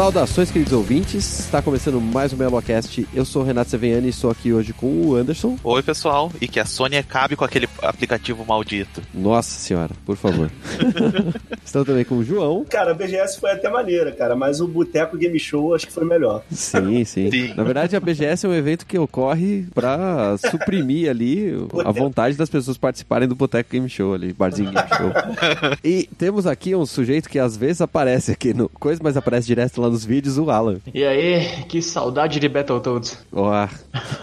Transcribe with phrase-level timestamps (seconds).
[0.00, 1.40] Saudações, queridos ouvintes.
[1.40, 3.06] Está começando mais um Melocast.
[3.12, 5.58] Eu sou o Renato Seveniani e estou aqui hoje com o Anderson.
[5.62, 6.32] Oi, pessoal.
[6.40, 9.02] E que a Sony acabe com aquele aplicativo maldito.
[9.12, 10.50] Nossa senhora, por favor.
[11.64, 12.64] Estamos também com o João.
[12.68, 16.04] Cara, a BGS foi até maneira, cara, mas o Boteco Game Show acho que foi
[16.04, 16.42] melhor.
[16.50, 17.54] Sim, sim, Sim.
[17.54, 21.52] Na verdade, a BGS é um evento que ocorre para suprimir ali
[21.84, 25.12] a vontade das pessoas participarem do Boteco Game Show ali, Barzinho Game Show.
[25.84, 29.80] e temos aqui um sujeito que às vezes aparece aqui no coisa, mas aparece direto
[29.80, 30.78] lá nos vídeos, o Alan.
[30.92, 33.18] E aí, que saudade de Battletoads.
[33.32, 33.68] Ó,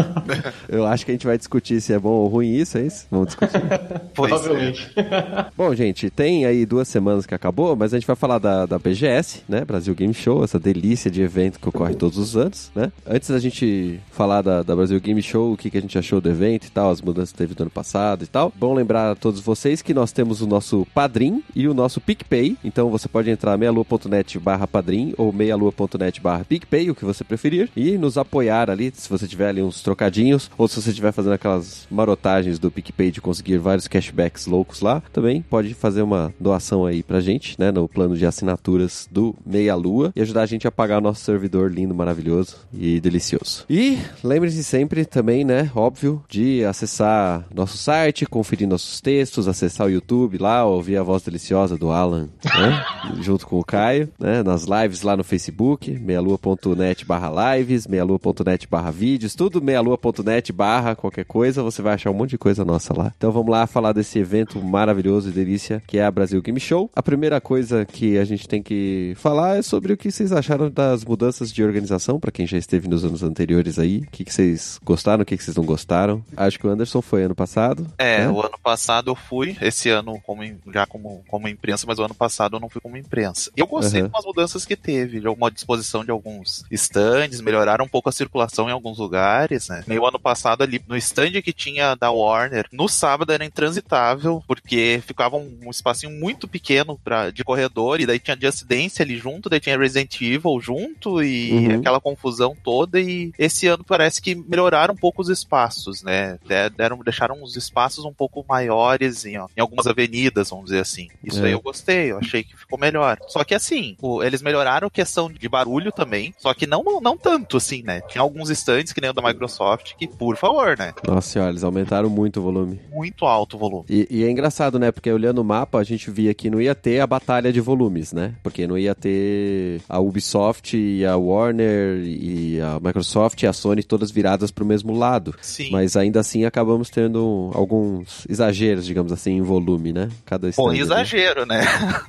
[0.68, 3.06] eu acho que a gente vai discutir se é bom ou ruim isso, é isso?
[3.10, 3.47] Vamos discutir.
[4.14, 4.36] Pois é.
[4.36, 4.92] Provavelmente.
[5.56, 8.80] Bom, gente, tem aí duas semanas que acabou, mas a gente vai falar da, da
[8.80, 9.64] BGS, né?
[9.64, 12.92] Brasil Game Show, essa delícia de evento que ocorre todos os anos, né?
[13.06, 16.20] Antes da gente falar da, da Brasil Game Show, o que, que a gente achou
[16.20, 18.52] do evento e tal, as mudanças que teve do ano passado e tal.
[18.56, 22.58] Bom lembrar a todos vocês que nós temos o nosso Padrim e o nosso PicPay.
[22.64, 27.70] Então você pode entrar meialua.net barra Padrim ou meialua.net barra PicPay, o que você preferir,
[27.76, 31.34] e nos apoiar ali, se você tiver ali uns trocadinhos, ou se você estiver fazendo
[31.34, 36.86] aquelas marotagens do PicPay de conseguir vários cashbacks loucos lá, também pode fazer uma doação
[36.86, 40.68] aí pra gente, né, no plano de assinaturas do Meia Lua e ajudar a gente
[40.68, 43.66] a pagar o nosso servidor lindo, maravilhoso e delicioso.
[43.70, 49.90] E lembre-se sempre também, né, óbvio, de acessar nosso site, conferir nossos textos, acessar o
[49.90, 52.86] YouTube lá, ouvir a voz deliciosa do Alan, né,
[53.22, 58.92] junto com o Caio, né, nas lives lá no Facebook, meialua.net barra lives, meialua.net barra
[58.92, 63.14] vídeos, tudo meialua.net barra qualquer coisa, você vai achar um monte de coisa nossa lá.
[63.18, 66.90] Então vamos lá falar desse evento maravilhoso e delícia que é a Brasil Game Show.
[66.96, 70.70] A primeira coisa que a gente tem que falar é sobre o que vocês acharam
[70.70, 74.34] das mudanças de organização, para quem já esteve nos anos anteriores aí, o que, que
[74.34, 76.24] vocês gostaram, o que, que vocês não gostaram.
[76.36, 77.88] Acho que o Anderson foi ano passado.
[77.98, 78.30] É, né?
[78.30, 80.42] o ano passado eu fui, esse ano como,
[80.74, 83.52] já como, como imprensa, mas o ano passado eu não fui como imprensa.
[83.56, 84.10] Eu gostei Aham.
[84.10, 88.12] de umas mudanças que teve, de alguma disposição de alguns stands, melhoraram um pouco a
[88.12, 89.84] circulação em alguns lugares, né?
[89.88, 94.44] Nem o ano passado ali, no stand que tinha da Warner, no sábado era intransitável,
[94.48, 99.02] porque ficava um, um espacinho muito pequeno pra, de corredor, e daí tinha Just Dance
[99.02, 101.76] ali junto, daí tinha Resident Evil junto, e Uhum.
[101.80, 106.38] aquela confusão toda, e esse ano parece que melhoraram um pouco os espaços, né?
[106.46, 110.80] De- Deram, deixaram os espaços um pouco maiores em, ó, em algumas avenidas, vamos dizer
[110.82, 111.08] assim.
[111.24, 111.48] Isso É.
[111.48, 113.18] aí eu gostei, eu achei que ficou melhor.
[113.28, 117.18] Só que assim, o- eles melhoraram a questão de barulho também, só que não, não
[117.18, 118.02] tanto assim, né?
[118.10, 120.94] Tinha alguns stands, que nem o da Microsoft, que, por favor, né?
[121.08, 122.80] Nossa senhora, eles aumentaram muito o volume.
[122.92, 123.86] Muito alto o volume.
[123.90, 124.92] E, e é engraçado, né?
[124.92, 128.12] Porque olhando o mapa, a gente via que não ia ter a batalha de volumes,
[128.14, 128.34] né?
[128.44, 133.84] Porque não ia ter a Ubisoft e a Warner e a Microsoft e a Sony
[133.84, 135.34] todas viradas pro mesmo lado.
[135.42, 135.70] Sim.
[135.72, 140.10] Mas ainda assim acabamos tendo alguns exageros, digamos assim, em volume, né?
[140.26, 140.80] Cada Pô, stand ali.
[140.82, 141.62] exagero, né?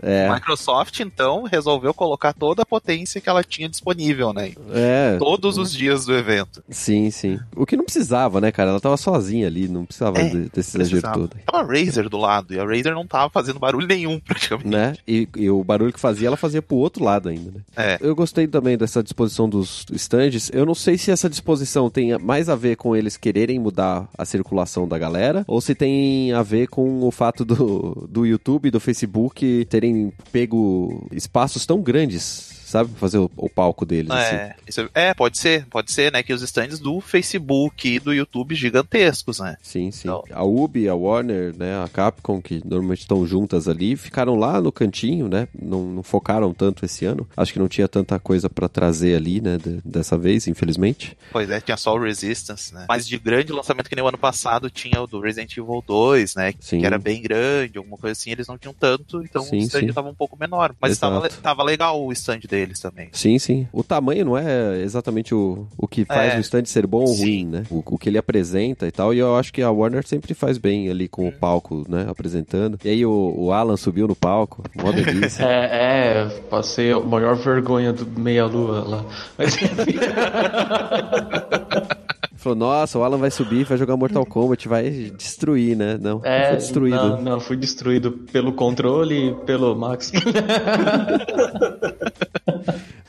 [0.03, 4.53] É, Microsoft, então, resolveu colocar toda a potência que ela tinha disponível, né?
[4.73, 5.17] é.
[5.19, 6.63] Todos os dias do evento.
[6.71, 7.39] Sim, sim.
[7.57, 8.71] O que não precisava, né, cara?
[8.71, 10.49] Ela tava sozinha ali, não precisava É, de-
[10.91, 11.15] Precisava.
[11.19, 11.37] todo.
[11.45, 14.69] Tava a Razer do lado, e a Razer não tava fazendo barulho nenhum, praticamente.
[14.69, 14.95] né?
[15.07, 17.61] E, e o barulho que fazia, ela fazia pro outro lado ainda, né?
[17.77, 17.99] É.
[18.01, 20.51] Eu gostei também dessa disposição dos stands.
[20.53, 24.25] Eu não sei se essa disposição tem mais a ver com eles quererem mudar a
[24.25, 28.71] circulação da galera, ou se tem a ver com o fato do, do YouTube e
[28.71, 32.91] do Facebook terem pego espaços tão grandes, sabe?
[32.97, 34.11] Fazer o, o palco deles.
[34.11, 34.35] assim.
[34.37, 36.23] É, isso é, pode ser, pode ser, né?
[36.23, 39.57] Que os stands do Facebook e do YouTube gigantescos, né?
[39.63, 40.09] Sim, sim.
[40.09, 44.61] Então- A Ubi, a Warner, né, a Capcom, que normalmente estão juntas ali, ficaram lá
[44.61, 45.49] no cantinho, né?
[45.61, 47.27] Não, não focaram tanto esse ano.
[47.37, 51.17] Acho que não tinha tanta coisa pra trazer ali, né, de- dessa vez, infelizmente.
[51.33, 52.87] Pois é, tinha só o Resistance, né?
[52.89, 56.35] Mas de grande lançamento que nem o ano passado tinha o do Resident Evil 2,
[56.35, 56.55] né?
[56.61, 56.81] Sim.
[56.81, 59.81] Que era bem grande, alguma coisa assim, eles não tinham tanto, então Sim, o stand
[59.81, 59.93] sim.
[59.93, 60.75] tava um pouco menor.
[60.81, 61.15] Mas Exato.
[61.15, 63.09] tava, tava legal o stand deles também.
[63.13, 63.69] Sim, sim.
[63.73, 66.39] O tamanho não é exatamente o, o que faz É.
[66.39, 67.23] o stand ser bom ou Sim.
[67.23, 67.63] ruim, né?
[67.71, 69.15] O, o que ele apresenta e tal.
[69.15, 71.33] E eu acho que a Warner sempre faz bem ali com o Uhum.
[71.39, 72.07] palco, né?
[72.09, 72.79] Apresentando.
[72.85, 74.63] E aí o, o Alan subiu no palco.
[74.83, 75.45] Mó delícia.
[75.49, 79.05] É, é, passei a maior vergonha do meia-lua lá.
[79.37, 79.99] Mas enfim.
[82.39, 85.99] falou, nossa, o Alan vai subir, vai jogar Mortal Kombat, vai destruir, né?
[86.01, 86.97] Não, É, foi destruído.
[86.97, 90.13] Não, não, fui destruído pelo controle e pelo Max.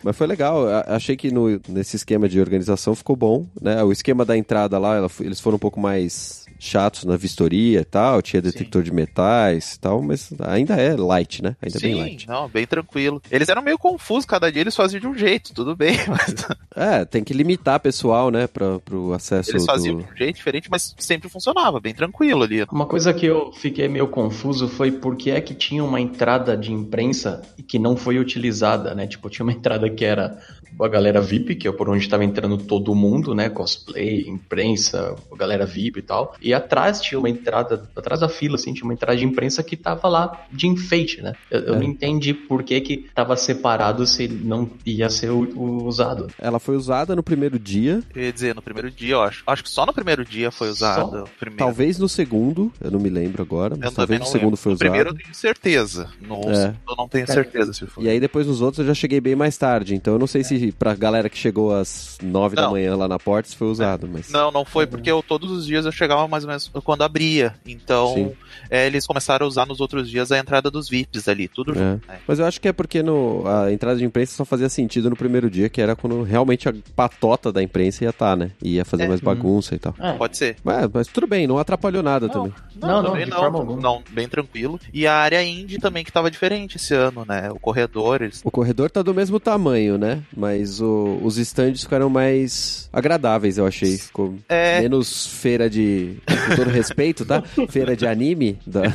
[0.04, 3.84] Mas foi legal, achei que no, nesse esquema de organização ficou bom, né?
[3.84, 7.86] O esquema da entrada lá, ela eles foram um pouco mais chatos na vistoria e
[7.86, 11.56] tal, tinha detector de metais e tal, mas ainda é light, né?
[11.62, 12.28] Ainda é bem Sim, light.
[12.28, 13.22] não, bem tranquilo.
[13.32, 16.36] Eles eram meio confusos, cada dia eles faziam de um jeito, tudo bem, mas
[16.76, 20.04] É, tem que limitar pessoal, né, pra, pro acesso eles faziam do...
[20.04, 22.64] de um jeito diferente, mas sempre funcionava, bem tranquilo ali.
[22.72, 26.58] Uma coisa que eu fiquei meio confuso foi por que é que tinha uma entrada
[26.58, 29.08] de imprensa que não foi utilizada, né?
[29.08, 30.38] Tipo, tinha uma entrada que era
[30.80, 33.50] a galera VIP, que é por onde estava entrando todo mundo, né?
[33.50, 36.36] Cosplay, imprensa, a galera VIP e tal.
[36.42, 39.76] E atrás tinha uma entrada, atrás da fila, assim, tinha uma entrada de imprensa que
[39.78, 41.34] tava lá de enfeite, né?
[41.50, 41.78] Eu, eu É.
[41.78, 46.28] não entendi por que que tava separado se não ia ser u- u- usado.
[46.40, 49.44] Ela foi usada no primeiro dia, Eu ia dizer, no primeiro dia, eu acho.
[49.48, 51.24] Acho que só no primeiro dia foi usado.
[51.24, 51.58] o Primeiro.
[51.58, 54.58] talvez no segundo, eu não me lembro agora, mas Eu talvez no segundo lembro.
[54.58, 54.88] foi No usado.
[54.88, 56.10] primeiro eu tenho certeza.
[56.22, 56.74] No É.
[56.90, 58.04] eu não tenho certeza se foi.
[58.04, 60.44] E aí depois nos outros eu já cheguei bem mais tarde, então eu não sei
[60.44, 62.72] se pra galera que chegou às nove da Não.
[62.72, 64.30] manhã lá na porta se foi usado, mas...
[64.30, 67.56] Não, não foi porque eu, todos os dias eu chegava mais ou menos quando abria.
[67.66, 68.34] Então,
[68.70, 71.76] é, eles começaram a usar nos outros dias a entrada dos VIPs ali, tudo É.
[71.76, 72.08] junto.
[72.08, 72.20] né?
[72.28, 75.16] Mas eu acho que é porque no, a entrada de imprensa só fazia sentido no
[75.16, 78.52] primeiro dia, que era quando realmente a patota da imprensa ia estar, né?
[78.62, 79.08] Ia fazer É.
[79.08, 79.94] mais bagunça e tal.
[80.00, 80.58] É, Pode ser.
[80.64, 82.54] Mas, mas tudo bem, não atrapalhou nada também.
[82.76, 83.82] Não, não, também forma alguma.
[83.82, 84.80] Não, bem tranquilo.
[84.94, 87.50] E a área indie também que tava diferente esse ano, né?
[87.52, 88.42] O corredor, eles...
[88.44, 90.22] O corredor tá do mesmo tamanho, né?
[90.36, 90.49] Mas
[90.82, 93.98] o- os stands ficaram mais agradáveis, eu achei.
[93.98, 94.82] Ficou É.
[94.82, 96.16] menos feira de.
[96.50, 97.42] Com todo respeito, tá?
[97.70, 98.58] Feira de anime.
[98.66, 98.84] da-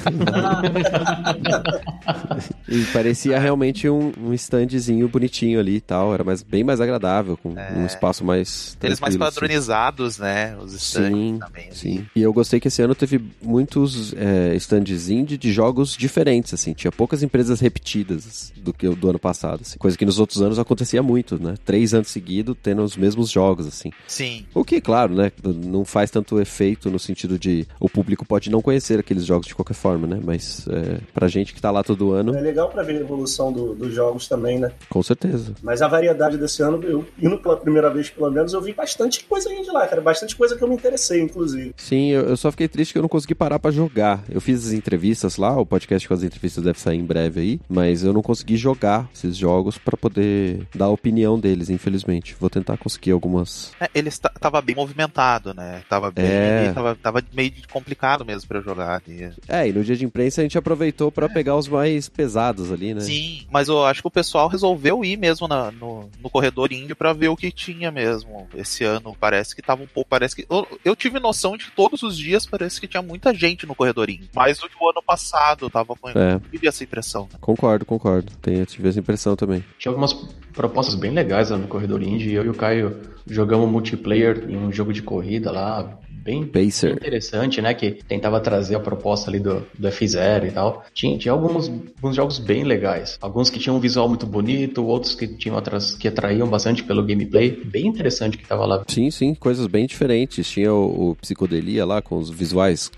[2.68, 6.12] e parecia realmente um, um standzinho bonitinho ali e tal.
[6.14, 8.76] Era mais, bem mais agradável, com um espaço mais.
[8.82, 8.86] É.
[8.86, 9.18] Eles mais assim.
[9.18, 10.56] padronizados, né?
[10.56, 11.66] Os stands Sim, também.
[11.66, 11.74] ali.
[11.76, 12.06] sim.
[12.14, 16.72] E eu gostei que esse ano teve muitos é, stands indie de jogos diferentes, assim.
[16.72, 19.78] Tinha poucas empresas repetidas do que o do ano passado, assim.
[19.78, 21.54] Coisa que nos outros anos acontecia muito, né?
[21.64, 23.90] Três anos seguidos tendo os mesmos jogos, assim.
[24.08, 24.44] Sim.
[24.54, 25.30] O que, claro, né?
[25.44, 29.54] Não faz tanto efeito no sentido de o público pode não conhecer aqueles jogos de
[29.54, 30.20] qualquer forma, né?
[30.22, 33.52] Mas é, pra gente que tá lá todo ano, É legal pra ver a evolução
[33.52, 34.72] do- dos jogos também, né?
[34.88, 35.54] com certeza.
[35.62, 39.24] Mas a variedade desse ano, eu indo pela primeira vez, pelo menos, eu vi bastante
[39.24, 40.00] coisa de lá, cara.
[40.00, 41.72] Bastante coisa que eu me interessei, inclusive.
[41.76, 44.24] Sim, eu, eu só fiquei triste que eu não consegui parar pra jogar.
[44.30, 47.60] Eu fiz as entrevistas lá, o podcast com as entrevistas deve sair em breve aí,
[47.68, 50.90] mas eu não consegui jogar esses jogos pra poder dar a
[51.38, 52.34] deles, infelizmente.
[52.38, 53.72] Vou tentar conseguir algumas.
[53.80, 55.82] É, ele esta- tava bem movimentado, né?
[55.88, 56.24] Tava bem.
[56.26, 56.72] É.
[56.74, 59.30] Tava, tava meio complicado mesmo pra eu jogar ali.
[59.48, 62.94] É, e no dia de imprensa a gente aproveitou pra pegar os mais pesados ali,
[62.94, 63.00] né?
[63.00, 66.96] Sim, mas eu acho que o pessoal resolveu ir mesmo na- no, no corredor índio
[66.96, 68.48] pra ver o que tinha mesmo.
[68.54, 70.08] Esse ano parece que tava um pouco.
[70.10, 70.46] Parece que.
[70.50, 73.74] Eu, eu tive noção de que todos os dias parece que tinha muita gente no
[73.74, 74.28] corredor índio.
[74.34, 75.68] Mais do que o ano passado.
[75.70, 76.34] Tava com É.
[76.34, 77.28] eu tive essa impressão.
[77.32, 77.38] né?
[77.40, 78.32] Concordo, concordo.
[78.40, 79.64] Tenho, tive essa impressão também.
[79.78, 80.12] Tinha algumas
[80.52, 82.34] propostas bem legais lá no Corredor Indie.
[82.34, 86.92] Eu e o Caio jogamos multiplayer em um jogo de corrida lá, bem, bem Pacer.
[86.92, 87.74] interessante, né?
[87.74, 90.84] Que tentava trazer a proposta ali do, do F0 e tal.
[90.92, 93.18] Tinha, tinha alguns, alguns jogos bem legais.
[93.20, 97.04] Alguns que tinham um visual muito bonito, outros que tinham atras, que atraíam bastante pelo
[97.04, 97.50] gameplay.
[97.64, 98.84] Bem interessante que tava lá.
[98.88, 100.48] Sim, sim, coisas bem diferentes.
[100.48, 102.90] Tinha o, o Psicodelia lá, com os visuais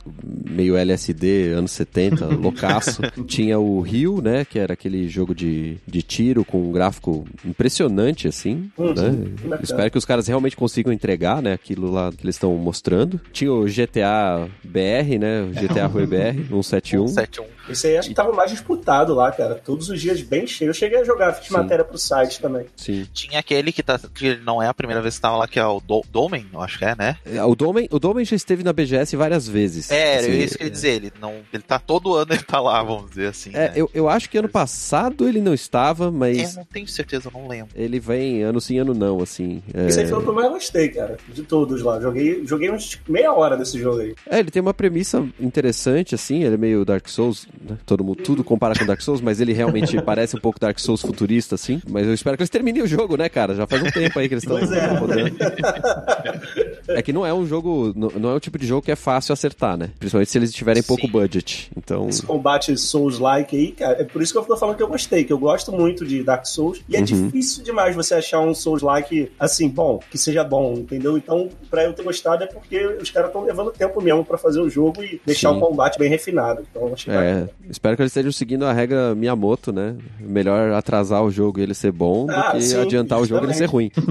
[0.48, 3.02] meio LSD, anos 70, loucaço.
[3.26, 8.28] Tinha o Rio, né, que era aquele jogo de, de tiro com um gráfico impressionante,
[8.28, 9.58] assim, Uhum, né?
[9.62, 13.15] Espero que os caras realmente consigam entregar, né, aquilo lá que eles estão mostrando.
[13.32, 17.04] Tinha o GTA BR, né, o GTA Rui BR, 171.
[17.06, 17.44] 7-1.
[17.68, 19.56] Esse aí acho que tava mais disputado lá, cara.
[19.56, 20.68] Todos os dias bem cheio.
[20.68, 21.54] Eu cheguei a jogar, fiz Sim.
[21.54, 22.66] matéria pro site também.
[22.76, 23.06] Sim.
[23.12, 25.66] Tinha aquele que, tá, que não é a primeira vez que tava lá, que é
[25.66, 27.16] o Do Domen, eu acho que é, né?
[27.25, 29.90] É, O Domen, o Domen já esteve na BGS várias vezes.
[29.90, 30.90] É, Assim, é isso que eu ia dizer.
[30.90, 33.50] Ele, não, ele tá todo ano, ele tá lá, vamos dizer assim.
[33.50, 33.73] É, né?
[33.75, 37.32] eu, eu acho que ano passado ele não estava, É, mas não tenho certeza, eu
[37.32, 37.70] não lembro.
[37.75, 39.61] ele vem ano sim, ano não, assim.
[39.75, 41.16] É, Esse aí foi o que eu mais gostei, cara.
[41.28, 42.00] De todos lá.
[42.00, 44.14] Joguei, joguei uns meia hora desse jogo aí.
[44.28, 47.78] É, ele tem uma premissa interessante, assim, ele é meio Dark Souls, né?
[47.86, 51.00] Todo mundo, tudo compara com Dark Souls, mas ele realmente parece um pouco Dark Souls
[51.00, 51.80] futurista, assim.
[51.88, 53.54] Mas eu espero que eles terminem o jogo, né, cara?
[53.54, 54.86] Já faz um tempo aí que eles estão é.
[54.98, 55.36] rodando.
[56.88, 59.32] É que não é um jogo, não é um tipo de jogo que é fácil
[59.32, 59.90] acertar, né?
[59.98, 61.12] Principalmente se eles tiverem pouco Sim.
[61.12, 61.70] budget.
[61.76, 64.00] Então, Esse combate Souls-like aí, cara.
[64.00, 66.22] É por isso que eu tô falando que eu gostei, que eu gosto muito de
[66.22, 66.80] Dark Souls.
[66.88, 67.04] E é Uhum.
[67.04, 71.16] difícil demais demais você achar um Souls-like, assim, bom, que seja bom, entendeu?
[71.16, 74.60] Então, pra eu ter gostado é porque os caras estão levando tempo mesmo pra fazer
[74.60, 75.56] o jogo e deixar Sim.
[75.56, 76.62] o combate bem refinado.
[76.70, 77.50] Então, achei bacana.
[77.66, 79.96] É, espero que eles estejam seguindo a regra Miyamoto, né?
[80.20, 83.44] Melhor atrasar o jogo e ele ser bom do Ah, que sim, adiantar o jogo
[83.44, 83.90] e ele ser ruim.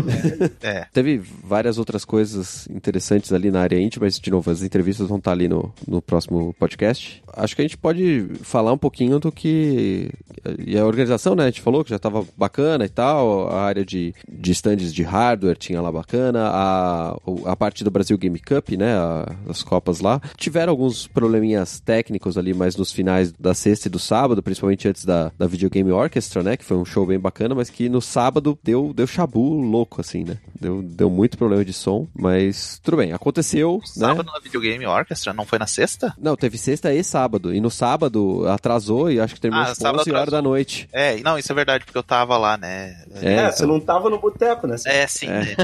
[0.62, 0.86] É.
[0.92, 5.18] Teve várias outras coisas interessantes ali na área íntima, mas, de novo, as entrevistas vão
[5.18, 7.22] estar ali no, no próximo podcast.
[7.34, 10.10] Acho que a gente pode falar um pouquinho do que.
[10.66, 11.44] E a organização, né?
[11.44, 13.50] A gente falou que já estava bacana e tal.
[13.50, 16.50] A área de, de stands de hardware tinha lá bacana.
[16.52, 18.96] A, a parte do Brasil Game Cup, né?
[18.96, 20.22] a- as Copas lá.
[20.38, 25.06] Tiveram alguns probleminhas técnicos ali, mas nos finais da sexta e do sábado, principalmente antes
[25.06, 26.56] da, da Video Game Orchestra, né?
[26.58, 30.24] Que foi um show bem bacana, mas que no sábado deu, deu chabu louco, assim,
[30.24, 30.38] né?
[30.60, 34.08] Deu, deu muito problema de som, mas tudo bem, aconteceu, né?
[34.08, 36.14] Sábado na Videogame Orchestra, não foi na sexta?
[36.20, 37.54] Não, teve sexta e sábado.
[37.54, 40.88] E no sábado atrasou e acho que terminou Ah, sábado 11 horas da noite.
[40.94, 42.96] É, não, isso é verdade, porque eu tava lá, né?
[43.22, 44.76] É, É, você não tava no boteco, né?
[44.86, 45.56] É, sim, né?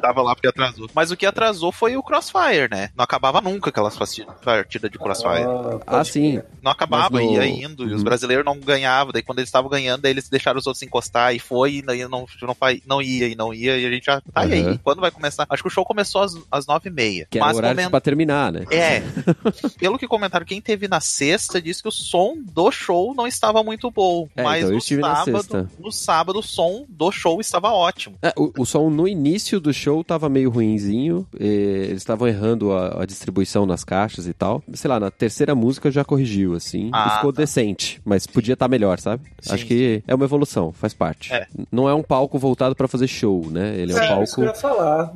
[0.00, 0.88] Tava lá porque atrasou.
[0.94, 2.90] Mas o que atrasou foi o Crossfire, né?
[2.96, 5.44] Não acabava nunca aquelas partidas de Crossfire.
[5.44, 6.40] Ah, pode sim.
[6.62, 7.84] Não acabava, no- ia indo.
[7.84, 8.04] E os Uhum.
[8.04, 9.12] brasileiros não ganhavam.
[9.12, 12.06] Daí quando eles estavam ganhando, daí eles deixaram os outros encostar e foi, e daí
[12.08, 13.78] não, não, fa- não ia e não ia.
[13.78, 14.20] E a gente já.
[14.32, 14.68] Tá e Uhum.
[14.70, 14.78] aí?
[14.78, 15.46] Quando vai começar?
[15.48, 17.26] Acho que o show começou às, às nove e meia.
[17.30, 18.64] Que era Mas o horário coment- pra terminar, né?
[18.70, 19.02] É.
[19.78, 23.62] Pelo que comentaram, quem teve na sexta disse que o som do show não estava
[23.62, 24.28] muito bom.
[24.36, 25.70] É, mas então no estive na sábado, sexta.
[25.78, 28.16] no sábado, o som do show estava ótimo.
[28.22, 31.26] É, o, o som no início do show tava meio ruinzinho.
[31.38, 31.44] e
[31.90, 32.39] eles estavam errando
[32.72, 34.62] a, a distribuição nas caixas e tal.
[34.72, 36.86] Sei lá, na terceira música já corrigiu, assim.
[36.88, 37.42] e Ah, ficou tá.
[37.42, 38.00] decente.
[38.04, 39.22] Mas podia estar melhor, sabe?
[39.40, 41.32] Sim, Acho que é uma evolução, faz parte.
[41.32, 41.46] É.
[41.70, 43.74] Não é um palco voltado pra fazer show, né?
[43.76, 44.42] Ele é um É, palco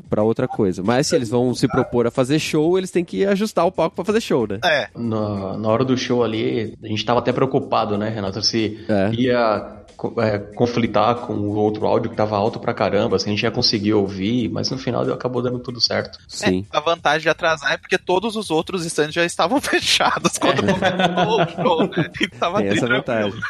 [0.09, 0.83] pra outra coisa.
[0.83, 3.97] Mas se eles vão se propor a fazer show, eles têm que ajustar o palco
[3.97, 4.59] pra fazer show, né?
[4.64, 4.88] É.
[4.97, 8.43] Na, na hora do show ali, a gente tava até preocupado, né, Renato?
[8.43, 9.11] Se É.
[9.14, 9.84] ia
[10.18, 13.50] é, conflitar com o outro áudio que tava alto pra caramba, se a gente ia
[13.50, 16.18] conseguir ouvir, mas no final acabou dando tudo certo.
[16.28, 16.66] Sim.
[16.70, 21.40] A vantagem de atrasar é porque todos os outros stands já estavam fechados quando começou
[21.40, 22.10] o show, né?
[22.20, 23.40] E tava Tem essa vantagem.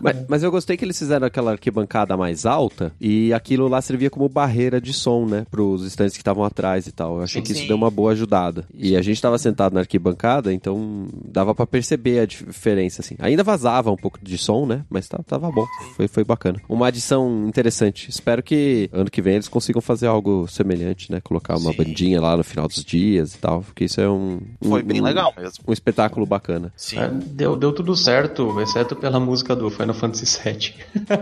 [0.00, 4.10] mas, mas eu gostei que eles fizeram aquela arquibancada mais alta e aquilo lá servia
[4.10, 5.46] como barreira de som, né?
[5.50, 7.16] Pros estantes que estavam atrás e tal.
[7.16, 7.68] Eu achei Sim, que isso sim.
[7.68, 8.64] deu uma boa ajudada.
[8.74, 13.16] E a gente tava sentado na arquibancada, então dava pra perceber a diferença, assim.
[13.18, 14.84] Ainda vazava um pouco de som, né?
[14.88, 15.66] Mas tava, tava bom.
[15.96, 16.60] Foi, foi bacana.
[16.68, 18.08] Uma adição interessante.
[18.08, 21.20] Espero que ano que vem eles consigam fazer algo semelhante, né?
[21.20, 21.76] Colocar uma Sim.
[21.76, 23.62] bandinha lá no final dos dias e tal.
[23.62, 24.40] Porque isso é um.
[24.62, 25.64] Foi um- bem um- legal mesmo.
[25.66, 26.72] Um espetáculo bacana.
[26.76, 26.98] Sim.
[26.98, 30.74] É, deu, deu tudo certo, exceto pela música do Final Fantasy VII.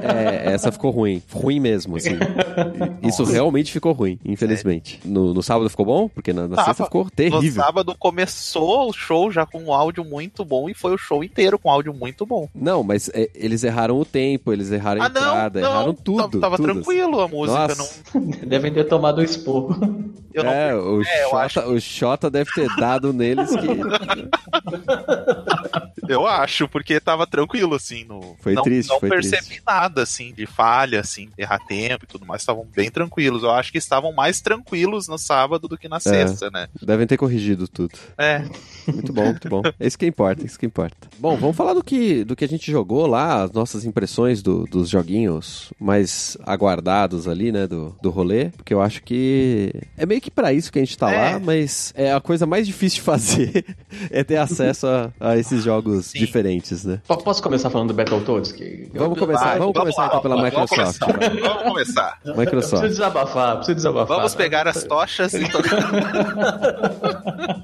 [0.02, 1.22] É, essa ficou ruim.
[1.32, 2.10] Ruim mesmo, assim.
[3.02, 5.00] Isso realmente ficou ruim, infelizmente.
[5.04, 6.08] No, no sábado ficou bom?
[6.08, 6.68] Porque na, na Tava.
[6.68, 7.62] sexta ficou No terrível.
[7.62, 11.58] sábado começou o show já com um áudio muito bom e foi o show inteiro
[11.58, 12.48] com áudio muito bom.
[12.54, 15.94] Não, mas é, eles erraram o tempo, eles erraram a ah, não, entrada, não, erraram
[15.94, 16.40] tudo.
[16.40, 16.72] Tava tudo.
[16.72, 17.68] tranquilo a música.
[17.68, 18.00] Nossa.
[18.14, 19.76] Não, Devem ter tomado o esporro.
[20.34, 23.66] eu não é, o, É, Xota, acho o Xota deve ter dado neles que.
[26.08, 28.34] Eu acho, porque tava tranquilo, assim, no.
[28.40, 29.62] Foi não, triste, Não foi percebi triste.
[29.66, 32.40] nada, assim, de falha, assim, errar tempo e tudo mais.
[32.40, 33.42] Estavam bem tranquilos.
[33.42, 36.68] Eu acho que estavam mais tranquilos no sábado do que na sexta, né?
[36.80, 37.92] Devem ter corrigido tudo.
[38.16, 38.42] É.
[38.86, 39.62] Muito bom, muito bom.
[39.78, 40.96] É isso que importa, é isso que importa.
[41.18, 44.47] Bom, vamos falar do que, do que a gente jogou lá, as nossas impressões do-
[44.70, 50.20] dos joguinhos mais aguardados ali, né, do, do rolê, porque eu acho que é meio
[50.20, 51.32] que pra isso que a gente tá É.
[51.34, 53.64] lá, mas é a coisa mais difícil de fazer
[54.10, 56.18] é ter acesso a, a esses jogos Sim.
[56.18, 57.00] diferentes, né?
[57.06, 58.52] Po- Posso começar falando do Battletoads?
[58.52, 60.98] Que Vamos começar, Vai, vamos começar lá, então pela vamos Microsoft.
[61.00, 61.40] começar.
[61.40, 62.12] Vamos começar.
[62.22, 62.82] Preciso Microsoft.
[62.88, 64.16] desabafar, preciso desabafar.
[64.16, 65.90] Vamos pegar as tochas e tocar.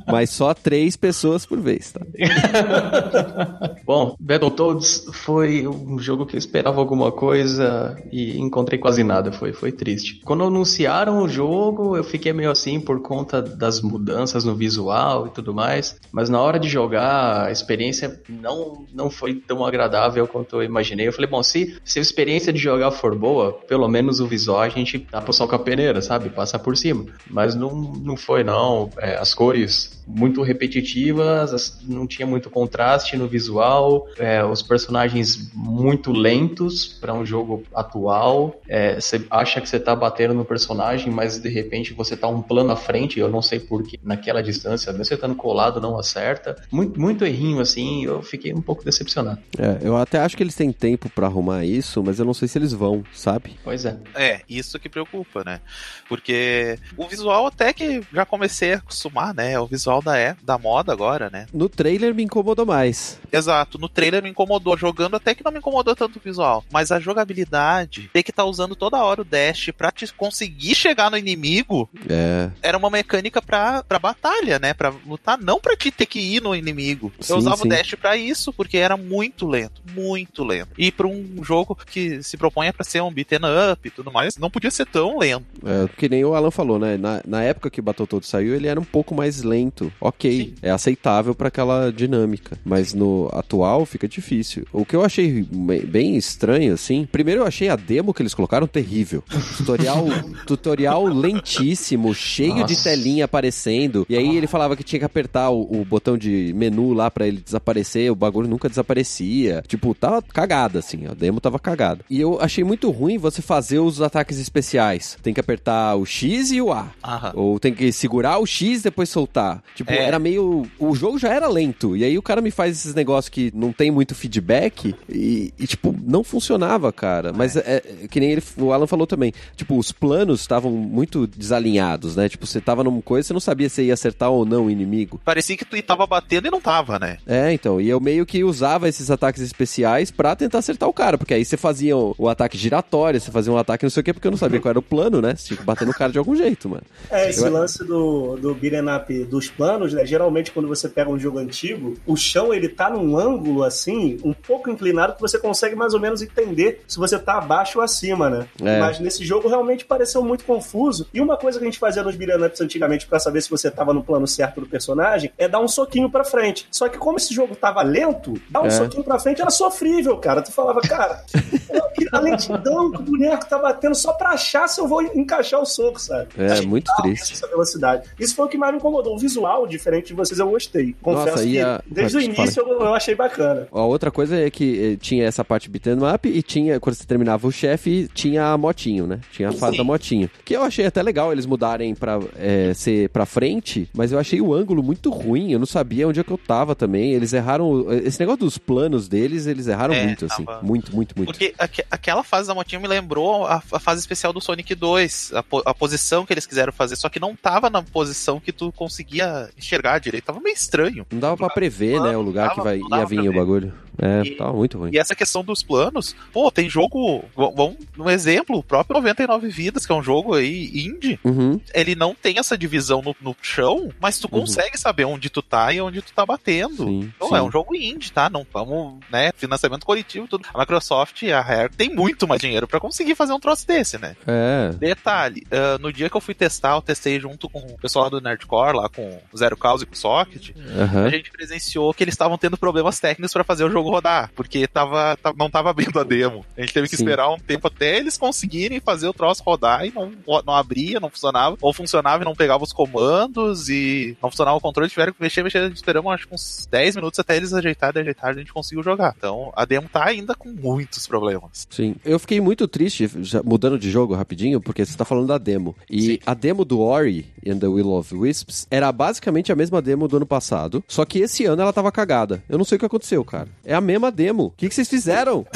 [0.07, 2.01] Mas só três pessoas por vez, tá?
[3.85, 9.53] Bom, Battletoads foi um jogo que eu esperava alguma coisa e encontrei quase nada, foi,
[9.53, 10.21] foi triste.
[10.25, 15.31] Quando anunciaram o jogo, eu fiquei meio assim por conta das mudanças no visual e
[15.31, 20.57] tudo mais, mas na hora de jogar, a experiência não, não foi tão agradável quanto
[20.57, 21.09] eu imaginei.
[21.09, 24.61] Eu falei, bom, se, se a experiência de jogar for boa, pelo menos o visual
[24.61, 26.31] a gente dá pro sol com a peneira, sabe?
[26.31, 27.07] Passa por cima.
[27.29, 28.91] Mas não, não foi, não.
[28.99, 35.51] É, as cores muito repetitivas, as- não tinha muito contraste no visual, é, os personagens
[35.55, 38.61] muito lentos para um jogo atual.
[38.69, 42.41] É, Você acha que você tá batendo no personagem, mas de repente você tá um
[42.43, 46.57] plano à frente, eu não sei porquê, naquela distância, mesmo você estando colado, não acerta.
[46.71, 49.39] Muito, muito errinho assim, eu fiquei um pouco decepcionado.
[49.59, 52.49] É, eu até acho que eles têm tempo pra arrumar isso, mas eu não sei
[52.49, 53.57] se eles vão, sabe?
[53.65, 53.97] Pois é.
[54.15, 55.61] É, isso que preocupa, né?
[56.09, 59.53] Porque o visual até que já comecei a acostumar, né?
[59.53, 61.47] É o visual da, é, da moda agora, né?
[61.53, 63.19] No trailer me incomodou mais.
[63.33, 64.77] Exato, no trailer me incomodou.
[64.77, 66.65] Jogando até que não me incomodou tanto o visual.
[66.73, 70.75] Mas a jogabilidade, ter que estar tá usando toda hora o dash pra te conseguir
[70.75, 72.51] chegar no inimigo, é.
[72.63, 74.75] era uma mecânica pra, pra batalha, né?
[74.75, 77.13] Pra lutar, não pra te ter que ir no inimigo.
[77.21, 77.67] Sim, Eu usava sim.
[77.67, 80.71] o dash pra isso, porque era muito lento, muito lento.
[80.79, 83.41] E pra um jogo que se propõe pra ser um beaten
[83.73, 85.45] up e tudo mais, não podia ser tão lento.
[85.65, 86.97] É, que nem o Alan falou, né?
[86.97, 89.84] Na, na época que Battletoads saiu, ele era um pouco mais lento.
[90.01, 90.55] Ok, Sim.
[90.63, 92.59] é aceitável pra aquela dinâmica.
[92.65, 94.67] Mas no atual fica difícil.
[94.73, 95.43] O que eu achei
[95.87, 97.07] bem estranho, assim.
[97.11, 99.23] Primeiro eu achei a demo que eles colocaram terrível.
[99.57, 100.07] Tutorial,
[100.47, 102.85] tutorial lentíssimo, cheio de Nossa.
[102.91, 104.07] telinha aparecendo.
[104.09, 107.27] E aí ele falava que tinha que apertar o, o botão de menu lá pra
[107.27, 108.11] ele desaparecer.
[108.11, 109.63] O bagulho nunca desaparecia.
[109.67, 111.07] Tipo, tava cagada, assim.
[111.07, 112.05] A demo tava cagada.
[112.09, 115.17] E eu achei muito ruim você fazer os ataques especiais.
[115.23, 116.89] Tem que apertar o X e o A.
[117.05, 117.33] Aham.
[117.35, 119.63] Ou tem que segurar o X e depois soltar.
[119.75, 120.05] Tipo, É.
[120.05, 120.67] era meio.
[120.79, 121.97] O jogo já era lento.
[121.97, 125.67] E aí o cara me faz esses negócios que não tem muito feedback e, e,
[125.67, 127.33] tipo, não funcionava, cara.
[127.33, 129.33] Mas é, é que nem ele, o Alan falou também.
[129.57, 132.29] Tipo, os planos estavam muito desalinhados, né?
[132.29, 135.21] Tipo, você tava numa coisa, você não sabia se ia acertar ou não o inimigo.
[135.25, 137.19] Parecia que tu tava batendo e não tava, né?
[137.27, 137.81] É, então.
[137.81, 141.19] E eu meio que usava esses ataques especiais pra tentar acertar o cara.
[141.19, 144.05] Porque aí você fazia o, o ataque giratório, você fazia um ataque não sei o
[144.05, 145.35] quê, porque eu não sabia qual era o plano, né?
[145.37, 146.83] Você tinha que bater no cara de algum jeito, mano.
[147.11, 150.05] É, esse Eu- lance do, do beat'em up dos planos, né?
[150.07, 154.33] Geralmente quando você pega um jogo antigo, o chão ele tá num ângulo assim, um
[154.33, 158.29] pouco inclinado, que você consegue mais ou menos entender se você tá abaixo ou acima,
[158.31, 158.47] né?
[158.63, 158.81] É.
[158.81, 161.07] Mas nesse jogo realmente pareceu muito confuso.
[161.13, 163.93] E uma coisa que a gente fazia nos beat'em antigamente pra saber se você tava
[163.93, 166.67] no plano certo do personagem é dar um soquinho pra frente.
[166.71, 168.71] Só que como esse jogo tava lento, dar um É.
[168.71, 170.43] soquinho pra frente era sofrível, cara.
[170.43, 171.23] Tu falava, cara,
[172.13, 175.67] a lentidão que o boneco tá batendo só pra achar se eu vou encaixar o
[175.67, 176.29] soco, sabe?
[176.37, 177.33] É, muito triste.
[177.35, 178.09] Essa velocidade.
[178.19, 179.15] Isso foi o que mais me incomodou.
[179.15, 180.95] O visual, diferente de vocês, eu gostei.
[181.01, 183.69] Confesso Nossa, que a- desde o início eu, eu achei bacana.
[183.73, 187.05] A outra coisa é que eh, tinha essa parte beat'em up e tinha, quando você
[187.05, 189.21] terminava o chefe, tinha a motinho, né?
[189.33, 189.79] Tinha a fase Sim.
[189.79, 190.31] da motinho.
[190.45, 194.41] Que eu achei até legal eles mudarem pra eh, ser pra frente, mas eu achei
[194.41, 195.53] o ângulo muito ruim.
[195.53, 197.13] Eu não sabia onde é que eu tava também.
[197.13, 197.71] Eles erraram.
[197.71, 200.45] o- Esse negócio dos planos deles, eles erraram É, muito, assim.
[200.45, 201.27] tava- Muito, muito, muito.
[201.29, 205.33] Porque aque- aquela fase da motinha me lembrou a, a fase especial do Sonic 2,
[205.35, 208.53] a, po- a posição que eles quiseram fazer, só que não tava na posição que
[208.53, 211.07] tu conseguia enxergar direito, tava meio estranho.
[211.13, 212.17] Não dava pra prever, né?
[212.17, 213.73] O lugar que dava- vai, não dava ia vir o bagulho.
[214.01, 214.91] É, E- tava muito ruim.
[214.93, 219.87] E essa questão dos planos, pô, tem jogo, vamos, um exemplo, o próprio 99 Vidas,
[219.87, 221.61] que é um jogo aí indie, Uhum.
[221.75, 224.41] ele não tem essa divisão no, no chão, mas tu Uhum.
[224.41, 226.85] consegue saber onde tu tá e onde tu tá batendo.
[226.85, 227.37] Sim, Então, sim.
[227.37, 228.29] é um jogo indie, tá?
[228.29, 229.31] Não vamos, né?
[229.37, 230.47] Financiamento coletivo, tudo.
[230.53, 233.99] A Microsoft e a Rare tem muito mais dinheiro pra conseguir fazer um troço desse,
[233.99, 234.17] né?
[234.27, 234.71] É.
[234.77, 238.21] Detalhe, ah, no dia que eu fui testar, eu testei junto com o pessoal do
[238.21, 240.51] Nerdcore, lá com o Zero Cause e com o Socket.
[240.79, 241.05] Aham.
[241.05, 244.67] A gente presenciou que eles estavam tendo problemas técnicos pra fazer o jogo rodar, porque
[244.67, 246.45] tava, ta- não tava abrindo a demo.
[246.57, 247.03] A gente teve que Sim.
[247.05, 250.11] esperar um tempo até eles conseguirem fazer o troço rodar e não,
[250.47, 251.57] não abria, não funcionava.
[251.61, 255.43] Ou funcionava e não pegava os comandos e não funcionava o controle, tiveram que mexer,
[255.43, 255.71] mexer.
[255.73, 259.15] Esperamos acho que uns 10 minutos até eles ajeitarem, ajeitarem, a gente conseguiu jogar.
[259.17, 261.67] Então a demo tá ainda com muitos problemas.
[261.71, 261.97] Sim.
[262.05, 265.77] Eu fiquei muito triste, já mudando de jogo rapidinho, porque você tá falando da demo.
[265.91, 266.19] E Sim.
[266.27, 270.17] a demo do Ori and the Will of Wisps era basicamente a mesma demo do
[270.17, 272.43] ano passado, só que esse ano ela tava cagada.
[272.49, 273.49] Eu não sei o que aconteceu, cara.
[273.65, 274.45] É a mesma demo.
[274.45, 275.47] O que, que vocês fizeram?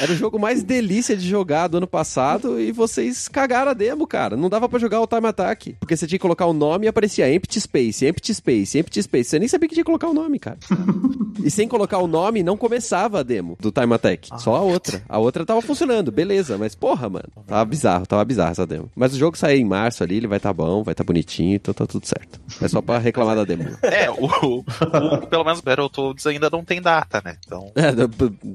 [0.00, 4.06] Era o jogo mais delícia de jogar do ano passado e vocês cagaram a demo,
[4.06, 4.36] cara.
[4.36, 5.76] Não dava pra jogar o Time Attack.
[5.80, 9.30] Porque você tinha que colocar o nome e aparecia Empty Space, Empty Space, Empty Space.
[9.30, 10.58] Você nem sabia que tinha que colocar o nome, cara.
[11.42, 14.28] e sem colocar o nome, não começava a demo do Time Attack.
[14.40, 15.02] Só a outra.
[15.08, 16.58] A outra tava funcionando, beleza.
[16.58, 17.28] Mas porra, mano.
[17.46, 18.90] Tava bizarro, tava bizarro essa demo.
[18.94, 21.72] Mas o jogo sair em março ali, ele vai tá bom, vai tá bonitinho, então
[21.72, 22.40] tá tudo certo.
[22.60, 23.64] É só pra reclamar da demo.
[23.82, 27.36] É, o, o- o- pelo menos o Battletoads ainda não tem data, né?
[27.44, 27.70] Então.
[27.76, 28.10] É, não-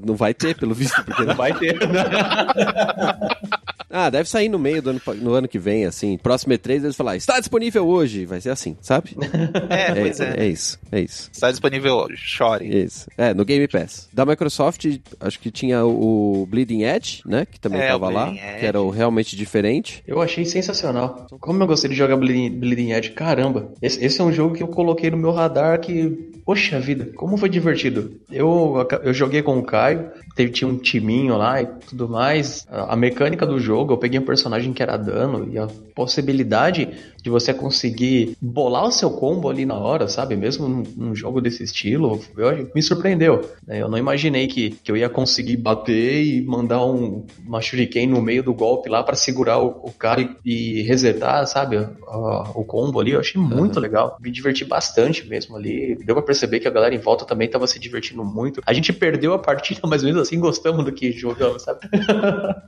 [0.08, 1.78] não vai ter, pelo visto, porque Vai ter.
[3.92, 6.16] Ah, deve sair no meio do ano, no ano que vem, assim.
[6.16, 8.24] Próximo E3 eles falar, está disponível hoje.
[8.24, 9.14] Vai ser assim, sabe?
[9.68, 10.34] É, pois é.
[10.38, 11.30] é isso, é isso.
[11.32, 12.66] Está disponível, chore.
[12.84, 13.06] Isso.
[13.16, 14.08] É, no Game Pass.
[14.12, 14.86] Da Microsoft,
[15.20, 17.46] acho que tinha o Bleeding Edge, né?
[17.50, 18.28] Que também É, tava lá.
[18.30, 18.60] Edge.
[18.60, 20.02] Que era o realmente diferente.
[20.06, 21.26] Eu achei sensacional.
[21.40, 23.72] Como eu gostei de jogar Bleeding, Bleeding Edge, caramba.
[23.82, 26.08] Esse, esse é um jogo que eu coloquei no meu radar que,
[26.44, 28.20] poxa vida, como foi divertido.
[28.30, 32.66] Eu, eu joguei com o Caio, teve, tinha um timinho lá e tudo mais.
[32.70, 35.66] A, a mecânica do jogo jogo, eu peguei um personagem que era dano e a
[35.94, 36.88] possibilidade
[37.22, 40.34] de você conseguir bolar o seu combo ali na hora, sabe?
[40.34, 43.48] Mesmo num, num jogo desse estilo, eu, me surpreendeu.
[43.66, 43.80] Né?
[43.80, 48.20] Eu não imaginei que, que eu ia conseguir bater e mandar um, uma shuriken no
[48.20, 51.76] meio do golpe lá para segurar o, o, cara e, e resetar, sabe?
[51.76, 53.12] O, o combo ali.
[53.12, 53.82] Eu achei muito uhum.
[53.82, 54.16] legal.
[54.20, 55.96] Me diverti bastante mesmo ali.
[56.04, 58.60] Deu pra perceber que a galera em volta também tava se divertindo muito.
[58.66, 61.80] A gente perdeu a partida, mas mesmo assim gostamos do que jogamos, sabe?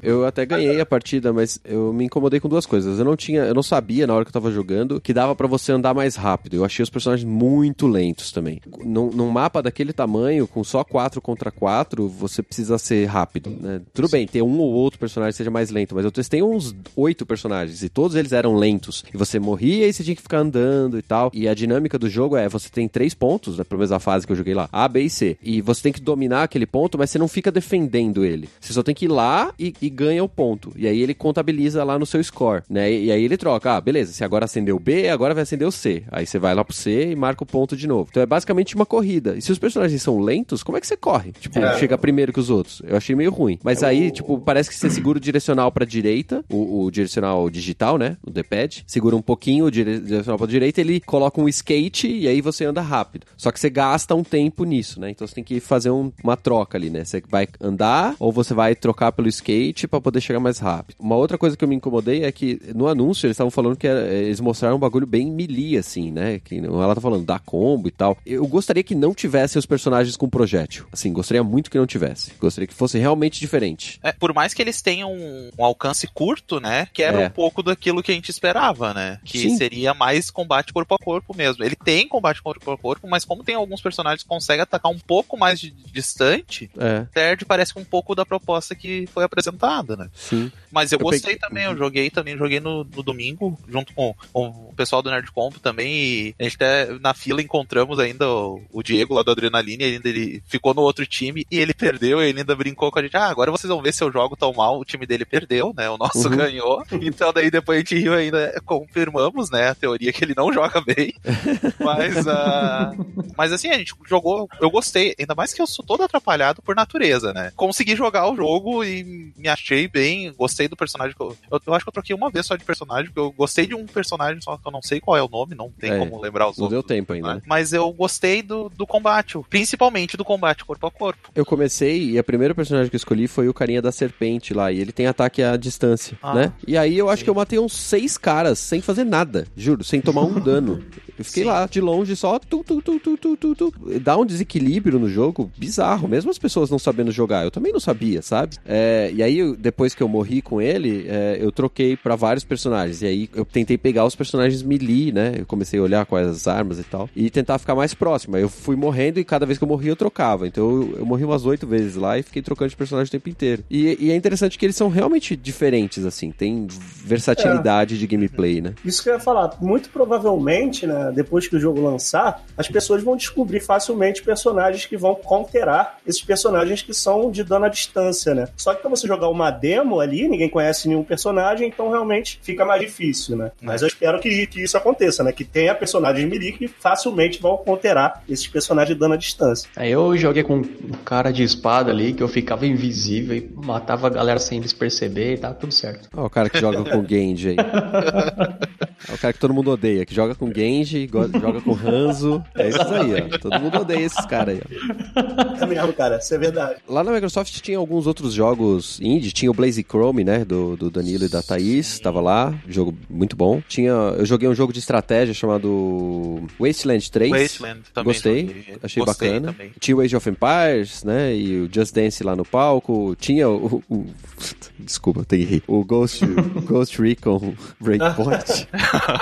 [0.00, 1.03] eu até ganhei a partida,
[1.34, 2.98] mas eu me incomodei com duas coisas.
[2.98, 5.46] Eu não tinha, eu não sabia na hora que eu tava jogando que dava para
[5.46, 6.56] você andar mais rápido.
[6.56, 8.60] Eu achei os personagens muito lentos também.
[8.84, 13.80] Num, num, mapa daquele tamanho, com só 4 contra 4, você precisa ser rápido, né?
[13.92, 17.26] Tudo bem, ter um ou outro personagem seja mais lento, mas eu testei uns oito
[17.26, 19.04] personagens e todos eles eram lentos.
[19.12, 21.30] E você morria e você tinha que ficar andando e tal.
[21.34, 23.64] E a dinâmica do jogo é, você tem três pontos, né?
[23.64, 25.36] Pelo menos a fase que eu joguei lá, A, B e C.
[25.42, 28.48] E você tem que dominar aquele ponto, mas você não fica defendendo ele.
[28.60, 30.72] Você só tem que ir lá e, e ganha o ponto.
[30.76, 32.90] E aí ele contabiliza lá no seu score, né?
[32.90, 35.66] E, e aí ele troca, ah, beleza, se agora acendeu o B, agora vai acender
[35.66, 36.04] o C.
[36.10, 38.08] Aí você vai lá pro C e marca o ponto de novo.
[38.10, 39.36] Então é basicamente uma corrida.
[39.36, 41.32] E se os personagens são lentos, como é que você corre?
[41.32, 41.78] Tipo, é.
[41.78, 42.82] chega primeiro que os outros.
[42.86, 43.58] Eu achei meio ruim.
[43.62, 47.48] Mas é aí, tipo, parece que você segura o direcional pra direita, o, o direcional
[47.50, 48.16] digital, né?
[48.22, 48.84] O D-pad.
[48.86, 52.80] Segura um pouquinho o direcional pra direita, ele coloca um skate e aí você anda
[52.80, 53.26] rápido.
[53.36, 55.10] Só que você gasta um tempo nisso, né?
[55.10, 57.04] Então você tem que fazer um, uma troca ali, né?
[57.04, 60.73] Você vai andar ou você vai trocar pelo skate para poder chegar mais rápido.
[60.98, 63.86] Uma outra coisa que eu me incomodei é que no anúncio eles estavam falando que
[63.86, 66.40] era, eles mostraram um bagulho bem melee, assim, né?
[66.40, 68.16] Que ela tá falando da combo e tal.
[68.24, 70.86] Eu gostaria que não tivesse os personagens com projétil.
[70.92, 72.32] Assim, gostaria muito que não tivesse.
[72.40, 74.00] Gostaria que fosse realmente diferente.
[74.02, 76.88] É, por mais que eles tenham um, um alcance curto, né?
[76.92, 77.26] Que era é.
[77.26, 79.18] um pouco daquilo que a gente esperava, né?
[79.24, 79.56] Que Sim.
[79.56, 81.64] seria mais combate corpo a corpo mesmo.
[81.64, 84.98] Ele tem combate corpo a corpo, mas como tem alguns personagens que conseguem atacar um
[84.98, 87.06] pouco mais de, distante, é.
[87.12, 90.08] perde parece um pouco da proposta que foi apresentada, né?
[90.14, 90.50] Sim.
[90.74, 91.38] Mas eu, eu gostei peguei...
[91.38, 95.30] também, eu joguei também, joguei no, no domingo, junto com, com, o pessoal do Nerd
[95.30, 99.30] Comp também, e a gente até na fila encontramos ainda o, o Diego lá do
[99.30, 102.98] Adrenaline, ainda ele ficou no outro time e ele perdeu, e ele ainda brincou com
[102.98, 105.24] a gente, ah, agora vocês vão ver se eu jogo tão mal, o time dele
[105.24, 105.88] perdeu, né?
[105.88, 106.36] O nosso uhum.
[106.36, 106.84] ganhou.
[107.04, 110.80] Então daí depois a gente riu ainda, confirmamos, né, a teoria que ele não joga
[110.80, 111.14] bem.
[111.78, 116.02] mas, uh, mas assim, a gente jogou, eu gostei, ainda mais que eu sou todo
[116.02, 117.52] atrapalhado por natureza, né?
[117.54, 121.74] Consegui jogar o jogo e me achei bem, gostei do personagem que eu, eu, eu
[121.74, 124.40] acho que eu troquei uma vez só de personagem, porque eu gostei de um personagem,
[124.40, 126.56] só que eu não sei qual é o nome, não tem é, como lembrar os
[126.56, 126.76] não outros.
[126.76, 127.36] Não deu tempo ainda.
[127.36, 127.42] Né?
[127.46, 131.30] Mas eu gostei do, do combate, principalmente do combate corpo a corpo.
[131.34, 134.70] Eu comecei e a primeira personagem que eu escolhi foi o carinha da serpente lá,
[134.72, 136.52] e ele tem ataque à distância, ah, né?
[136.66, 137.24] E aí eu acho sim.
[137.24, 140.84] que eu matei uns seis caras sem fazer nada, juro, sem tomar um dano.
[141.18, 141.48] Eu fiquei Sim.
[141.48, 143.74] lá, de longe, só tu, tu, tu, tu, tu, tu, tu.
[144.00, 147.44] Dá um desequilíbrio no jogo bizarro, mesmo as pessoas não sabendo jogar.
[147.44, 148.56] Eu também não sabia, sabe?
[148.66, 153.02] É, e aí, depois que eu morri com ele, é, eu troquei para vários personagens.
[153.02, 155.34] E aí, eu tentei pegar os personagens melee, né?
[155.38, 157.08] Eu comecei a olhar quais as armas e tal.
[157.14, 158.36] E tentar ficar mais próximo.
[158.36, 160.46] Aí eu fui morrendo e cada vez que eu morria, eu trocava.
[160.46, 163.28] Então, eu, eu morri umas oito vezes lá e fiquei trocando de personagem o tempo
[163.28, 163.64] inteiro.
[163.70, 166.30] E, e é interessante que eles são realmente diferentes, assim.
[166.30, 166.66] Tem
[167.04, 167.98] versatilidade é.
[167.98, 168.74] de gameplay, né?
[168.84, 169.56] Isso que eu ia falar.
[169.60, 171.03] Muito provavelmente, né?
[171.12, 176.22] Depois que o jogo lançar, as pessoas vão descobrir facilmente personagens que vão counterar esses
[176.22, 178.48] personagens que são de dano à distância, né?
[178.56, 182.64] Só que pra você jogar uma demo ali, ninguém conhece nenhum personagem, então realmente fica
[182.64, 183.50] mais difícil, né?
[183.60, 185.32] Mas eu espero que, que isso aconteça, né?
[185.32, 189.68] Que tenha personagens melee que facilmente vão counterar esses personagens de dano à distância.
[189.76, 194.06] Aí eu joguei com um cara de espada ali, que eu ficava invisível e matava
[194.06, 196.08] a galera sem eles perceber e tá tudo certo.
[196.14, 197.56] Olha o cara que joga com Genji aí.
[199.08, 200.93] É o cara que todo mundo odeia, que joga com Genji
[201.40, 202.42] joga com Hanzo.
[202.54, 203.38] É isso aí, ó.
[203.38, 205.62] Todo mundo odeia esses caras aí, ó.
[205.62, 206.76] É mesmo, cara, isso é verdade.
[206.88, 209.32] Lá na Microsoft tinha alguns outros jogos indie.
[209.32, 210.44] Tinha o Blaze Chrome, né?
[210.44, 211.98] Do, do Danilo e da Thaís.
[211.98, 212.54] Tava lá.
[212.68, 213.62] Jogo muito bom.
[213.68, 213.90] Tinha.
[213.90, 217.30] Eu joguei um jogo de estratégia chamado Wasteland 3.
[217.30, 218.12] Wasteland também.
[218.12, 218.46] Gostei.
[218.46, 218.78] Joguei.
[218.82, 219.52] Achei Gostei bacana.
[219.52, 219.72] Também.
[219.78, 221.34] Tinha o Age of Empires, né?
[221.34, 223.16] E o Just Dance lá no palco.
[223.18, 223.82] Tinha o.
[223.88, 224.06] o
[224.78, 225.62] desculpa, tem que rir.
[225.66, 226.24] O Ghost,
[226.66, 228.68] Ghost Recon Breakpoint.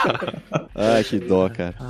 [0.75, 1.62] Ai, que dó, cara.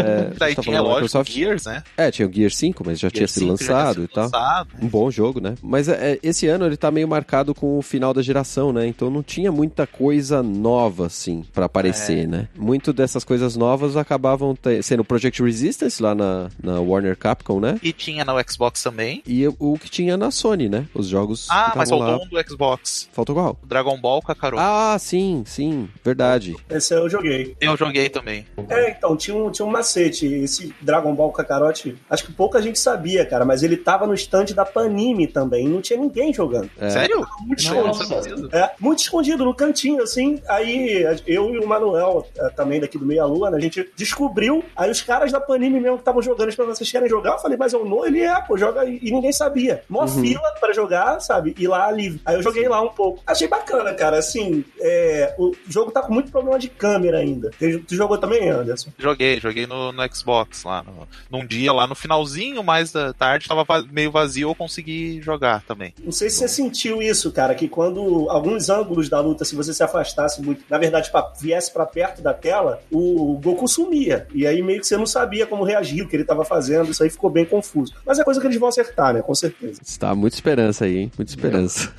[0.00, 1.32] É, Daí tá tinha, lógico, Microsoft...
[1.32, 1.82] Gears, né?
[1.96, 4.24] É, tinha o Gear 5, mas já Gear tinha sido lançado e tal.
[4.24, 4.68] Lançado.
[4.80, 5.54] Um bom jogo, né?
[5.62, 8.86] Mas é, esse ano ele tá meio marcado com o final da geração, né?
[8.86, 12.26] Então não tinha muita coisa nova, assim, para aparecer, é.
[12.26, 12.48] né?
[12.56, 17.78] Muito dessas coisas novas acabavam sendo Project Resistance lá na, na Warner Capcom, né?
[17.82, 19.22] E tinha no Xbox também.
[19.26, 20.86] E o que tinha na Sony, né?
[20.94, 21.48] Os jogos.
[21.50, 22.16] Ah, mas faltou lá...
[22.16, 23.08] um do Xbox.
[23.12, 23.58] Faltou qual?
[23.64, 24.60] Dragon Ball Kakarot.
[24.62, 25.88] Ah, sim, sim.
[26.04, 26.56] Verdade.
[26.68, 27.56] Esse eu joguei.
[27.60, 28.46] Eu joguei também.
[28.68, 30.26] É, então, tinha um, tinha um macete.
[30.26, 34.46] Esse Dragon Ball Kakarote, acho que pouca gente sabia, cara, mas ele tava no stand
[34.54, 35.68] da Panini também.
[35.68, 36.70] Não tinha ninguém jogando.
[36.78, 36.90] É.
[36.90, 37.26] Sério?
[37.40, 38.02] Muito Nossa.
[38.02, 38.48] escondido.
[38.52, 40.40] É, muito escondido, no cantinho, assim.
[40.48, 44.64] Aí eu e o Manuel, eh, também daqui do Meia Lua, né, a gente descobriu.
[44.74, 47.32] Aí os caras da Panini mesmo que estavam jogando, eles falaram, vocês querem jogar?
[47.32, 48.84] Eu falei, mas eu não, ele é, pô, joga.
[48.84, 49.82] E, ninguém sabia.
[49.88, 51.54] Mó fila pra jogar, sabe?
[51.58, 52.20] E lá livre.
[52.24, 53.22] Aí eu joguei lá um pouco.
[53.26, 54.18] Achei bacana, cara.
[54.18, 57.50] Assim, é, o jogo tá com muito problema de câmera ainda.
[57.58, 58.90] Tu tu jogou também, Anderson?
[58.98, 59.09] Joguei,
[59.40, 60.82] joguei no, no Xbox lá.
[60.82, 65.20] No, num dia lá no finalzinho, mais da tarde, tava va- meio vazio, eu consegui
[65.22, 65.94] jogar também.
[66.02, 69.72] Não sei se você sentiu isso, cara, que quando alguns ângulos da luta, se você
[69.72, 74.26] se afastasse muito, na verdade, pra, viesse pra perto da tela, o Goku sumia.
[74.34, 77.02] E aí meio que você não sabia como reagir, o que ele tava fazendo, isso
[77.02, 77.92] aí ficou bem confuso.
[78.04, 79.22] Mas é coisa que eles vão acertar, né?
[79.22, 79.80] Com certeza.
[79.84, 81.12] Está muita esperança aí, hein?
[81.16, 81.92] Muita esperança.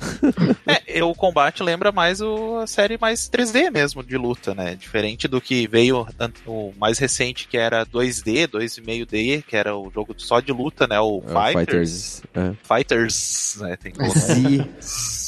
[0.66, 4.74] É, e o combate lembra mais o, a série mais 3D mesmo de luta, né?
[4.74, 6.06] Diferente do que veio
[6.46, 10.98] o mais recente, que era 2D, 2,5D, que era o jogo só de luta, né?
[11.00, 11.54] O É, o Fighters.
[11.54, 12.22] Fighters.
[12.34, 12.74] É.
[12.76, 13.76] Fighters, né?
[13.76, 14.20] Tem que colocar.
[14.20, 15.21] Z.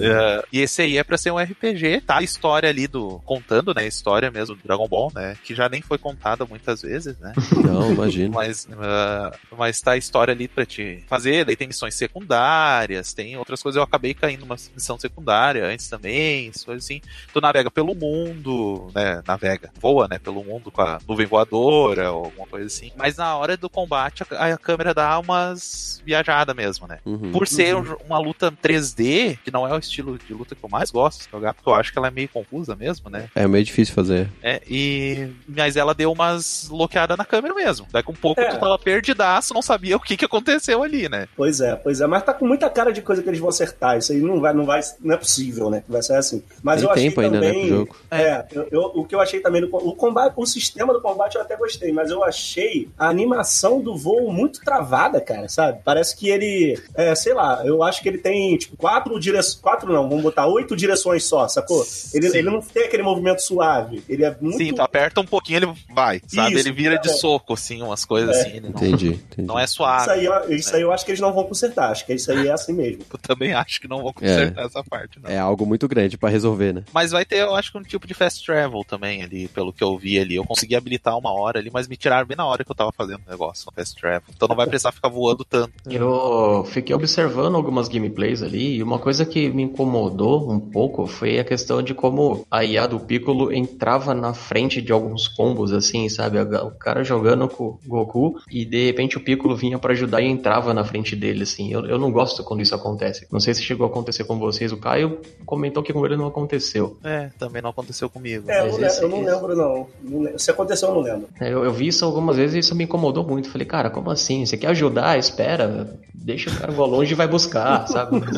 [0.00, 2.18] É, e esse aí é pra ser um RPG, tá?
[2.18, 3.20] A história ali do.
[3.24, 3.82] contando, né?
[3.82, 5.36] A história mesmo do Dragon Ball, né?
[5.44, 7.32] Que já nem foi contada muitas vezes, né?
[7.64, 8.34] Não, imagino.
[8.34, 11.44] Mas, ah, mas tá a história ali pra te fazer.
[11.44, 13.76] Daí tem missões secundárias, tem outras coisas.
[13.76, 17.00] Eu acabei caindo numa missão secundária antes também, coisas assim.
[17.32, 19.22] Tu navega pelo mundo, né?
[19.26, 20.18] Navega, voa, né?
[20.18, 22.90] Pelo mundo com a nuvem voadora ou alguma coisa assim.
[22.96, 26.98] Mas na hora do combate, a, a câmera dá umas viajadas mesmo, né?
[27.04, 27.32] Uhum.
[27.32, 30.68] Por ser um- uma luta 3D, que não é o estilo de luta que eu
[30.70, 33.28] mais gosto de jogar, porque eu acho que ela é meio confusa mesmo, né?
[33.34, 34.28] É meio difícil fazer.
[34.42, 35.28] É, e.
[35.48, 37.86] Mas ela deu umas bloqueadas na câmera mesmo.
[37.90, 38.46] Daqui um pouco É.
[38.50, 41.26] tu tava perdidaço, não sabia o que, que aconteceu ali, né?
[41.36, 42.06] Pois é, pois é.
[42.06, 43.98] Mas tá com muita cara de coisa que eles vão acertar.
[43.98, 45.82] Isso aí não vai, não vai, não é possível, né?
[45.84, 46.42] Que vai ser assim.
[46.62, 47.66] Mas Tem eu achei tempo ainda, né, também.
[47.66, 47.96] pro jogo.
[48.10, 51.36] É, eu, eu- o que eu achei também do o combate, o sistema do combate
[51.36, 55.80] eu até gostei, mas eu achei a animação do voo muito travada, cara, sabe?
[55.84, 59.92] Parece que ele, é, sei lá, eu acho que ele tem tipo quatro direções, quatro
[59.92, 61.84] não, vamos botar oito direções só, sacou?
[62.12, 62.38] Ele, Sim.
[62.38, 65.72] ele não tem aquele movimento suave, ele é muito Sim, tu aperta um pouquinho, ele
[65.94, 66.56] vai, sabe?
[66.56, 67.12] Isso, ele vira de é.
[67.12, 68.40] soco, assim, umas coisas É.
[68.40, 68.50] assim.
[68.56, 69.46] Ele não, Entendi, entendi.
[69.46, 70.10] não é isso suave.
[70.10, 72.48] aí, eu- isso aí eu acho que eles não vão consertar, acho que isso aí
[72.48, 73.02] é assim mesmo.
[73.12, 75.30] Eu também acho que não vão consertar essa parte, não.
[75.30, 76.84] É algo muito grande pra resolver, né?
[76.92, 79.84] Mas vai ter, eu acho que um tipo de fast travel também ali, pelo que
[79.84, 80.34] eu vi ali.
[80.34, 82.90] Eu consegui habilitar uma hora ali, mas me tiraram bem na hora que eu tava
[82.92, 84.22] fazendo o negócio, no fast travel.
[84.34, 85.72] Então não vai precisar ficar voando tanto.
[85.88, 91.38] Eu fiquei observando algumas gameplays ali e uma coisa que me incomodou um pouco foi
[91.38, 96.08] a questão de como a IA do Piccolo entrava na frente de alguns combos, assim,
[96.08, 96.38] sabe?
[96.40, 100.26] O cara jogando com o Goku e de repente o Piccolo vinha pra ajudar e
[100.26, 101.72] entrava na frente dele, assim.
[101.72, 103.26] Eu, eu não gosto quando isso acontece.
[103.30, 104.72] Não sei se chegou a acontecer com vocês.
[104.72, 106.96] O Caio comentou que com ele não aconteceu.
[107.04, 108.50] É, também não aconteceu comigo.
[108.50, 109.86] É, eu não, esse- eu não lembro não.
[110.02, 111.28] Não Se aconteceu, eu não lembro.
[111.40, 113.48] Eu, eu vi isso algumas vezes e isso me incomodou muito.
[113.50, 114.44] Falei, cara, como assim?
[114.46, 115.18] Você quer ajudar?
[115.18, 118.20] Espera, deixa o cara voar longe e vai buscar, sabe?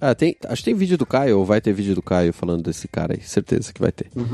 [0.00, 2.62] Ah, tem, acho que tem vídeo do Caio, ou vai ter vídeo do Caio falando
[2.62, 3.20] desse cara aí.
[3.20, 4.06] Certeza que vai ter.
[4.16, 4.26] Ele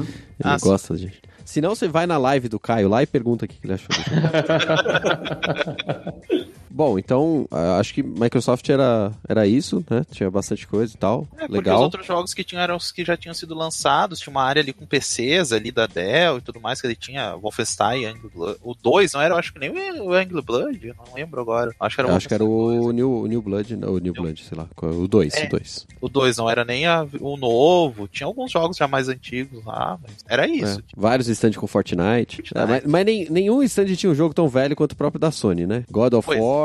[0.42, 0.66] Ah, sim.
[0.66, 1.22] gosta, gente.
[1.42, 3.72] Se não, você vai na live do Caio lá e pergunta o que que ele
[3.74, 3.88] achou.
[6.74, 7.46] Bom, então,
[7.78, 10.04] acho que Microsoft era, era isso, né?
[10.10, 11.26] Tinha bastante coisa e tal.
[11.38, 14.32] É, porque os outros jogos que tinham eram os que já tinham sido lançados, tinha
[14.32, 18.06] uma área ali com PCs ali da Dell e tudo mais, que ele tinha Wolfenstein,
[18.06, 18.58] Angry Blood.
[18.62, 21.70] O 2 não era, eu acho que nem o Angry Blood, não lembro agora.
[21.78, 24.42] Acho que era acho que era o New, o New Blood, não, o New Blood,
[24.42, 24.66] sei lá.
[24.82, 25.44] O 2, É.
[25.46, 25.87] o 2.
[26.00, 29.96] O 2 não era nem a- o novo, tinha alguns jogos já mais antigos lá,
[30.02, 30.80] mas era isso.
[30.80, 32.37] É, vários stands com Fortnite.
[32.38, 32.52] Fortnite.
[32.58, 35.30] É, mas mas nem, nenhum stand tinha um jogo tão velho quanto o próprio da
[35.30, 35.84] Sony, né?
[35.90, 36.40] God of Pois.
[36.40, 36.63] War.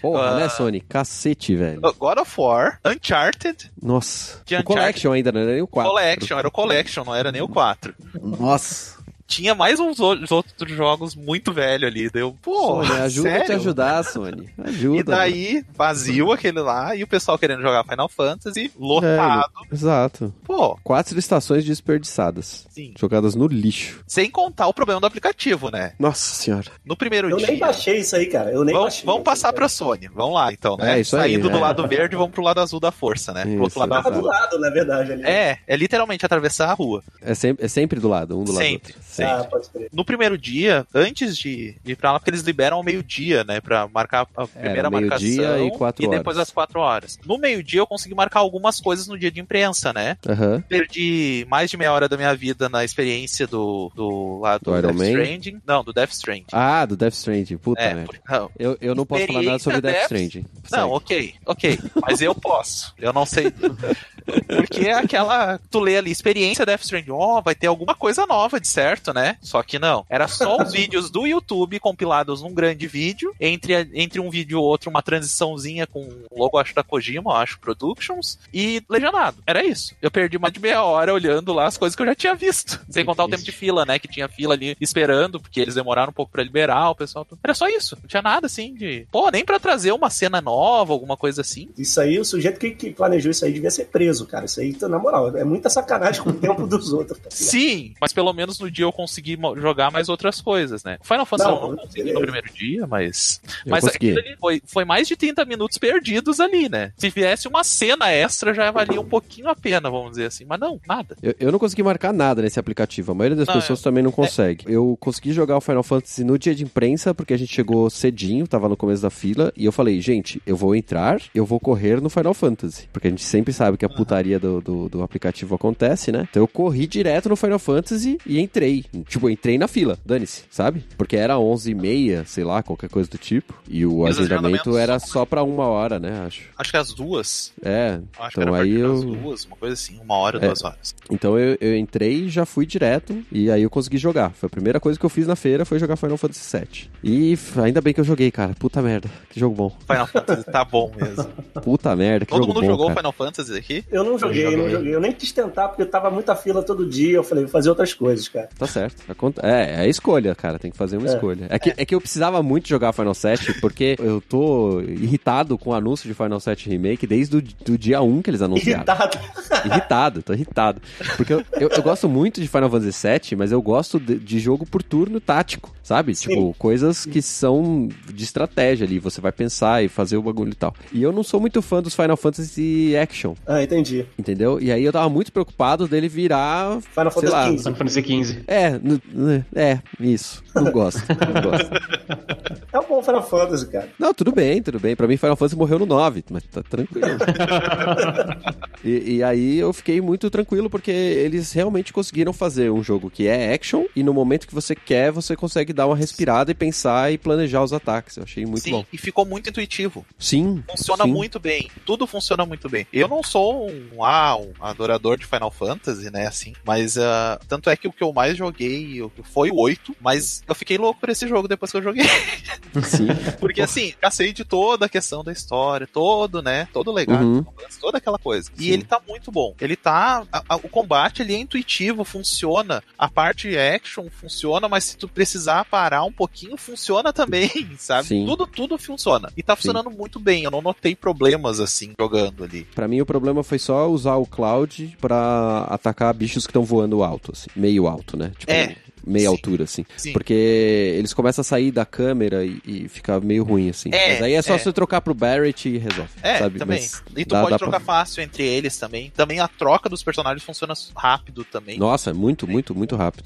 [0.00, 0.36] Porra, Ah.
[0.36, 0.80] né, Sony?
[0.80, 1.80] Cacete, velho.
[1.80, 4.40] God of War, Uncharted, Nossa.
[4.60, 5.90] O Collection ainda, não era nem o 4.
[5.90, 7.94] Collection, era o Collection, não era nem o 4.
[8.20, 9.01] Nossa.
[9.32, 13.56] Tinha mais uns outros jogos muito velho ali, deu, pô, Sony, ajuda a te sério?
[13.56, 14.48] ajudar, Sony.
[14.62, 14.98] Ajuda.
[15.00, 19.50] E daí, vazio aquele lá, e o pessoal querendo jogar Final Fantasy, lotado.
[19.72, 20.34] Exato.
[20.44, 22.66] Pô, Quatro estações desperdiçadas.
[22.70, 22.92] sim.
[22.98, 24.02] Jogadas no lixo.
[24.06, 25.92] Sem contar o problema do aplicativo, né?
[25.98, 26.70] Nossa senhora.
[26.84, 27.46] No primeiro Eu dia.
[27.46, 28.50] nem baixei isso aí, cara.
[28.50, 29.06] Eu nem Vamos, baixei.
[29.06, 30.08] vamos passar pra Sony.
[30.14, 30.98] Vamos lá, então, né?
[30.98, 31.60] É, isso aí, Saindo do é.
[31.60, 33.42] lado verde, vamos pro lado azul da força, né?
[33.42, 35.22] Pro outro Isso, lado da Tava do lado, na verdade, ali.
[35.24, 37.02] É, é literalmente atravessar a rua.
[37.20, 39.02] É sempre, é sempre do lado, um do lado Sempre, do outro.
[39.12, 39.21] sempre.
[39.24, 39.88] Ah, pode crer.
[39.92, 43.60] No primeiro dia, antes de, de ir pra lá, porque eles liberam ao meio-dia, né?
[43.60, 45.26] Pra marcar a primeira marcação.
[45.26, 46.48] meio-dia e quatro depois horas.
[46.48, 47.18] às quatro horas.
[47.24, 50.16] No meio-dia eu consegui marcar algumas coisas no dia de imprensa, né?
[50.28, 50.62] Aham.
[50.68, 54.82] Perdi mais de meia hora da minha vida na experiência do, do lá do, Do
[54.82, 55.08] Death Man?
[55.10, 55.60] Stranding.
[55.66, 56.46] Não, do Death Stranding.
[56.52, 57.56] Ah, do Death Stranding.
[57.58, 58.12] Puta é, merda.
[58.28, 60.46] não, Eu, eu não posso falar nada sobre Death Experiência Stranding.
[60.72, 61.78] Não, ok, ok.
[62.00, 62.94] Mas eu posso.
[62.98, 63.52] Eu não sei.
[64.46, 65.58] Porque é aquela.
[65.70, 69.12] Tu lê ali, experiência Death Stranding, ó, oh, vai ter alguma coisa nova, de certo,
[69.12, 69.36] né?
[69.40, 70.04] Só que não.
[70.08, 73.34] Era só os vídeos do YouTube compilados num grande vídeo.
[73.40, 77.58] Entre, entre um vídeo e outro, uma transiçãozinha com o logo, acho, da Kojima, acho,
[77.58, 78.38] Productions.
[78.52, 79.38] E legendado.
[79.46, 79.94] Era isso.
[80.00, 82.80] Eu perdi mais de meia hora olhando lá as coisas que eu já tinha visto.
[82.88, 83.98] Sem contar o tempo de fila, né?
[83.98, 87.26] Que tinha fila ali esperando, porque eles demoraram um pouco para liberar o pessoal.
[87.42, 87.96] Era só isso.
[88.00, 89.06] Não tinha nada assim de.
[89.10, 91.68] Pô, nem para trazer uma cena nova, alguma coisa assim.
[91.76, 94.44] Isso aí, o sujeito que, que planejou isso aí devia ser preso, cara.
[94.44, 97.18] Isso aí, na moral, é muita sacanagem com o tempo dos outros.
[97.18, 100.98] Tá Sim, mas pelo menos no dia eu consegui jogar mais outras coisas, né?
[101.02, 102.14] Final Fantasy não, eu não consegui beleza.
[102.14, 103.40] no primeiro dia, mas.
[103.64, 104.10] Eu mas consegui.
[104.10, 106.92] aquilo ali foi, foi mais de 30 minutos perdidos ali, né?
[106.96, 110.44] Se viesse uma cena extra, já valia um pouquinho a pena, vamos dizer assim.
[110.44, 111.16] Mas não, nada.
[111.22, 113.12] Eu, eu não consegui marcar nada nesse aplicativo.
[113.12, 114.64] A maioria das Não, pessoas é- também não consegue.
[114.66, 118.46] Eu consegui jogar o Final Fantasy no dia de imprensa, porque a gente chegou cedinho,
[118.46, 122.00] tava no começo da fila, e eu falei, gente, eu vou entrar, eu vou correr
[122.00, 122.88] no Final Fantasy.
[122.92, 126.26] Porque a gente sempre sabe que a putaria do, do, do aplicativo acontece, né?
[126.30, 128.84] Então eu corri direto no Final Fantasy e entrei.
[129.06, 130.84] Tipo, entrei na fila, dane-se, sabe?
[130.98, 133.54] Porque era 11h30, sei lá, qualquer coisa do tipo.
[133.68, 136.24] E o E agendamento era só pra uma hora, né?
[136.26, 136.42] Acho.
[136.58, 137.52] Acho que as duas.
[137.64, 139.00] É, Acho que então era a aí eu.
[139.04, 140.46] duas, uma coisa assim, uma hora, É.
[140.46, 140.94] duas horas.
[141.10, 144.30] Então eu, eu entrei, já fui direto e aí eu consegui jogar.
[144.30, 146.90] Foi a primeira coisa que eu fiz na feira foi jogar Final Fantasy VII.
[147.04, 148.54] E ainda bem que eu joguei, cara.
[148.58, 149.76] Puta merda, que jogo bom.
[149.86, 151.24] Final Fantasy tá bom mesmo.
[151.62, 152.98] Puta merda, que Todo jogo mundo bom, jogou cara.
[153.00, 153.84] Final Fantasy aqui?
[153.92, 154.94] Eu não joguei, Eu não joguei.
[154.94, 157.16] Eu nem quis tentar, porque eu tava muita fila todo dia.
[157.16, 158.48] Eu falei, vou fazer outras coisas, cara.
[158.58, 159.02] Tá certo.
[159.42, 160.58] É, é a escolha, cara.
[160.58, 161.14] Tem que fazer uma É.
[161.14, 161.46] escolha.
[161.50, 165.70] É que, é que eu precisava muito jogar Final 7 porque eu tô irritado com
[165.70, 168.84] o anúncio de Final 7 Remake desde o do dia 1 que eles anunciaram.
[168.84, 169.18] Irritado.
[169.66, 170.80] irritado, tô irritado.
[171.16, 174.38] Porque eu, eu, eu gosto muito de Final Fantasy VII, mas eu gosto de, de
[174.38, 176.14] jogo por turno tático, sabe?
[176.14, 176.28] Sim.
[176.30, 180.54] Tipo, coisas que são de estratégia ali, você vai pensar e fazer o bagulho e
[180.56, 180.74] tal.
[180.92, 183.81] E eu não sou muito fã dos Final Fantasy Action, Ah, entendi.
[184.18, 184.60] Entendeu?
[184.60, 186.80] E aí eu tava muito preocupado dele virar.
[186.80, 187.58] Final Fantasy XV.
[187.58, 188.44] Final Fantasy XV.
[188.46, 190.42] É, n- é, isso.
[190.54, 191.70] Não gosto, não gosto.
[192.72, 193.90] É um bom Final Fantasy, cara.
[193.98, 194.96] Não, tudo bem, tudo bem.
[194.96, 197.06] Pra mim, Final Fantasy morreu no 9, mas tá tranquilo.
[198.82, 203.26] e, e aí eu fiquei muito tranquilo porque eles realmente conseguiram fazer um jogo que
[203.28, 207.12] é action e no momento que você quer, você consegue dar uma respirada e pensar
[207.12, 208.16] e planejar os ataques.
[208.16, 208.84] Eu achei muito Sim, bom.
[208.92, 210.04] e ficou muito intuitivo.
[210.18, 210.62] Sim.
[210.70, 211.12] Funciona sim.
[211.12, 211.70] muito bem.
[211.84, 212.86] Tudo funciona muito bem.
[212.92, 216.52] Eu não sou um, ah, um adorador de Final Fantasy, né, assim.
[216.64, 219.00] Mas ah, tanto é que o que eu mais joguei
[219.32, 222.04] foi o 8, mas eu fiquei louco por esse jogo depois que eu joguei.
[222.84, 223.08] Sim.
[223.40, 226.68] Porque assim, cacei de toda a questão da história, todo, né?
[226.72, 227.44] Todo o legado, Uhum.
[227.80, 228.50] toda aquela coisa.
[228.58, 228.70] E Sim.
[228.70, 229.54] ele tá muito bom.
[229.60, 230.24] Ele tá.
[230.32, 232.82] a- a- o combate ele é intuitivo, funciona.
[232.98, 238.08] A parte action funciona, mas se tu precisar parar um pouquinho, funciona também, sabe?
[238.08, 238.26] Sim.
[238.26, 239.30] Tudo, tudo funciona.
[239.36, 240.44] E tá funcionando muito bem.
[240.44, 242.64] Eu não notei problemas assim jogando ali.
[242.74, 247.02] Pra mim, o problema foi só usar o Cloud pra atacar bichos que estão voando
[247.02, 247.48] alto, assim.
[247.56, 248.32] Meio alto, né?
[248.38, 248.76] Tipo, É.
[249.06, 249.34] meia Sim.
[249.34, 249.84] altura, assim.
[249.96, 250.12] Sim.
[250.12, 253.90] Porque eles começam a sair da câmera e, e fica meio ruim, assim.
[253.92, 254.58] É, Mas aí é só é.
[254.58, 256.10] você trocar pro Barrett e resolve.
[256.22, 256.58] É, sabe?
[256.58, 256.78] também.
[256.80, 259.10] Mas e tu dá- pode dá trocar pra- fácil entre eles também.
[259.16, 261.78] Também a troca dos personagens funciona rápido também.
[261.78, 263.24] Nossa, é muito, muito, muito rápido.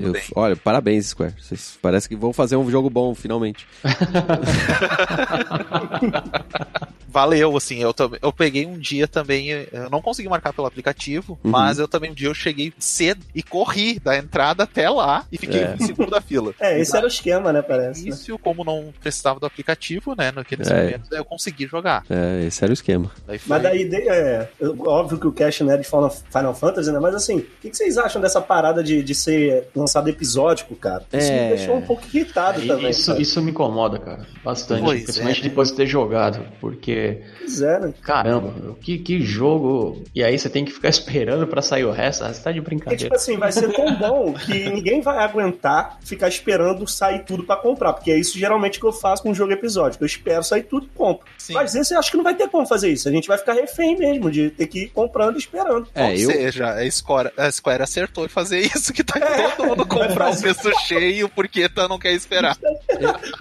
[0.00, 0.22] Eu- bem.
[0.36, 1.34] olha, parabéns, Square.
[1.40, 3.66] Vocês parece que vão fazer um jogo bom, finalmente.
[7.08, 11.38] Valeu, assim, eu, também eu peguei um dia também, eu não consegui marcar pelo aplicativo,
[11.42, 11.50] Uhum.
[11.50, 15.38] mas eu também um dia eu cheguei cedo e corri da entrada até lá e
[15.38, 15.74] fiquei É.
[15.78, 16.54] em segundo da fila.
[16.60, 18.04] É, esse era o esquema, né, parece.
[18.04, 18.10] né?
[18.10, 20.82] Isso, como não precisava do aplicativo, né, naqueles É.
[20.84, 22.04] momentos, eu consegui jogar.
[22.10, 23.10] É, esse era o esquema.
[23.26, 23.48] Daí foi...
[23.48, 24.48] Mas daí, é,
[24.80, 26.98] óbvio que o Cash não é de Final, Fantasy, né?
[26.98, 31.04] Mas assim, o que, que vocês acham dessa parada de, de ser lançado episódico, cara?
[31.12, 31.42] Isso É.
[31.50, 32.90] me deixou um pouco irritado também.
[32.90, 33.22] Isso, cara.
[33.22, 34.26] isso me incomoda, cara.
[34.44, 34.82] Bastante.
[34.82, 35.48] Pois principalmente é, né?
[35.48, 36.44] depois de ter jogado.
[36.60, 36.97] Porque,
[37.38, 37.94] Pois é, né?
[38.02, 40.02] caramba, que, que jogo.
[40.14, 42.24] E aí você tem que ficar esperando pra sair o resto.
[42.24, 43.14] Ah, você tá de tipo brincadeira.
[43.14, 47.92] assim, vai ser tão bom que ninguém vai aguentar ficar esperando sair tudo pra comprar.
[47.92, 50.02] Porque é isso geralmente que eu faço com um jogo episódico.
[50.02, 51.26] Eu espero sair tudo e compro.
[51.38, 51.54] Sim.
[51.54, 53.08] Mas esse eu acho que não vai ter como fazer isso.
[53.08, 55.88] A gente vai ficar refém mesmo de ter que ir comprando e esperando.
[55.94, 59.48] É, Ou eu, seja, a Square, a Square acertou em fazer isso, que tá É.
[59.50, 62.56] todo mundo comprar o preço cheio porque tá, não quer esperar.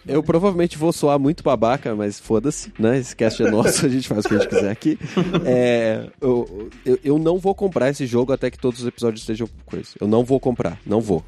[0.08, 2.98] eu provavelmente vou soar muito babaca, mas foda-se, né?
[2.98, 5.00] Esse cast é nosso, a gente faz o que a gente quiser aqui.
[5.46, 9.48] É, eu, eu, eu não vou comprar esse jogo até que todos os episódios estejam
[9.66, 9.90] coisa.
[10.00, 11.24] Eu não vou comprar, não vou.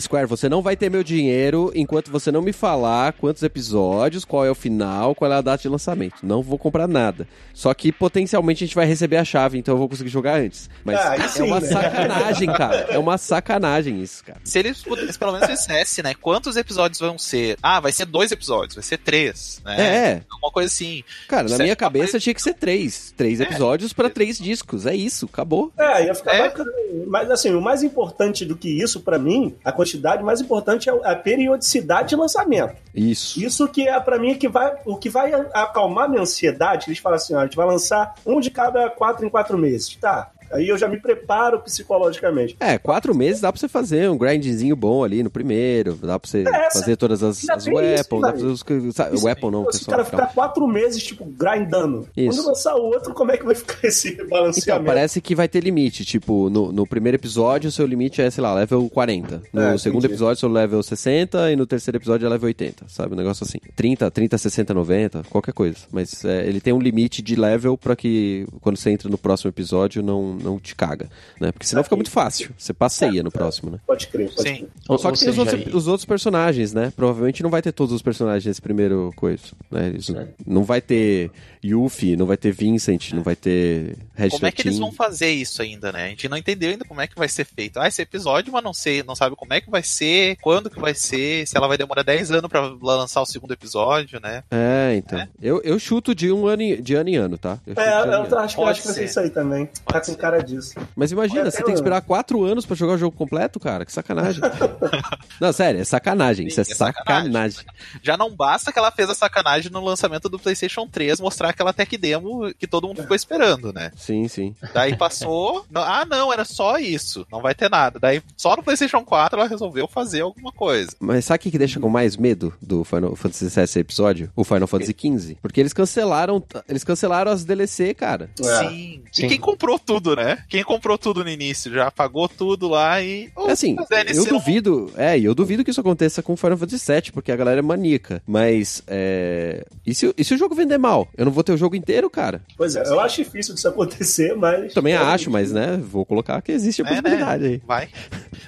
[0.00, 4.44] Square, você não vai ter meu dinheiro enquanto você não me falar quantos episódios, qual
[4.44, 6.16] é o final, qual é a data de lançamento.
[6.22, 7.26] Não vou comprar nada.
[7.54, 10.68] Só que potencialmente a gente vai receber a chave, então eu vou conseguir jogar antes.
[10.84, 11.66] Mas Ah, é sim, uma né?
[11.68, 12.86] sacanagem, cara.
[12.90, 14.40] É uma sacanagem isso, cara.
[14.44, 16.14] Se eles pudessem, pelo menos dissesse, né?
[16.14, 17.56] Quantos episódios vão ser?
[17.62, 19.76] ah, vai ser dois episódios, vai ser três, né?
[19.80, 20.22] É.
[20.42, 21.02] Uma coisa assim.
[21.28, 23.12] Cara, na minha uma cabeça tinha que ser três.
[23.16, 24.86] Três episódios pra três discos.
[24.86, 25.72] É isso, acabou.
[25.78, 26.42] É, ia ficar É.
[26.48, 26.70] bacana.
[27.06, 30.92] Mas assim, o mais importante do que isso, pra mim, a quantidade mais importante é
[31.04, 32.74] a periodicidade de lançamento.
[32.94, 33.42] Isso.
[33.42, 36.86] Isso que é pra mim que vai, o que vai acalmar minha ansiedade.
[36.88, 39.96] Eles falam assim: ó, a gente vai lançar um de cada quatro em quatro meses.
[39.96, 40.30] Tá.
[40.52, 42.56] Aí eu já me preparo psicologicamente.
[42.60, 45.94] É, quatro meses dá pra você fazer um grindzinho bom ali no primeiro.
[45.94, 48.20] Dá pra você É, fazer todas as, as weapons.
[48.22, 48.64] Dá pra fazer os.
[48.94, 49.96] sabe, Isso weapon não, Se o pessoal.
[49.96, 52.08] cara ficar quatro meses, tipo, grindando.
[52.16, 52.38] Isso.
[52.38, 54.86] Quando lançar o outro, como é que vai ficar esse Então, balanceamento?
[54.86, 56.04] parece que vai ter limite.
[56.04, 59.42] Tipo, no, no primeiro episódio, o seu limite é, sei lá, level 40.
[59.52, 60.14] No É, segundo entendi.
[60.14, 61.50] episódio, seu level 60.
[61.52, 62.84] E no terceiro episódio, é level 80.
[62.88, 63.14] Sabe?
[63.14, 63.58] Um negócio assim.
[63.76, 65.76] 30, 30, 60, 90, qualquer coisa.
[65.90, 69.48] Mas é, ele tem um limite de level pra que quando você entra no próximo
[69.50, 71.08] episódio, não, não te caga.
[71.40, 71.52] Né?
[71.52, 72.50] Porque senão fica muito fácil.
[72.58, 73.78] Você passeia no próximo, né?
[73.86, 74.54] Pode crer, pode Sim.
[74.56, 74.68] crer.
[74.88, 76.92] Ou, Só que tem os outros, os outros personagens, né?
[76.94, 79.42] Provavelmente não vai ter todos os personagens nesse primeiro coisa.
[79.70, 79.88] Né?
[79.88, 80.08] Eles-
[80.46, 81.30] não vai ter
[81.64, 84.80] Yuffie, não vai ter Vincent, não vai ter Red Como é que eles 13.
[84.80, 86.06] vão fazer isso ainda, né?
[86.06, 87.78] A gente não entendeu ainda como é que vai ser feito.
[87.78, 90.80] Ah, esse episódio, mas não sei, não sabe como é que vai ser, quando que
[90.80, 94.42] vai ser, se ela vai demorar 10 anos pra lançar o segundo episódio, né?
[94.50, 95.26] É, então.
[95.40, 97.58] Eu, eu chuto de um ano, em- de ano em ano, tá?
[97.66, 98.38] Eu É, eu ano.
[98.38, 99.68] acho que, Pode acho que vai ser isso aí também.
[99.86, 100.74] Tá com cara disso.
[100.94, 103.84] Mas imagina, você tem que esperar quatro anos pra jogar o jogo completo, cara.
[103.84, 104.42] Que sacanagem.
[105.40, 106.46] não, sério, é sacanagem.
[106.46, 107.32] Isso é, Sim, é sacanagem.
[107.32, 107.66] sacanagem.
[108.02, 111.72] Já não basta que ela fez a sacanagem no lançamento do PlayStation 3 mostrar aquela
[111.72, 113.90] tech demo que todo mundo ficou esperando, né?
[113.96, 114.54] Sim, sim.
[114.72, 115.64] Daí passou.
[115.74, 117.26] ah, não, era só isso.
[117.30, 117.98] Não vai ter nada.
[117.98, 120.92] Daí só no PlayStation 4 ela resolveu fazer alguma coisa.
[121.00, 124.30] Mas sabe o que que deixa com mais medo do Final Fantasy VII esse episódio?
[124.36, 125.36] O Final Fantasy XV.
[125.40, 128.30] Porque eles cancelaram, eles cancelaram as DLC, cara.
[128.40, 128.68] É.
[128.68, 129.02] Sim.
[129.12, 129.26] Sim.
[129.26, 130.44] E quem comprou tudo, né?
[130.48, 133.30] Quem comprou tudo no início já pagou tudo lá e.
[133.36, 133.76] Oh, É assim,
[134.08, 137.32] eu não- duvido, é, e eu duvido que isso aconteça com Final Fantasy VII, porque
[137.32, 138.22] a galera é maníaca.
[138.26, 139.64] Mas, é.
[139.86, 141.08] E se, e se o jogo vender mal?
[141.16, 142.42] Eu não vou ter o jogo inteiro, cara?
[142.56, 144.72] Pois é, eu acho difícil disso acontecer, mas.
[144.74, 147.48] Também É, acho, mas, né, vou colocar que existe a É, possibilidade né?
[147.50, 147.62] aí.
[147.66, 147.88] Vai.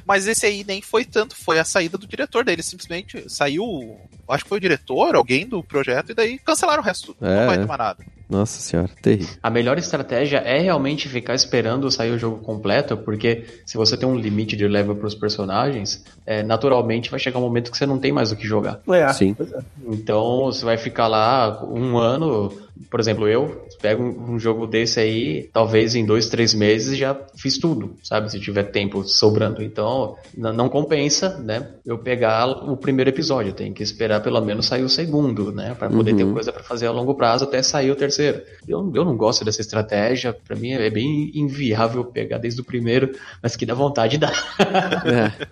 [0.06, 2.62] Mas esse aí nem foi tanto, foi a saída do diretor dele.
[2.62, 3.96] Simplesmente saiu,
[4.28, 7.16] acho que foi o diretor, alguém do projeto, e daí cancelaram o resto.
[7.20, 7.58] É, não vai é.
[7.60, 8.04] ter mais nada.
[8.34, 9.36] Nossa senhora, terrível.
[9.40, 14.08] A melhor estratégia é realmente ficar esperando sair o jogo completo, porque se você tem
[14.08, 17.86] um limite de level para os personagens, é, naturalmente vai chegar um momento que você
[17.86, 18.80] não tem mais o que jogar.
[18.88, 19.36] É, Sim.
[19.38, 19.62] é.
[19.86, 22.52] Então você vai ficar lá um ano,
[22.90, 27.58] por exemplo, eu pego um jogo desse aí, talvez em dois, três meses já fiz
[27.58, 28.30] tudo, sabe?
[28.30, 29.62] Se tiver tempo sobrando.
[29.62, 31.68] Então não compensa, né?
[31.86, 35.74] Eu pegar o primeiro episódio, tenho que esperar pelo menos sair o segundo, né?
[35.78, 36.32] Para poder ter Uhum.
[36.34, 38.42] coisa para fazer a longo prazo até sair o terceiro.
[38.66, 43.12] Eu, eu não gosto dessa estratégia, para mim é bem inviável pegar desde o primeiro,
[43.42, 44.32] mas que dá vontade dá.
[45.04, 45.46] É.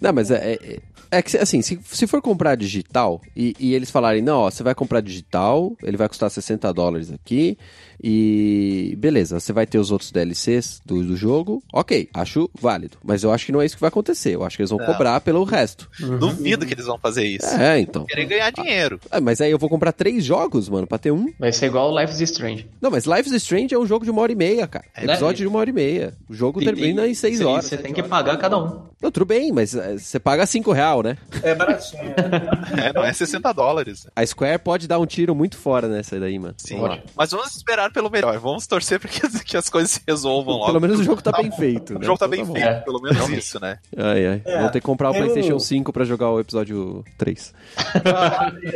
[0.00, 0.78] Não, mas é, é,
[1.10, 4.62] é que, assim, se, se for comprar digital e, e eles falarem, não, ó, você
[4.62, 7.58] vai comprar digital, ele vai custar 60 dólares aqui
[8.02, 12.96] e beleza, você vai ter os outros DLCs do, do jogo, ok, acho válido.
[13.04, 14.78] Mas eu acho que não é isso que vai acontecer, eu acho que eles vão
[14.78, 14.86] Não.
[14.86, 15.88] cobrar pelo resto.
[16.18, 17.46] Duvido que eles vão fazer isso.
[17.46, 18.04] É, então.
[18.06, 18.98] Querem ganhar dinheiro.
[19.10, 21.32] Ah, mas aí eu vou comprar três jogos, mano, pra ter um.
[21.38, 22.68] Vai ser igual o Life is Strange.
[22.80, 24.84] Não, mas Life is Strange é um jogo de uma hora e meia, cara.
[24.94, 25.46] É, Episódio né?
[25.46, 26.14] de uma hora e meia.
[26.28, 27.66] O jogo E- termina e- em seis horas.
[27.66, 28.10] Você tem que horas.
[28.10, 28.88] pagar cada um.
[29.02, 31.16] Não, tudo bem, mas você paga cinco real, né?
[31.42, 32.00] É baratinho.
[32.80, 34.06] É, não é 60 dólares.
[34.14, 36.54] A Square pode dar um tiro muito fora nessa daí, mano.
[36.56, 36.78] Sim.
[37.16, 38.38] Mas vamos esperar pelo melhor.
[38.38, 40.66] Vamos torcer para que, as- que as coisas se resolvam logo.
[40.66, 41.56] Pelo menos o jogo tá, Tá bem bom.
[41.56, 41.94] feito.
[41.94, 42.04] O né?
[42.04, 42.52] jogo tá Então bem bom.
[42.54, 42.80] feito, É.
[42.80, 43.78] pelo menos isso, né?
[43.96, 44.42] Ai, ai.
[44.44, 47.52] É, Vou ter que comprar o eu- PlayStation 5 pra jogar o episódio 3.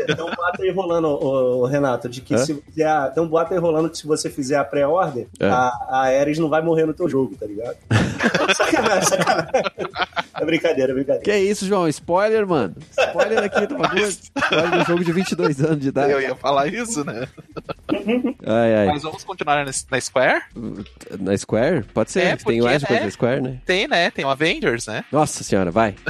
[0.07, 2.39] Tem um boato aí rolando, Renato, de que Hã?
[2.39, 5.47] se fizer a- tem um boato aí rolando que se você fizer a pré-order, É.
[5.49, 7.77] a, a Ares não vai morrer no teu jogo, tá ligado?
[8.57, 9.53] sacanagem, sacanagem.
[10.45, 11.25] É brincadeira, é brincadeira.
[11.25, 11.89] Que isso, João?
[11.89, 12.77] Spoiler, mano.
[12.91, 14.07] Spoiler aqui do bagulho.
[14.07, 16.13] Spoiler do jogo de 22 anos de idade.
[16.13, 17.27] Eu ia falar isso, né?
[18.47, 18.87] Ai, ai.
[18.89, 20.43] Mas vamos continuar na, na Square?
[21.19, 21.85] Na Square?
[21.95, 22.21] Pode ser.
[22.21, 23.07] É, tem mais coisa né?
[23.07, 23.59] da Square, né?
[23.65, 24.11] Tem, né?
[24.11, 25.05] Tem o Avengers, né?
[25.11, 25.95] Nossa senhora, vai.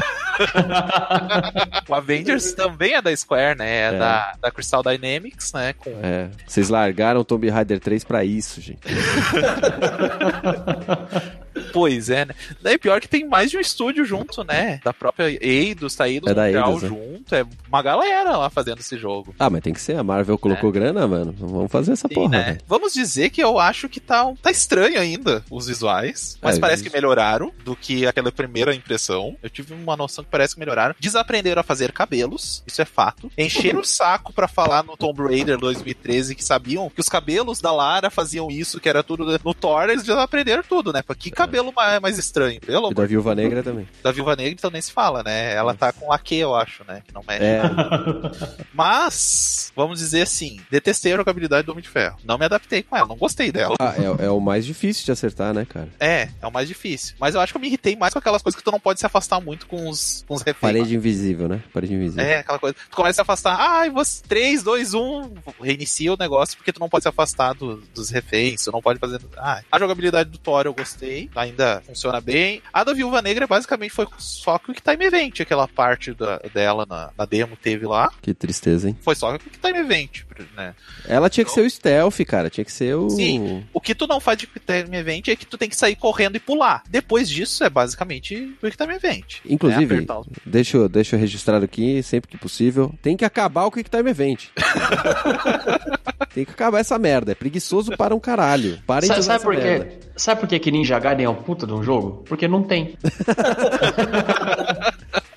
[1.88, 3.70] O Avengers também é da Square, né?
[3.70, 3.98] É, É.
[3.98, 5.74] Da, da Crystal Dynamics, né?
[5.74, 5.90] Com...
[6.02, 8.80] É, vocês largaram o Tomb Raider 3 pra isso, gente.
[11.72, 12.34] Pois é, né?
[12.62, 14.80] Daí pior que tem mais de um estúdio junto, né?
[14.84, 16.88] Da própria Eidos, tá Eidos É Montreal né?
[16.88, 17.34] junto.
[17.34, 19.34] É uma galera lá fazendo esse jogo.
[19.38, 19.96] Ah, mas tem que ser.
[19.96, 21.34] A Marvel colocou grana, mano.
[21.38, 22.42] Vamos fazer essa Sim, porra, né?
[22.44, 22.60] velho.
[22.66, 26.82] Vamos dizer que eu acho que tá, tá estranho ainda os visuais, mas É, parece
[26.82, 26.90] isso.
[26.90, 29.36] que melhoraram do que aquela primeira impressão.
[29.42, 30.94] Eu tive uma noção que parece que melhoraram.
[30.98, 33.30] Desaprenderam a fazer cabelos, isso é fato.
[33.38, 37.72] Encheram o saco pra falar no Tomb Raider 2013 que sabiam que os cabelos da
[37.72, 41.02] Lara faziam isso, que era tudo no Thor, eles desaprenderam tudo, né?
[41.18, 43.88] Que cabelo mais, mais estranho, pelo E da Viúva Negra também.
[44.02, 45.54] da Viúva Negra, então nem se fala, né?
[45.54, 47.02] Ela tá com laque, eu acho, né?
[47.06, 47.44] Que não mexe.
[47.44, 47.62] É,
[48.72, 52.16] Mas, vamos dizer assim, detestei a jogabilidade do Homem de Ferro.
[52.24, 53.74] Não me adaptei com ela, não gostei dela.
[53.80, 55.88] ah, é, é o mais difícil de acertar, né, cara?
[56.00, 57.14] É, é o mais difícil.
[57.18, 59.00] Mas eu acho que eu me irritei mais com aquelas coisas que tu não pode
[59.00, 60.60] se afastar muito com os, com os reféns.
[60.72, 61.62] Parede invisível, né?
[61.72, 62.24] Parede invisível.
[62.24, 62.76] É, aquela coisa.
[62.90, 63.56] Tu começa a se afastar.
[63.58, 64.22] Ai, você.
[64.28, 65.30] 3, 2, 1.
[65.62, 68.62] Reinicia o negócio porque tu não pode se afastar do- dos reféns.
[68.64, 69.20] Tu não pode fazer.
[69.36, 71.30] Ah, a jogabilidade do Thor eu gostei.
[71.34, 72.62] Ainda funciona bem.
[72.72, 75.40] A da Viúva Negra basicamente foi só Quick Time Event.
[75.40, 78.10] Aquela parte da- dela na, na demo teve lá.
[78.22, 78.96] Que tristeza, hein?
[79.02, 80.22] Foi só Quick Time Event,
[80.56, 80.74] né?
[81.06, 82.48] Ela tinha que ser o stealth, cara.
[82.48, 83.10] Tinha que ser o.
[83.10, 83.64] Sim.
[83.72, 85.96] O que tu não faz de Quick Time Event é que tu tem que sair
[85.96, 86.82] correndo e pular.
[86.88, 89.36] Depois disso é basicamente Quick Time Event.
[89.44, 92.94] Inclusive, É apertar os- deixa, eu- deixa eu registrar aqui, sempre que possível.
[93.02, 94.46] Tem que acabar o Quick Time Event.
[96.34, 97.32] tem que acabar essa merda.
[97.32, 98.80] É preguiçoso para um caralho.
[98.86, 99.84] Parem de Sabe, usar sabe essa por merda.
[99.86, 100.08] quê?
[100.16, 102.22] Sabe por que que Ninja Gaiden é um puta de um jogo?
[102.26, 102.96] Porque não tem.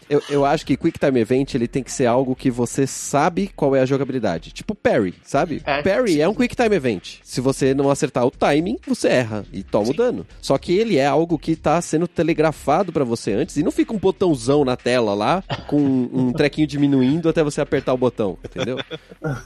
[0.09, 3.49] Eu, eu acho que Quick Time Event ele tem que ser algo que você sabe
[3.55, 4.51] qual é a jogabilidade.
[4.51, 5.61] Tipo Parry, sabe?
[5.65, 7.17] É, Parry é um Quick Time Event.
[7.23, 10.25] Se você não acertar o timing, você erra e toma o dano.
[10.41, 13.93] Só que ele é algo que tá sendo telegrafado pra você antes e não fica
[13.93, 18.77] um botãozão na tela lá com um trequinho diminuindo até você apertar o botão, entendeu?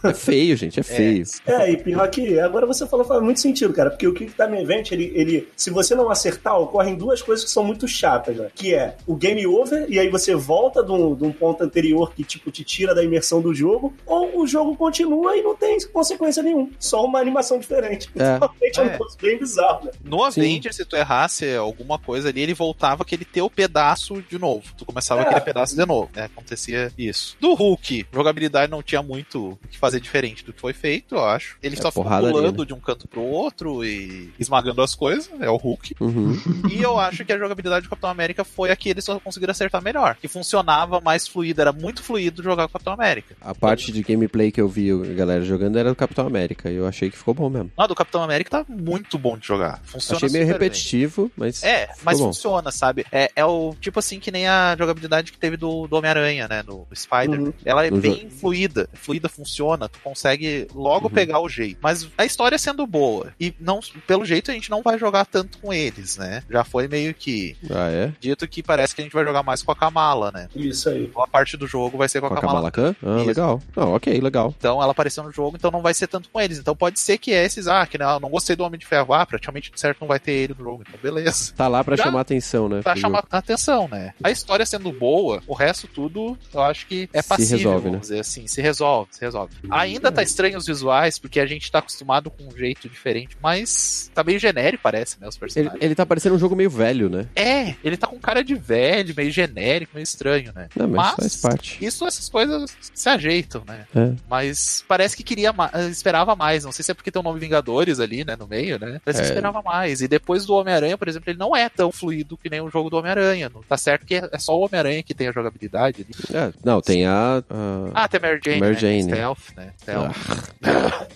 [0.03, 1.23] É feio, gente, é feio.
[1.45, 4.61] É, e pior que agora você falou faz muito sentido, cara, porque o Quick Time
[4.61, 8.47] Event, ele, ele, se você não acertar, ocorrem duas coisas que são muito chatas, né?
[8.53, 10.50] Que é o game over, e aí você volta
[10.83, 14.39] de um, de um ponto anterior que, tipo, te tira da imersão do jogo, ou
[14.41, 16.69] o jogo continua e não tem consequência nenhuma.
[16.79, 18.09] Só uma animação diferente.
[18.15, 18.37] É.
[18.39, 18.91] Realmente é um É.
[18.91, 19.91] negócio bem bizarro, né?
[20.03, 24.63] No Avenger, se tu errasse alguma coisa ali, ele voltava aquele teu pedaço de novo.
[24.77, 25.25] Tu começava É.
[25.25, 26.25] aquele pedaço de novo, né?
[26.25, 27.35] Acontecia isso.
[27.39, 31.23] Do Hulk, jogabilidade não tinha muito o que fazer diferente do que foi feito, eu
[31.23, 31.57] acho.
[31.63, 32.65] Ele É só ficou pulando né?
[32.65, 35.95] de um canto pro outro e esmagando as coisas, é o Hulk.
[35.99, 36.37] Uhum.
[36.71, 39.51] E eu acho que a jogabilidade do Capitão América foi a que eles só conseguiram
[39.51, 40.15] acertar melhor.
[40.19, 43.35] Que funcionava mais fluido, era muito fluido jogar com o Capitão América.
[43.41, 46.75] A parte de gameplay que eu vi a galera jogando era do Capitão América e
[46.75, 47.71] eu achei que ficou bom mesmo.
[47.77, 49.79] Ah, do Capitão América tá muito bom de jogar.
[49.83, 50.67] Funciona achei meio super bem.
[50.69, 52.25] repetitivo, mas É, mas bom.
[52.27, 53.05] funciona, sabe?
[53.11, 56.63] É, é o tipo assim que nem a jogabilidade que teve do, do Homem-Aranha, né?
[56.65, 57.39] No Spider.
[57.39, 57.53] Uhum.
[57.63, 58.89] Ela é No bem fluida.
[58.93, 61.13] Fluida funciona, tu consegue logo Uhum.
[61.13, 61.77] pegar o jeito.
[61.81, 63.33] Mas a história sendo boa.
[63.39, 66.43] E não, pelo jeito a gente não vai jogar tanto com eles, né?
[66.49, 68.11] Já foi meio que Ah, é?
[68.19, 70.47] dito que parece que a gente vai jogar mais com a Kamala, né?
[70.55, 71.07] Isso aí.
[71.07, 72.71] Boa parte do jogo vai ser com a Com a Kamala.
[72.71, 72.95] Kamala Khan?
[73.03, 73.27] Ah, Isso.
[73.27, 73.61] legal.
[73.75, 74.53] Não, ok, legal.
[74.57, 76.57] Então ela apareceu no jogo, então não vai ser tanto com eles.
[76.59, 79.25] Então pode ser que esses, ah, que não, não gostei do Homem de Ferro, ah,
[79.25, 80.83] praticamente certo não vai ter ele no jogo.
[80.87, 81.53] Então beleza.
[81.55, 82.81] Tá lá pra Já- chamar atenção, né?
[82.81, 83.27] Pra chamar jogo.
[83.31, 84.13] a atenção, né?
[84.23, 87.93] A história sendo boa, o resto tudo eu acho que é Se passível, resolve, vamos
[87.95, 87.99] né?
[88.01, 88.47] dizer assim.
[88.47, 89.53] Se resolve, se resolve.
[89.69, 94.11] Ainda tá estranho os visuais, porque a gente tá acostumado com um jeito diferente, mas
[94.13, 95.27] tá meio genérico, parece, né?
[95.27, 95.81] Os Ele, personagens.
[95.83, 97.27] ele tá parecendo um jogo meio velho, né?
[97.35, 100.20] É, ele tá com cara de velho, meio genérico, meio estranho,
[100.55, 100.67] né?
[100.75, 101.83] Não, mas, faz parte.
[101.83, 103.85] Isso, essas coisas se ajeitam, né?
[103.95, 104.11] É.
[104.29, 106.63] Mas parece que queria ma- esperava mais.
[106.63, 108.99] Não sei se é porque tem o nome Vingadores ali, né, no meio, né?
[109.03, 109.29] Parece que É.
[109.29, 110.01] esperava mais.
[110.01, 112.89] E depois do Homem-Aranha, por exemplo, ele não é tão fluido que nem o jogo
[112.89, 113.49] do Homem-Aranha.
[113.67, 116.05] Tá certo que é só o Homem-Aranha que tem a jogabilidade.
[116.33, 117.43] É, não, tem a.
[117.49, 118.79] a- Ah, tem a Mary Jane, Mary né?
[118.79, 119.01] Jane.
[119.01, 119.15] Ah.
[119.15, 119.73] Stealth, né?
[119.81, 120.15] Stealth.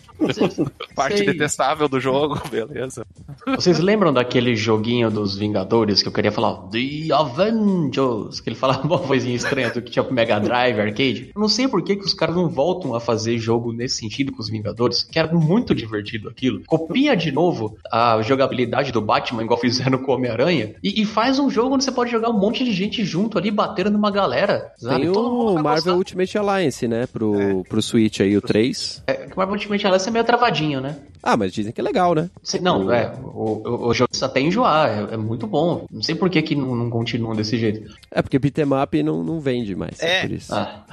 [0.95, 1.25] Parte Sei.
[1.25, 3.05] detestável do jogo, beleza.
[3.47, 6.69] Vocês lembram daquele joguinho dos Vingadores que eu queria falar?
[6.69, 8.39] The Avengers!
[8.39, 11.31] Que ele falava uma vozinha estranha do que tinha pro Mega Drive, arcade.
[11.35, 14.31] Eu não sei por que, que os caras não voltam a fazer jogo nesse sentido
[14.31, 16.61] com os Vingadores, que era muito divertido aquilo.
[16.65, 21.39] Copia de novo a jogabilidade do Batman, igual fizeram com o Homem-Aranha, e, e faz
[21.39, 24.71] um jogo onde você pode jogar um monte de gente junto ali, batendo numa galera.
[24.77, 25.01] Sabe?
[25.03, 25.93] Tem Todo mundo o Marvel gostar.
[25.95, 27.07] Ultimate Alliance, né?
[27.07, 29.03] Pro, pro Switch aí, o 3.
[29.07, 30.95] É, que o Marvel Ultimate Alliance é meio travadinho, né?
[31.21, 32.29] Ah, mas dizem que é legal, né?
[32.43, 35.85] Cê- Não, é, o, o, o jogo precisa até enjoar, é, é muito bom.
[35.91, 37.91] Não sei por que, que não, não continuam desse jeito.
[38.11, 39.99] É porque beat'em up não, não vende mais.
[40.01, 40.21] É, É.
[40.21, 40.53] por isso.
[40.53, 40.83] Ah.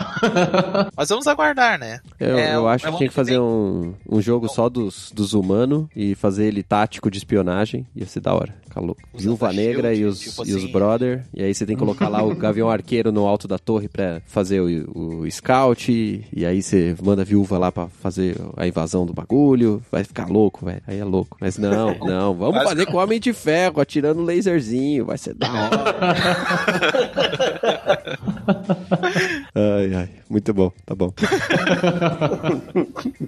[0.96, 2.00] Mas vamos aguardar, né?
[2.18, 5.34] Eu, É, eu é acho que tinha que fazer um, um jogo só dos, dos
[5.34, 7.86] humanos e fazer ele tático de espionagem.
[7.94, 8.54] Ia ser da hora.
[8.80, 10.72] Usando Viúva Negra shield, e os, tipo e os assim.
[10.72, 11.24] brother.
[11.34, 14.20] E aí você tem que colocar lá o Gavião Arqueiro no alto da torre pra
[14.26, 16.24] fazer o, o scout.
[16.34, 19.82] E aí você manda a viúva lá pra fazer a invasão do bagulho.
[19.90, 20.80] Vai ficar louco, velho.
[20.86, 21.36] Aí é louco.
[21.40, 22.34] Mas não, não.
[22.34, 25.04] Vamos Mas- fazer com o Homem de Ferro, atirando laserzinho.
[25.06, 25.82] Vai ser da hora.
[29.54, 30.08] ai, ai.
[30.28, 31.12] Muito bom, tá bom.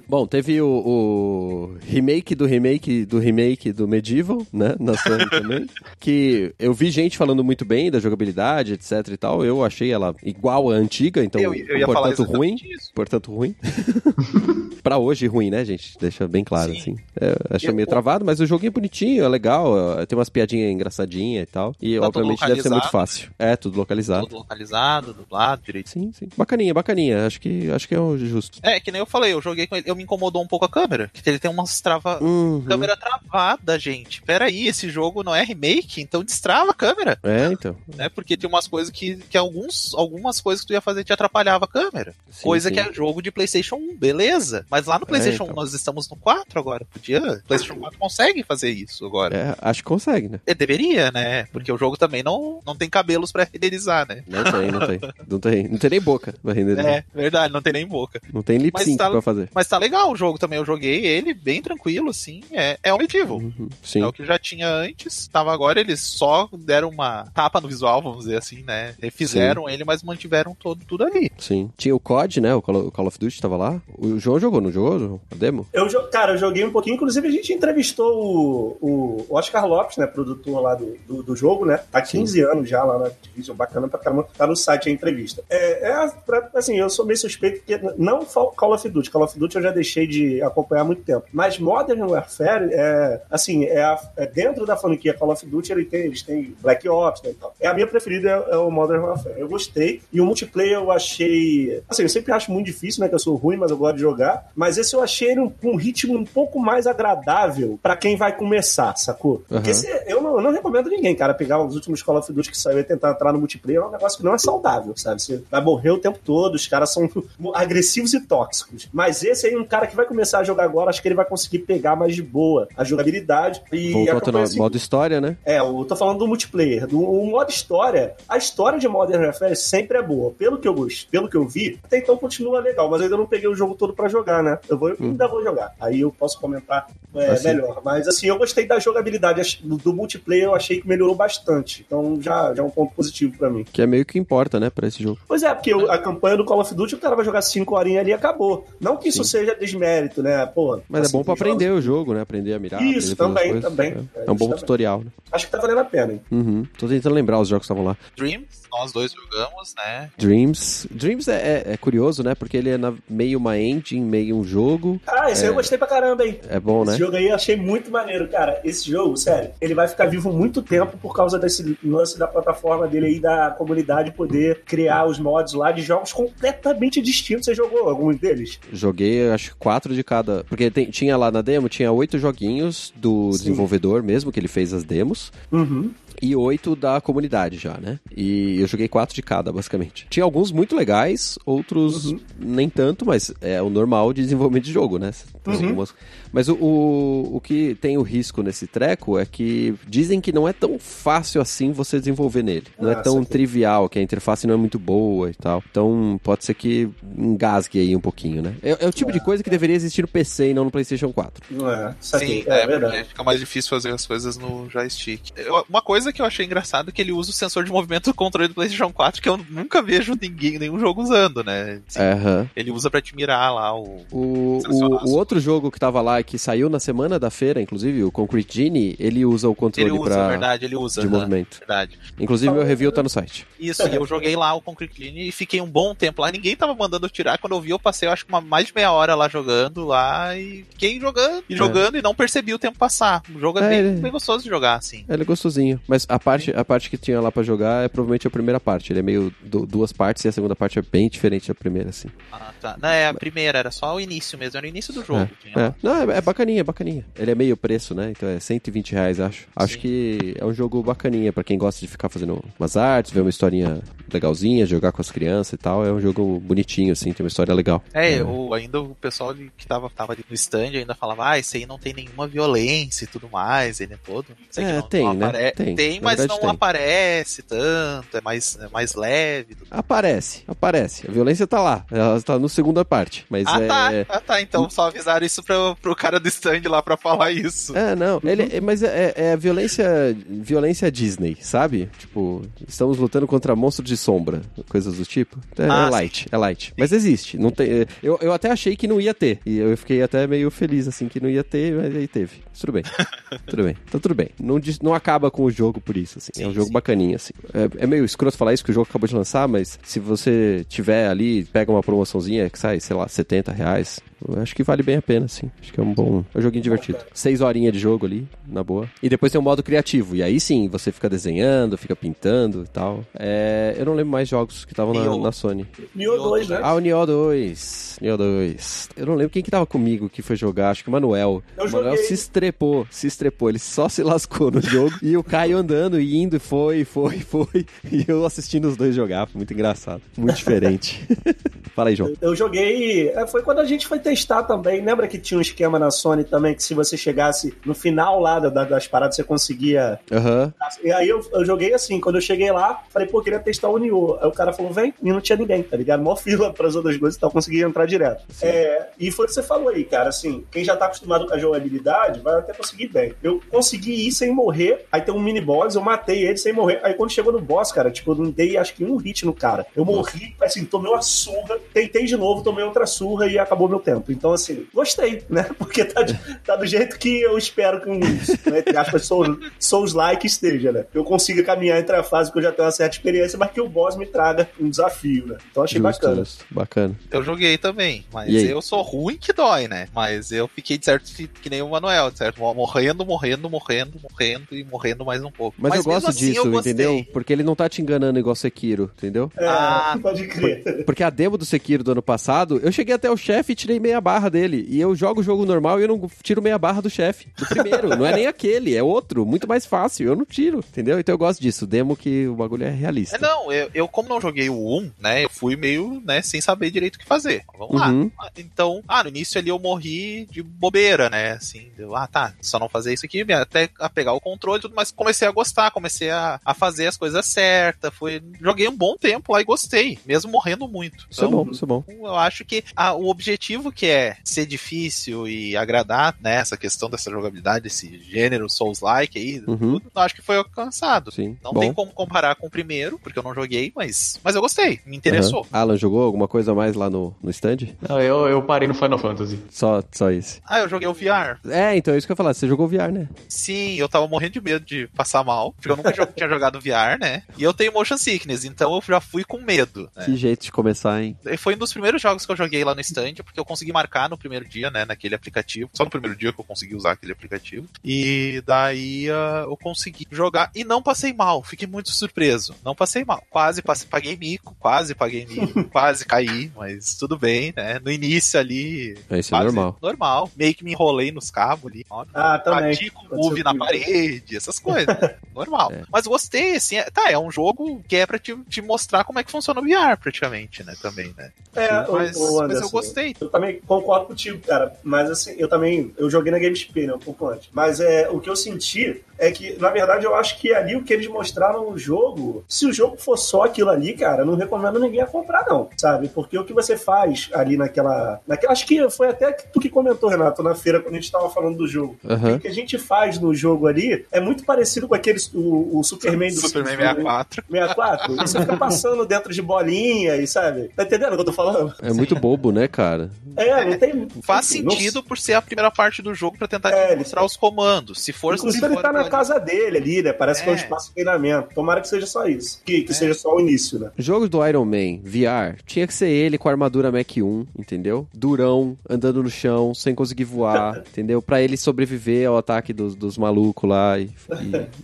[0.09, 4.75] bom, teve o, o remake do remake do remake do Medieval, né?
[4.81, 5.67] Na Sony também.
[6.01, 9.45] Que eu vi gente falando muito bem da jogabilidade, etc e tal.
[9.45, 12.55] Eu achei ela igual à antiga, então, Eu- eu ia falar portanto, ruim.
[12.55, 12.91] exatamente isso.
[12.95, 13.55] Portanto, ruim.
[14.83, 15.97] pra hoje, ruim, né, gente?
[16.01, 16.79] Deixa bem claro, Sim.
[16.79, 16.97] assim.
[17.21, 20.01] É, achei Eu- meio travado, mas o joguinho é bonitinho, é legal.
[20.01, 21.75] é, Tem umas piadinhas engraçadinhas e tal.
[21.81, 23.31] E, Tá obviamente, deve ser muito fácil.
[23.39, 24.27] É, tudo localizado.
[24.27, 25.91] Tudo localizado, dublado, direito.
[25.91, 26.29] Sim, sim.
[26.37, 27.27] Bacaninha, bacaninha.
[27.27, 28.59] Acho que, acho que é o justo.
[28.63, 30.69] É, que nem eu falei, eu joguei com ele, eu me incomodou um pouco a
[30.69, 31.11] câmera.
[31.13, 32.23] Que ele tem umas trava.
[32.23, 32.63] Uhum.
[32.67, 34.23] Câmera travada, gente.
[34.23, 37.77] Pera aí, esse jogo não é remake, então destrava a câmera, É, então.
[37.97, 38.09] né?
[38.09, 41.65] Porque tem umas coisas que, que alguns, algumas coisas que tu ia fazer te atrapalhava
[41.65, 42.15] a câmera.
[42.31, 42.75] Sim, Coisa sim.
[42.75, 44.65] que é jogo de PlayStation 1, beleza.
[44.71, 45.55] Mas lá no PlayStation então.
[45.55, 46.85] 1 nós estamos no 4 agora.
[46.93, 47.21] Podia.
[47.47, 49.37] PlayStation 4 consegue fazer isso agora.
[49.37, 50.41] É, acho que consegue, né?
[50.47, 51.45] É, deveria, né?
[51.53, 54.23] Porque o jogo também não, não tem cabelos pra renderizar, né?
[54.27, 55.01] Não tem, não tem.
[55.29, 56.87] Não tem, não tem nem boca pra renderizar.
[56.87, 58.21] É, verdade, não tem nem boca.
[58.33, 59.49] Não tem lip sync tá- pra fazer.
[59.55, 60.59] Mas tá legal o jogo também.
[60.59, 62.43] Eu joguei ele bem tranquilo, assim.
[62.53, 63.39] É, é um medieval.
[63.39, 63.69] Uhum.
[63.83, 64.03] Sim.
[64.03, 65.27] É o que já tinha antes.
[65.29, 68.95] Tava agora, eles só deram uma tapa no visual, vamos dizer assim, né?
[69.01, 71.31] Refizeram ele, mas mantiveram todo, tudo ali.
[71.39, 71.71] Sim.
[71.77, 72.55] Tinha o COD, né?
[72.55, 73.81] O Call o Call of Duty tava lá.
[73.97, 74.99] O João jogou, não jogou?
[74.99, 75.21] João?
[75.31, 75.67] A demo?
[75.73, 80.07] Eu, cara, eu joguei um pouquinho, inclusive a gente entrevistou o, o Oscar Lopes, né,
[80.07, 81.79] produtor lá do, do, do jogo, né?
[81.91, 84.29] Tá há 15 anos já lá na Activision, bacana pra caramba.
[84.37, 85.43] Tá no site a entrevista.
[85.49, 85.94] É, é
[86.27, 89.11] pra- assim, eu sou meio suspeito porque não Call of Duty.
[89.11, 91.25] Call of Duty eu já deixei de acompanhar há muito tempo.
[91.33, 95.85] Mas Modern Warfare, é, assim, é, a- é dentro da franquia Call of Duty, ele
[95.85, 97.55] tem, eles têm Black Ops, né, e tal.
[97.61, 99.35] É a minha preferida, é, é o Modern Warfare.
[99.39, 100.01] Eu gostei.
[100.13, 101.83] E o multiplayer eu achei...
[101.89, 104.01] Assim, eu sempre acho muito difícil, né, que eu sou ruim, mas eu gosto de
[104.03, 104.51] jogar.
[104.55, 108.37] Mas esse eu achei ele um- um ritmo um pouco mais agradável pra quem vai
[108.37, 109.43] começar, sacou?
[109.49, 112.51] Porque se- eu, não, eu não recomendo ninguém, cara, pegar os últimos Call of Duty
[112.51, 115.23] que saiu e tentar entrar no multiplayer é um negócio que não é saudável, sabe?
[115.23, 117.09] Você vai morrer o tempo todo, os caras são
[117.55, 118.89] agressivos e tóxicos.
[118.93, 121.25] Mas esse aí, um cara que vai começar a jogar agora, acho que ele vai
[121.25, 123.63] conseguir pegar mais de boa a jogabilidade.
[123.73, 125.37] E Voltou no- assim, modo história, né?
[125.45, 126.87] é, eu tô falando do multiplayer.
[126.87, 130.31] Do, o modo história, a história de Modern Warfare sempre é boa.
[130.33, 133.17] Pelo que eu gosto, pelo que eu vi, até então continua legal, mas eu ainda
[133.17, 134.59] não peguei o jogo todo pra jogar, né?
[134.69, 135.73] Eu vou, ainda vou jogar.
[135.81, 137.49] Aí eu posso comentar é, Assim.
[137.49, 137.81] melhor.
[137.85, 141.85] Mas assim, eu gostei da jogabilidade do, do multiplayer, eu achei que melhorou bastante.
[141.87, 143.65] Então já, já é um ponto positivo pra mim.
[143.73, 145.19] Que é meio que importa, né, pra esse jogo.
[145.27, 148.01] Pois é, porque a campanha do Call of Duty, o cara vai jogar 5 horinhas
[148.01, 148.67] ali e acabou.
[148.81, 149.31] Não que isso Sim.
[149.39, 150.47] seja desmérito, né?
[150.47, 152.21] Pô, Mas é assim, bom pra tem jogos- aprender o jogo, né?
[152.21, 152.83] Aprender a mirar.
[152.83, 154.07] Isso, aprender também, também.
[154.15, 155.07] É, É, é um bom isso tutorial, né?
[155.33, 156.21] Acho que tá valendo a pena, hein?
[156.31, 156.65] Uhum.
[156.79, 157.97] Tô tentando lembrar os jogos que estavam lá.
[158.17, 160.11] Dreams, nós dois jogamos, né?
[160.19, 160.87] Dreams.
[160.91, 162.35] Dreams é, é- é curioso, né?
[162.35, 165.01] Porque ele é na- meio uma engine, meio um jogo.
[165.07, 166.41] Ah, esse aí eu gostei pra caramba, hein?
[166.49, 166.99] É bom, Esse né?
[166.99, 168.61] jogo aí eu achei muito maneiro, cara.
[168.65, 172.87] Esse jogo, sério, ele vai ficar vivo muito tempo por causa desse lance da plataforma
[172.89, 177.45] dele aí, da comunidade poder criar os mods lá de jogos completamente distintos.
[177.47, 178.59] Você jogou alguns deles?
[178.73, 180.45] Joguei, acho que quatro de cada.
[180.45, 183.39] Porque tem- tinha lá na demo, tinha oito joguinhos do Sim.
[183.39, 185.33] desenvolvedor mesmo, que ele fez as demos.
[185.53, 185.91] Uhum.
[186.23, 187.99] E oito da comunidade já, né?
[188.17, 190.07] E eu joguei quatro de cada, basicamente.
[190.09, 192.21] Tinha alguns muito legais, outros Uhum.
[192.39, 195.13] nem tanto, mas é o normal de desenvolvimento de jogo, né?
[195.45, 195.65] Tem Uhum.
[195.69, 195.95] algumas-
[196.33, 200.49] Mas o, o, o que tem o risco nesse treco é que dizem que não
[200.49, 202.67] é tão fácil assim você desenvolver nele.
[202.81, 205.63] Não é Ah, tão trivial, que a interface não é muito boa e tal.
[205.71, 208.55] Então pode ser que engasgue aí um pouquinho, né?
[208.63, 211.13] É, é o tipo de coisa que deveria existir no PC e não no PlayStation
[211.13, 211.45] 4.
[211.51, 211.95] Não é?
[212.01, 212.93] Sim, é, é, verdade.
[212.95, 215.31] porque fica mais difícil fazer as coisas no joystick.
[215.37, 218.11] Eu- uma coisa que eu achei engraçado é que ele usa o sensor de movimento
[218.11, 221.81] do controle do PlayStation 4, que eu nunca vejo ninguém, nenhum jogo usando, né?
[221.87, 222.49] Assim, Aham.
[222.57, 224.05] Ele usa pra te mirar lá o.
[224.11, 228.03] O, o, o outro jogo que tava lá, que saiu na semana da feira, inclusive,
[228.05, 231.01] o Concrete Genie, ele usa o controle Ele usa, pra, verdade, ele usa.
[231.01, 231.13] de né?
[231.19, 231.59] movimento.
[231.59, 231.99] Verdade.
[232.19, 233.47] Inclusive, meu review tá no site.
[233.59, 236.31] Isso, e eu joguei lá o Concrete Clean e fiquei um bom tempo lá.
[236.31, 237.39] Ninguém tava mandando eu tirar.
[237.39, 239.85] Quando eu vi, eu passei, eu acho que uma, mais de meia hora lá jogando
[239.85, 243.23] lá e fiquei jogando e jogando e não percebi o tempo passar.
[243.35, 245.05] O jogo é, É, bem, ele- bem gostoso de jogar, assim.
[245.09, 245.81] Ele é gostosinho.
[245.89, 248.93] Mas a parte, a parte que tinha lá pra jogar é provavelmente a primeira parte.
[248.93, 251.91] Ele é meio du- duas partes e a segunda parte é bem diferente da primeira,
[251.91, 252.09] assim.
[252.33, 252.77] Ah, tá.
[252.81, 255.24] Não, é a primeira, era só o início mesmo, era o início do jogo.
[255.57, 255.75] É, é.
[255.83, 257.05] Não, é, é bacaninha, é bacaninha.
[257.19, 258.11] Ele é meio preço, né?
[258.11, 259.47] Então é 120 reais, acho.
[259.55, 259.81] Acho Sim.
[259.81, 263.31] que é um jogo bacaninha pra quem gosta de ficar fazendo umas artes, ver uma
[263.31, 263.81] historinha
[264.13, 265.85] legalzinha, jogar com as crianças e tal.
[265.85, 267.83] É um jogo bonitinho, assim, tem uma história legal.
[267.93, 271.57] É, o, ainda o pessoal que tava, tava ali no stand ainda falava, ah, esse
[271.57, 274.27] aí não tem nenhuma violência e tudo mais, ele é todo.
[274.51, 275.27] Sei que É, não- tem, não né?
[275.27, 275.75] apare- Tem.
[275.75, 276.51] Tem, mas verdade, não tem.
[276.51, 279.57] aparece tanto, é mais, é mais leve.
[279.71, 281.07] Aparece, aparece.
[281.09, 281.85] A violência tá lá.
[281.91, 283.25] Ela tá no segunda parte.
[283.29, 283.67] Mas Ah, é.
[283.67, 284.17] tá.
[284.17, 284.41] Ah, tá.
[284.41, 284.91] Então só
[285.23, 287.77] isso pro, pro cara do stand lá pra falar isso.
[287.77, 288.21] É, não.
[288.25, 291.89] Ele, é- mas é, é a violência, violência Disney, sabe?
[291.99, 295.39] Tipo, estamos lutando contra monstros de sombra, coisas do tipo.
[295.59, 296.73] É, Ah, é light, é light.
[296.77, 297.37] Mas existe.
[297.39, 299.39] Não tem, é, eu, eu até achei que não ia ter.
[299.47, 302.43] E eu fiquei até meio feliz, assim, que não ia ter, mas aí teve.
[302.59, 302.83] Tudo bem.
[303.47, 303.77] tudo bem.
[303.89, 304.29] Então tudo bem.
[304.41, 306.31] Não, não acaba com o jogo por isso, assim.
[306.43, 306.73] é um Sim, jogo sim.
[306.73, 307.33] bacaninha, assim.
[307.53, 310.65] É, é meio escroto falar isso, que o jogo acabou de lançar, mas se você
[310.69, 314.01] tiver ali, pega uma promoçãozinha que sai, sei lá, 70 reais,
[314.41, 315.51] acho que vale bem a pena, assim.
[315.61, 316.25] Acho que é um bom.
[316.35, 316.99] É um joguinho divertido.
[317.13, 318.89] Seis horinhas de jogo ali, na boa.
[319.03, 320.17] E depois tem o modo criativo.
[320.17, 323.05] E aí sim, você fica desenhando, fica pintando e tal.
[323.19, 325.67] É, eu não lembro mais jogos que estavam na, na Sony.
[325.95, 326.61] Nioh 2, né?
[326.63, 327.99] Ah, o Nioh 2.
[328.01, 328.89] Nioh 2.
[328.97, 330.71] Eu não lembro quem que tava comigo que foi jogar.
[330.71, 331.43] Acho que o Manuel.
[331.57, 332.05] Eu o Manuel joguei.
[332.07, 333.49] se estrepou, se estrepou.
[333.49, 334.95] Ele só se lascou no jogo.
[335.03, 337.67] e o Caio andando e indo, foi, foi, foi.
[337.91, 339.27] E eu assistindo os dois jogar.
[339.27, 340.03] Foi muito engraçado.
[340.17, 341.07] Muito diferente.
[341.75, 342.13] Fala aí, João.
[342.21, 343.09] Eu joguei.
[343.11, 344.81] é, Foi quando a gente foi testar também.
[344.81, 348.39] Lembra que tinha um esquema na Sony também que se você chegasse no final lá
[348.39, 349.99] da- da- das paradas, você conseguia.
[350.11, 350.53] Aham.
[350.83, 352.01] E aí eu, eu joguei assim.
[352.01, 354.19] Quando eu cheguei lá, falei, pô, queria testar o Nioh.
[354.21, 354.95] Aí o cara falou, vem.
[355.03, 356.03] E não tinha ninguém, tá ligado?
[356.03, 358.25] Mó fila para as outras coisas, então eu consegui entrar direto.
[358.41, 360.09] É, e foi o que você falou aí, cara.
[360.09, 363.15] Assim, quem já tá acostumado com a jogabilidade vai até conseguir bem.
[363.23, 364.85] Eu consegui ir sem morrer.
[364.93, 366.81] Aí tem um mini boss, eu matei ele sem morrer.
[366.83, 369.33] Aí quando chegou no boss, cara, tipo, eu não dei acho que um hit no
[369.35, 369.67] cara.
[369.75, 373.81] Eu morri, assim, tomei uma surra, tentei de novo, tomei outra surra e acabou meu
[373.81, 374.04] tempo.
[374.13, 375.45] Então, assim, gostei, né?
[375.59, 379.37] Porque tá, de- tá do jeito que eu espero que um, né, entre aspas, Souls,
[379.59, 380.85] Souls-like esteja, né?
[380.95, 383.61] Eu consiga caminhar entre a fase que eu já tenho uma certa experiência, mas que
[383.61, 385.37] o boss me traga um desafio, né?
[385.51, 386.17] Então achei Justo, bacana.
[386.17, 386.45] justo.
[386.51, 386.95] Bacana.
[387.11, 389.89] Eu joguei também, mas eu sou ruim que dói, né?
[389.95, 392.39] Mas eu fiquei de certo que, nem o Manuel, de certo?
[392.41, 395.57] Morrendo, morrendo, morrendo, morrendo e morrendo mais um pouco.
[395.59, 397.05] Mas, eu mesmo gosto assim, disso, eu entendeu?
[397.13, 399.31] Porque ele não tá te enganando igual Sekiro, entendeu?
[399.37, 400.85] É, Ah, pode crer.
[400.85, 403.79] Porque a demo do Sekiro do ano passado, eu cheguei até o chefe e tirei
[403.85, 404.67] meia barra dele.
[404.69, 407.29] E eu jogo o jogo normal e eu não tiro meia barra do chefe.
[407.37, 407.89] Do primeiro.
[407.97, 410.07] não é nem aquele, é outro, muito mais fácil.
[410.09, 410.99] Eu não tiro, entendeu?
[410.99, 411.67] Então eu gosto disso.
[411.67, 413.17] Demo que o bagulho é realista.
[413.17, 416.41] É, não, eu, eu como não joguei o 1, né, eu fui meio, né, sem
[416.41, 417.45] saber direito o que fazer.
[417.59, 418.11] Vamos Uhum.
[418.19, 418.31] lá.
[418.37, 422.59] Então, ah, no início ali eu morri de bobeira, né, assim, deu, ah, tá, só
[422.59, 425.71] não fazer isso aqui, até a pegar o controle e tudo, mas comecei a gostar,
[425.71, 429.99] comecei a, a fazer as coisas certas, foi, joguei um bom tempo lá e gostei,
[430.07, 431.07] mesmo morrendo muito.
[431.11, 431.85] Isso é Então, bom, isso é bom.
[431.89, 436.89] eu acho que a- o objetivo que é ser difícil e agradar, né, essa questão
[436.89, 439.57] dessa jogabilidade, esse gênero Souls-like aí, Uhum.
[439.79, 441.11] tudo, eu acho que foi alcançado.
[441.13, 441.37] Sim.
[441.43, 441.61] Não bom.
[441.61, 444.97] tem como comparar com o primeiro, porque eu não joguei, mas, mas eu gostei, me
[444.97, 445.41] interessou.
[445.53, 445.61] Aham.
[445.61, 447.59] Alan jogou alguma coisa a mais lá no, no stand?
[447.89, 449.39] Não, eu, eu parei no Final Fantasy.
[449.51, 450.41] Só, só isso.
[450.47, 451.39] Ah, eu joguei o VR.
[451.49, 452.35] É, então é isso que eu ia falar.
[452.35, 453.09] Você jogou VR, né?
[453.29, 456.99] Sim, eu tava morrendo de medo de passar mal, porque eu nunca tinha jogado VR,
[457.01, 457.23] né?
[457.37, 459.91] E eu tenho motion sickness, então eu já fui com medo.
[459.97, 460.05] né?
[460.05, 461.17] Que jeito de começar, hein?
[461.39, 464.09] Foi um dos primeiros jogos que eu joguei lá no stand, porque eu consegui marcar
[464.09, 465.71] no primeiro dia, né, naquele aplicativo.
[465.73, 467.69] Só no primeiro dia que eu consegui usar aquele aplicativo.
[467.85, 471.43] E daí ah, eu consegui jogar e não passei mal.
[471.43, 472.55] Fiquei muito surpreso.
[472.65, 473.23] Não passei mal.
[473.31, 477.79] Quase passei, paguei mico, quase paguei mico, quase caí, mas tudo bem, né?
[477.83, 478.97] No início ali.
[479.11, 479.79] É, isso é quase normal.
[479.81, 480.31] Normal.
[480.37, 481.85] Meio que me enrolei nos cabos ali.
[481.91, 482.05] ó.
[482.15, 482.71] Ah, também.
[482.71, 484.97] Bati com Aconteceu move na parede, essas coisas.
[485.35, 485.73] Normal.
[485.73, 485.83] É.
[485.91, 486.77] Mas gostei, assim.
[486.77, 489.61] é- tá, é um jogo que é pra te, te mostrar como é que funciona
[489.61, 490.75] o VR, praticamente, né?
[490.81, 491.33] Também, né?
[491.55, 493.17] É, mas, o, o mas eu Anderson, gostei.
[493.21, 494.75] Eu também concordo contigo, cara.
[494.83, 495.93] Mas assim, eu também.
[495.97, 496.95] Eu joguei na GameSP, né?
[496.95, 497.49] Um pouco antes.
[497.53, 500.83] Mas é, o que eu senti é que, na verdade, eu acho que ali o
[500.83, 504.35] que eles mostraram no jogo, se o jogo for só aquilo ali, cara, eu não
[504.35, 506.09] recomendo ninguém a comprar, não, sabe?
[506.09, 508.21] Porque o que você faz ali naquela.
[508.27, 511.31] naquela acho que foi até tu que comentou, Renato, na feira, quando a gente tava
[511.31, 511.97] falando do jogo.
[512.05, 512.37] Aham.
[512.37, 515.33] O que a gente faz no jogo ali é muito parecido com aqueles.
[515.33, 517.03] O, o Superman do Superman Simpsons, né?
[517.03, 517.45] 64.
[517.51, 518.17] 64.
[518.17, 520.71] Você fica passando dentro de bolinha e sabe?
[520.77, 521.75] Tá entendendo o que eu tô falando?
[521.81, 523.11] É muito bobo, né, cara?
[523.37, 524.09] É, não tem.
[524.23, 526.93] Faz enfim, não- sentido por ser a primeira parte do jogo pra tentar É, te
[526.93, 528.01] ele- mostrar os comandos.
[528.01, 530.13] Se for Inclusive, se ele for tá na casa dele ali, né?
[530.13, 530.59] Parece que é um É.
[530.59, 531.49] espaço de treinamento.
[531.55, 532.61] Tomara que seja só isso.
[532.65, 532.95] Que, que É.
[532.95, 533.91] seja só o início, né?
[533.99, 538.07] Jogos do Iron Man, VR, tinha que ser ele com a armadura Mac 1, entendeu?
[538.15, 541.21] Durão, andando no chão, sem conseguir voar, entendeu?
[541.23, 544.07] Pra ele sobreviver ao ataque dos, dos malucos lá e, e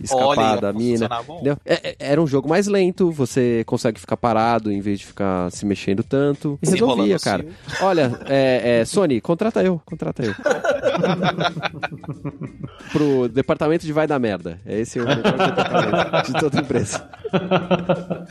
[0.03, 1.09] escapar Olha, da mina.
[1.65, 5.51] É- é- era um jogo mais lento, você consegue ficar parado em vez de ficar
[5.51, 6.57] se mexendo tanto.
[6.61, 7.43] E resolvia, cara.
[7.43, 7.85] fio.
[7.85, 10.33] Olha, é, é, Sony, contrata eu, contrata eu.
[12.91, 14.59] Pro departamento de vai dar merda.
[14.65, 17.09] É esse o departamento de toda empresa.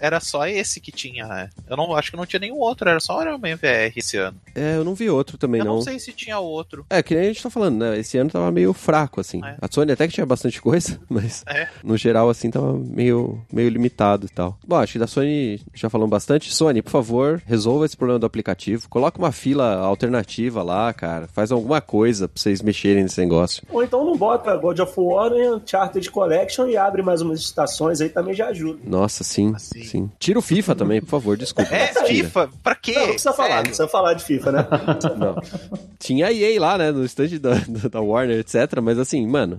[0.00, 1.50] Era só esse que tinha, né?
[1.68, 4.36] Eu não acho que não tinha nenhum outro, era só o MVR esse ano.
[4.54, 5.74] É, eu não vi outro também, eu não.
[5.76, 6.84] não sei se tinha outro.
[6.90, 7.98] É, que nem a gente tá falando, né?
[7.98, 9.40] Esse ano tava meio fraco, assim.
[9.44, 9.56] É.
[9.60, 11.68] A Sony até que tinha bastante coisa, mas É.
[11.82, 14.58] no geral, assim, tava meio, meio limitado e tal.
[14.66, 16.52] Bom, acho que da Sony já falamos bastante.
[16.52, 18.88] Sony, por favor, resolva esse problema do aplicativo.
[18.88, 21.28] Coloca uma fila alternativa lá, cara.
[21.28, 23.62] Faz alguma coisa pra vocês mexerem nesse negócio.
[23.70, 28.00] Ou então não bota God of War em Uncharted Collection e abre mais umas estações
[28.00, 28.78] aí também já ajuda.
[28.84, 29.82] Nossa, sim, Assim.
[29.84, 30.10] sim.
[30.18, 31.74] Tira o FIFA também, por favor, desculpa.
[31.74, 31.88] É.
[32.06, 32.92] FIFA, pra quê?
[32.94, 34.66] Não, não precisa falar, não precisa falar de FIFA, né?
[35.16, 35.36] Não.
[35.98, 37.54] Tinha a EA lá, né, no stand da,
[37.90, 38.80] da Warner, etc.
[38.82, 39.58] Mas assim, mano,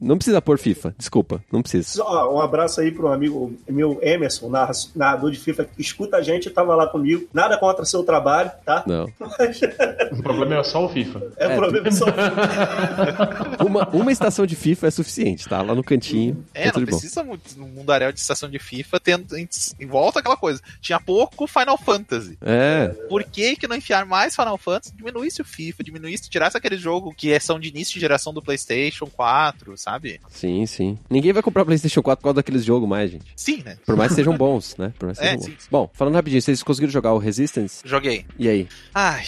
[0.00, 0.94] não precisa pôr FIFA.
[0.98, 1.88] Desculpa, não precisa.
[1.88, 6.22] Só, um abraço aí pro amigo meu Emerson, narra- narrador de FIFA, que escuta a
[6.22, 7.26] gente, tava lá comigo.
[7.32, 8.82] Nada contra seu trabalho, tá?
[8.86, 9.08] Não.
[10.18, 11.22] O problema é só o FIFA.
[11.36, 12.06] É, É, problema só.
[13.64, 15.60] Uma, uma estação de FIFA é suficiente, tá?
[15.62, 16.44] Lá no cantinho.
[16.54, 16.92] É, tá não bom.
[16.92, 19.48] precisa muito no mundaréu de estação de FIFA tendo em,
[19.80, 20.60] em volta aquela coisa.
[20.80, 22.38] Tinha pouco Final Fantasy.
[22.40, 24.94] É, Por que, que não enfiar mais Final Fantasy?
[24.94, 28.42] Diminuísse o FIFA, diminuísse, tirasse aquele jogo que é- são de início de geração do
[28.42, 30.20] PlayStation 4, sabe?
[30.30, 30.98] sim, sim.
[31.10, 33.32] Ninguém vai comprar PlayStation 4 por causa daqueles jogos mais, gente.
[33.36, 33.76] Sim, né?
[33.84, 34.92] Por mais que sejam bons, né?
[34.98, 35.62] Por mais que É, sejam sim, bons.
[35.62, 35.68] sim.
[35.70, 37.80] Bom, falando rapidinho, vocês conseguiram jogar o Resistance?
[37.84, 38.24] Joguei.
[38.38, 38.68] E aí?
[38.94, 39.24] Ai.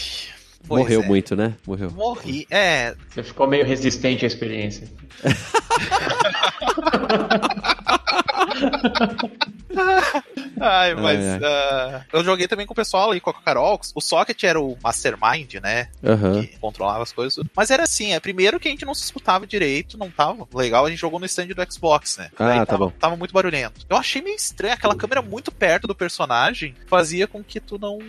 [0.67, 1.07] Pois Morreu é.
[1.07, 1.53] muito, né?
[1.65, 1.91] Morreu.
[1.91, 2.45] Morri.
[2.49, 4.87] É, Você ficou meio resistente à experiência.
[10.59, 13.79] Ai, mas Ai, ah, eu joguei também com o pessoal ali, com a Carol.
[13.95, 15.87] O Socket era o mastermind, né?
[16.03, 16.41] Aham.
[16.41, 17.43] Que controlava as coisas.
[17.55, 20.85] Mas era assim, é primeiro que a gente não se escutava direito, não tava legal.
[20.85, 22.29] A gente jogou no stand do Xbox, né?
[22.37, 22.91] Ah, Daí tá tava, bom.
[22.91, 23.85] Tava muito barulhento.
[23.89, 27.99] Eu achei meio estranho, aquela câmera muito perto do personagem fazia com que tu não,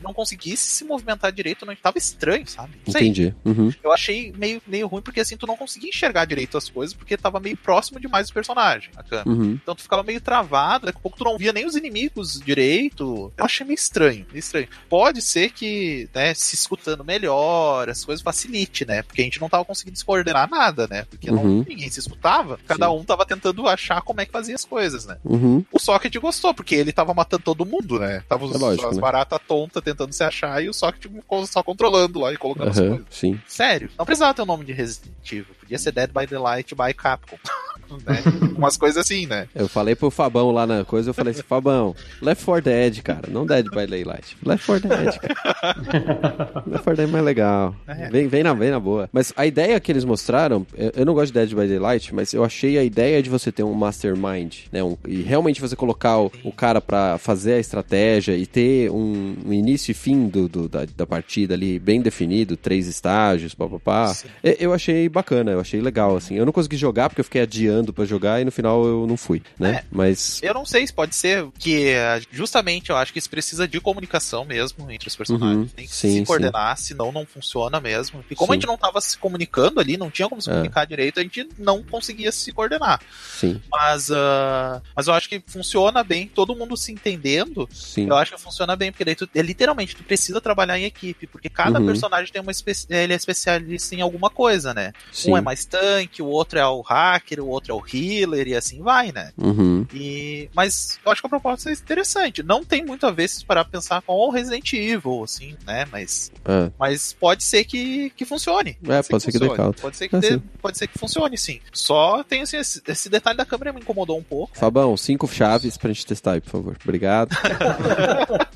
[0.00, 2.80] não conseguisse se movimentar direito, não tava estranho, sabe?
[2.86, 3.02] Não sei.
[3.02, 3.34] Entendi.
[3.44, 3.72] Uhum.
[3.82, 7.16] Eu achei meio, meio ruim porque assim tu não conseguia enxergar direito as coisas porque
[7.16, 9.28] tava meio próximo demais do personagem, a câmera.
[9.28, 9.58] Uhum.
[9.62, 13.32] Então tu ficava meio travado, daqui a pouco tu não via nem os inimigos direito.
[13.36, 14.68] Eu achei meio estranho, meio estranho.
[14.88, 19.02] Pode ser que, né, se escutando melhor, as coisas facilite, né?
[19.02, 21.04] Porque a gente não tava conseguindo se coordenar nada, né?
[21.08, 21.64] Porque não- Uhum.
[21.68, 22.92] ninguém se escutava, cada Sim.
[22.96, 25.16] um tava tentando achar como é que fazia as coisas, né?
[25.24, 25.64] Uhum.
[25.72, 28.22] O Socket gostou, porque ele tava matando todo mundo, né?
[28.28, 29.00] Tava os, É lógico, as né?
[29.02, 31.10] baratas tontas tentando se achar e o Socket
[31.46, 32.88] só controlando lá e colocando as Aham.
[32.90, 33.06] coisas.
[33.10, 33.40] Sim.
[33.46, 35.46] Sério, não precisava ter o nome de Resident Evil.
[35.72, 37.38] Podia ser Dead by Daylight by Capcom.
[38.06, 38.22] né?
[38.56, 39.48] Umas coisas assim, né?
[39.54, 43.22] Eu falei pro Fabão lá na coisa, eu falei assim, Fabão, Left 4 Dead, cara,
[43.28, 44.36] não Dead by Daylight.
[44.44, 46.62] Left 4 Dead, cara.
[46.66, 47.74] Left 4 Dead é mais legal.
[47.86, 48.08] É.
[48.10, 49.08] Vem, vem, na, vem na boa.
[49.12, 52.32] Mas a ideia que eles mostraram, eu, eu não gosto de Dead by Daylight, mas
[52.34, 54.82] eu achei a ideia de você ter um mastermind, né?
[54.82, 59.36] um- e realmente você colocar o, o cara pra fazer a estratégia e ter um,
[59.46, 64.14] um início e fim do, do- da, da partida ali bem definido, três estágios, papapá.
[64.42, 66.34] Eu achei bacana, eu achei legal, assim.
[66.36, 69.16] Eu não consegui jogar porque eu fiquei adiando pra jogar e no final eu não
[69.16, 69.76] fui, né?
[69.76, 69.84] É.
[69.90, 70.40] Mas.
[70.42, 73.80] Eu não sei se pode ser que eh, justamente eu acho que isso precisa de
[73.80, 75.56] comunicação mesmo entre os personagens.
[75.58, 75.66] Uhum.
[75.68, 78.24] Tem que Sim, se coordenar, senão não funciona mesmo.
[78.30, 78.52] E como Sim.
[78.52, 80.52] a gente não tava se comunicando ali, não tinha como se É.
[80.52, 83.00] comunicar direito, a gente não conseguia se coordenar.
[83.38, 87.68] Sim, Mas, ah, mas eu acho que funciona bem, todo mundo se entendendo.
[87.72, 88.06] sim.
[88.08, 91.26] Eu acho que funciona bem, porque daí tu, é, literalmente tu precisa trabalhar em equipe,
[91.26, 91.86] porque cada Uhum.
[91.86, 92.52] personagem tem uma
[92.90, 94.92] ele é especialista em alguma coisa, né?
[95.12, 95.30] sim.
[95.30, 98.54] Um é mais tanque, o outro é o hacker, o outro é o healer e
[98.54, 99.30] assim vai, né?
[99.38, 99.86] Uhum.
[99.92, 102.42] E, mas eu acho que a proposta é interessante.
[102.42, 105.84] Não tem muito a ver se parar pra pensar com o Resident Evil, assim, né?
[105.90, 106.70] Mas, É.
[106.78, 108.76] mas pode ser que, que funcione.
[108.88, 109.56] É, pode ser que dê funcione.
[109.56, 109.76] caldo.
[109.80, 110.42] Pode ser que, É, dê- sim.
[110.60, 111.60] pode ser que funcione, sim.
[111.72, 114.56] Só tem assim, esse, esse detalhe da câmera me incomodou um pouco.
[114.56, 116.76] Fabão, cinco chaves pra gente testar aí, por favor.
[116.84, 117.30] Obrigado.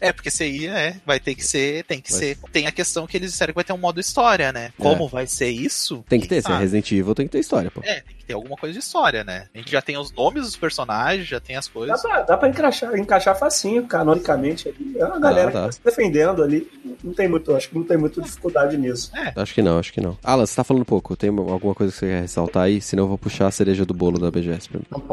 [0.00, 2.38] É, porque aí, né, vai ter que ser, tem que Vai ser.
[2.52, 4.72] Tem a questão que eles disseram que vai ter um modo história, né?
[4.78, 6.04] Como vai ser isso?
[6.08, 6.60] Tem que ter, se é sabe?
[6.60, 7.80] Resident Evil, tem que ter história, pô.
[7.84, 9.46] É, que ter alguma coisa de história, né?
[9.54, 12.02] A gente já tem os nomes dos personagens, já tem as Dá coisas.
[12.02, 14.98] pra, dá pra encaixar, encaixar facinho, canonicamente ali.
[14.98, 15.60] É uma galera tá.
[15.60, 16.68] que tá se defendendo ali.
[17.02, 19.12] Não tem muito, acho que não tem muita dificuldade nisso.
[19.36, 20.16] Acho que não, acho que não.
[20.22, 21.16] Alan, você tá falando pouco.
[21.16, 22.80] Tem alguma coisa que você quer ressaltar aí?
[22.80, 24.68] Senão eu vou puxar a cereja do bolo da BGS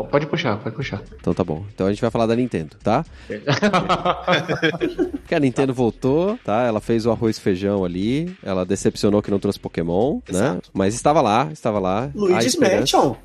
[0.10, 1.02] Pode puxar, pode puxar.
[1.20, 1.66] Então tá bom.
[1.74, 3.04] Então a gente vai falar da Nintendo, tá?
[5.28, 6.64] Que a Nintendo voltou, tá?
[6.64, 8.36] Ela fez o arroz e feijão ali.
[8.44, 10.20] Ela decepcionou que não trouxe Pokémon, né?
[10.30, 10.70] Exato.
[10.74, 12.06] Mas estava lá, estava lá.
[12.06, 12.86] A Luigi's esperança.
[13.02, 13.18] Mansion.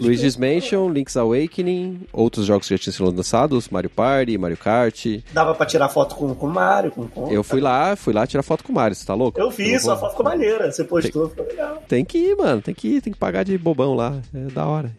[0.00, 5.06] Luigi's Mansion, Link's Awakening, outros jogos que já tinham sido lançados, Mario Party, Mario Kart.
[5.32, 7.30] Dava pra tirar foto com com o Mario, com, com...
[7.30, 9.40] Eu fui lá, fui lá tirar foto com o Mario, você tá louco?
[9.40, 10.70] Eu vi, sua foto ficou maneira.
[10.70, 11.82] Você postou, ficou legal.
[11.88, 14.66] Tem que ir, mano, tem que ir, tem que pagar de bobão lá, é da
[14.66, 14.94] hora.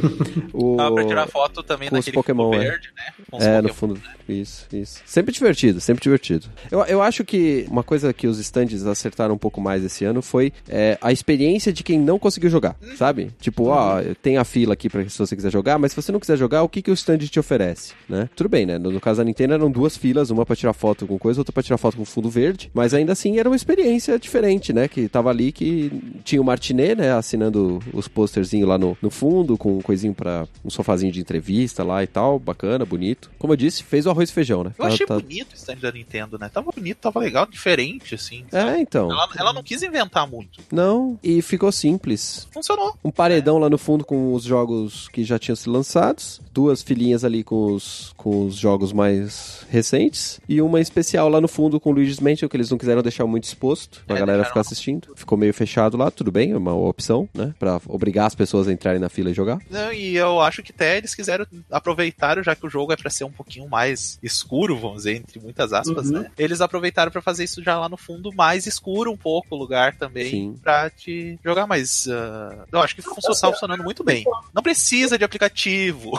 [0.52, 0.76] o...
[0.76, 2.58] Dá pra tirar foto também com os naquele Pokémon, é.
[2.58, 3.24] verde, né?
[3.30, 5.02] com É, no fundo, isso, isso.
[5.04, 6.46] Sempre divertido, sempre divertido.
[6.70, 10.22] Eu, eu acho que uma coisa que os stands acertaram um pouco mais esse ano
[10.22, 13.30] foi é, a experiência de quem não conseguiu jogar, sabe?
[13.40, 16.20] Tipo, ó, tem a fila aqui pra se você quiser jogar, mas se você não
[16.20, 18.28] quiser jogar, o que, que o stand te oferece, né?
[18.34, 18.78] Tudo bem, né?
[18.78, 21.52] No, no caso da Nintendo eram duas filas, uma pra tirar foto com coisa, outra
[21.52, 24.88] pra tirar foto com fundo verde, mas ainda assim era uma experiência diferente, né?
[24.88, 25.90] Que tava ali que
[26.24, 27.12] tinha o Martinet, né?
[27.12, 31.82] Assinando os posterzinhos lá no, no fundo, com um coisinho pra um sofazinho de entrevista
[31.84, 33.30] lá e tal, bacana, bonito.
[33.38, 34.70] Como eu disse, fez o arroz e feijão, né?
[34.78, 36.48] Eu Tá- achei tá- bonito o stand da Nintendo, né?
[36.48, 38.44] Tava bonito, tava legal, diferente, assim.
[38.50, 38.70] sabe?
[38.70, 39.10] É, então.
[39.10, 40.60] Ela, ela não quis inventar muito.
[40.72, 42.46] Não, e ficou simples.
[42.52, 42.94] Funcionou.
[43.04, 47.24] Um paredão lá no fundo com os jogos que já tinham sido lançados, duas filinhas
[47.24, 51.90] ali com os, com os jogos mais recentes, e uma especial lá no fundo com
[51.90, 55.08] o Luigi's Mansion, que eles não quiseram deixar muito exposto pra É, galera ficar assistindo.
[55.16, 57.54] Ficou meio fechado lá, tudo bem, é uma opção, né?
[57.58, 59.58] Pra obrigar as pessoas a entrarem na fila e jogar.
[59.70, 63.10] Não, e eu acho que até eles quiseram aproveitar, já que o jogo é pra
[63.10, 66.20] ser um pouquinho mais escuro, vamos dizer, entre muitas aspas, Uhum.
[66.20, 66.30] né?
[66.38, 69.94] Eles aproveitaram pra fazer isso já lá no fundo, mais escuro um pouco o lugar
[69.96, 70.54] também, Sim.
[70.62, 72.06] pra te jogar mais.
[72.08, 74.24] ah, eu acho que funciona, tá funcionando muito bem.
[74.52, 76.12] Não precisa de aplicativo,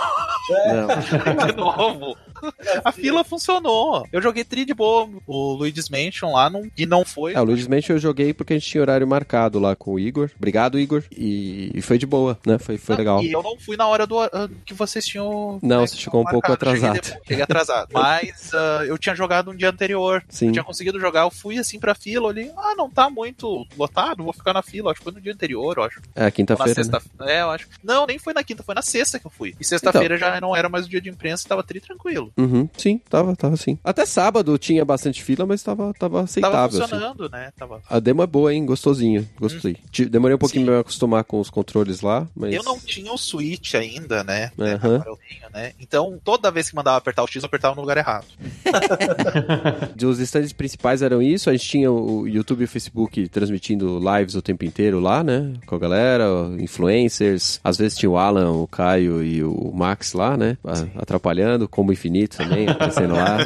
[0.67, 0.88] Não.
[1.47, 2.17] de novo.
[2.83, 4.07] A fila funcionou.
[4.11, 7.33] Eu joguei tri de boa o Luigi's Mansion lá não, e não foi.
[7.33, 9.99] É, o Luigi's Mansion eu joguei porque a gente tinha horário marcado lá com o
[9.99, 10.29] Igor.
[10.37, 11.03] Obrigado, Igor.
[11.11, 12.57] E, e foi de boa, né?
[12.57, 13.23] Foi, foi Não, legal.
[13.23, 15.59] E eu não fui na hora do ah, que vocês tinham.
[15.61, 16.47] Não, né, você chegou um pouco.
[16.47, 16.93] Cheguei atrasado.
[16.93, 17.89] depois, Cheguei atrasado.
[17.93, 20.23] Mas ah, eu tinha jogado um dia anterior.
[20.29, 20.47] Sim.
[20.47, 24.23] Eu tinha conseguido jogar, eu fui assim pra fila, olhei, ah, não tá muito lotado,
[24.23, 24.91] vou ficar na fila.
[24.91, 26.01] Acho que foi no dia anterior, eu acho.
[26.15, 26.69] É, quinta-feira.
[26.69, 26.75] né?
[26.75, 27.01] sexta.
[27.21, 27.67] É, eu acho.
[27.83, 29.55] Não, nem foi na quinta, foi na sexta que eu fui.
[29.59, 32.31] E sexta-feira já não era mais o dia de imprensa, tava tri tranquilo.
[32.38, 33.77] Uhum, sim, tava, tava sim.
[33.83, 36.65] Até sábado tinha bastante fila, mas tava, tava Tava aceitável.
[36.65, 36.79] assim.
[36.81, 37.51] funcionando, né?
[37.57, 37.81] Tava.
[37.89, 38.65] A demo é boa, hein?
[38.65, 39.27] Gostosinho.
[39.39, 39.77] Gostei.
[39.89, 40.65] Ti- Demorei um pouquinho Sim.
[40.65, 42.53] pra me acostumar com os controles lá, mas.
[42.53, 44.51] Eu não tinha o Switch ainda, né?
[44.57, 44.73] né.
[44.73, 45.71] Agora eu tenho, né?
[45.79, 48.25] Então, toda vez que mandava apertar o X, eu apertava no lugar errado.
[50.05, 51.49] Os stands principais eram isso.
[51.49, 55.53] A gente tinha o YouTube e o Facebook transmitindo lives o tempo inteiro lá, né?
[55.65, 56.25] Com a galera,
[56.59, 57.59] influencers.
[57.63, 60.57] Às vezes tinha o Alan, o Caio e o Max lá, né?
[60.63, 61.67] a- Atrapalhando.
[61.67, 63.38] Como Infinito também, aparecendo lá.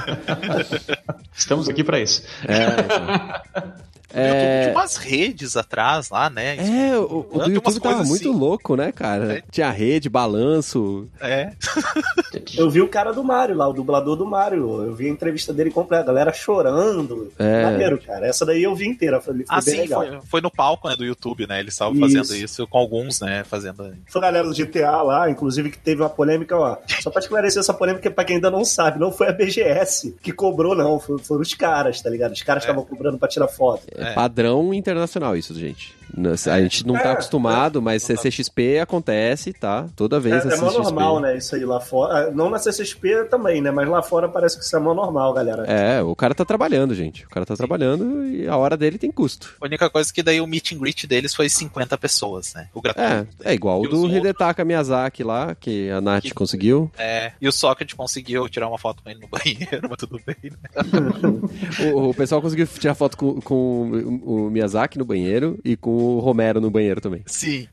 [1.36, 2.24] Estamos aqui pra isso.
[2.48, 3.82] É, então.
[4.10, 6.58] YouTube É, tinha umas redes atrás lá, né?
[6.58, 8.40] é, o, o do YouTube tava coisas muito assim.
[8.40, 9.38] louco, né, cara?
[9.38, 9.44] É.
[9.52, 11.08] Tinha rede, balanço.
[11.22, 11.52] É.
[12.58, 14.84] Eu vi o cara do Mario lá, o dublador do Mario.
[14.84, 17.32] Eu vi a entrevista dele completa, a galera chorando.
[17.38, 17.64] É.
[17.64, 18.26] Maneiro, cara.
[18.28, 19.20] Essa daí eu vi inteira.
[19.22, 20.02] Foi, foi Ah, bem sim, legal.
[20.06, 21.60] foi, foi no palco né, do YouTube, né?
[21.60, 23.44] Eles estavam fazendo isso com alguns, né?
[23.44, 23.94] Fazendo.
[24.08, 26.78] Foi a galera do GTA lá, inclusive, que teve uma polêmica, ó.
[27.02, 30.32] Só pra esclarecer essa polêmica, pra quem ainda não sabe, não foi a BGS que
[30.32, 31.00] cobrou, não.
[31.00, 32.34] Foi- Foram os caras, tá ligado?
[32.34, 33.84] Os caras estavam cobrando pra tirar foto.
[34.00, 34.14] É É.
[34.14, 35.98] padrão internacional isso, gente.
[36.52, 38.22] A gente não tá É, acostumado, mas não tá.
[38.24, 39.86] CCXP acontece, tá?
[39.96, 41.38] Toda vez É, a é mó normal, né?
[41.38, 42.30] Isso aí lá fora.
[42.30, 43.70] Ah, Não na CCXP também, né?
[43.70, 45.66] Mas lá fora parece que isso é mó normal, galera.
[45.68, 47.26] É, o cara tá trabalhando, gente.
[47.26, 49.56] O cara tá trabalhando e a hora dele tem custo.
[49.62, 52.70] A única coisa que daí o meet and greet deles foi 50 pessoas, né?
[52.74, 53.36] O É, gratuito.
[53.44, 56.92] é igual o do outros- Hidetaka Miyazaki lá, que a Nath Que- conseguiu.
[56.98, 60.36] É, e o Socket conseguiu tirar uma foto com ele no banheiro, mas tudo bem,
[60.44, 60.70] né?
[61.94, 65.92] O, o pessoal conseguiu tirar foto com, com o, o Miyazaki no banheiro e com
[65.92, 67.22] o Romero no banheiro também.
[67.26, 67.68] Sim.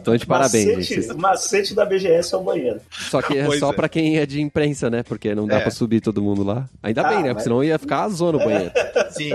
[0.00, 1.14] Então, de parabéns, macete, gente.
[1.16, 2.80] macete da BGS é o banheiro.
[2.90, 3.74] Só que é Pois só é.
[3.74, 5.02] pra quem é de imprensa, né?
[5.02, 5.60] Porque não dá É.
[5.60, 6.68] pra subir todo mundo lá.
[6.82, 7.22] Ainda Ah, bem, né?
[7.24, 8.72] Porque mas- senão ia ficar a zona no banheiro.
[9.10, 9.32] Sim.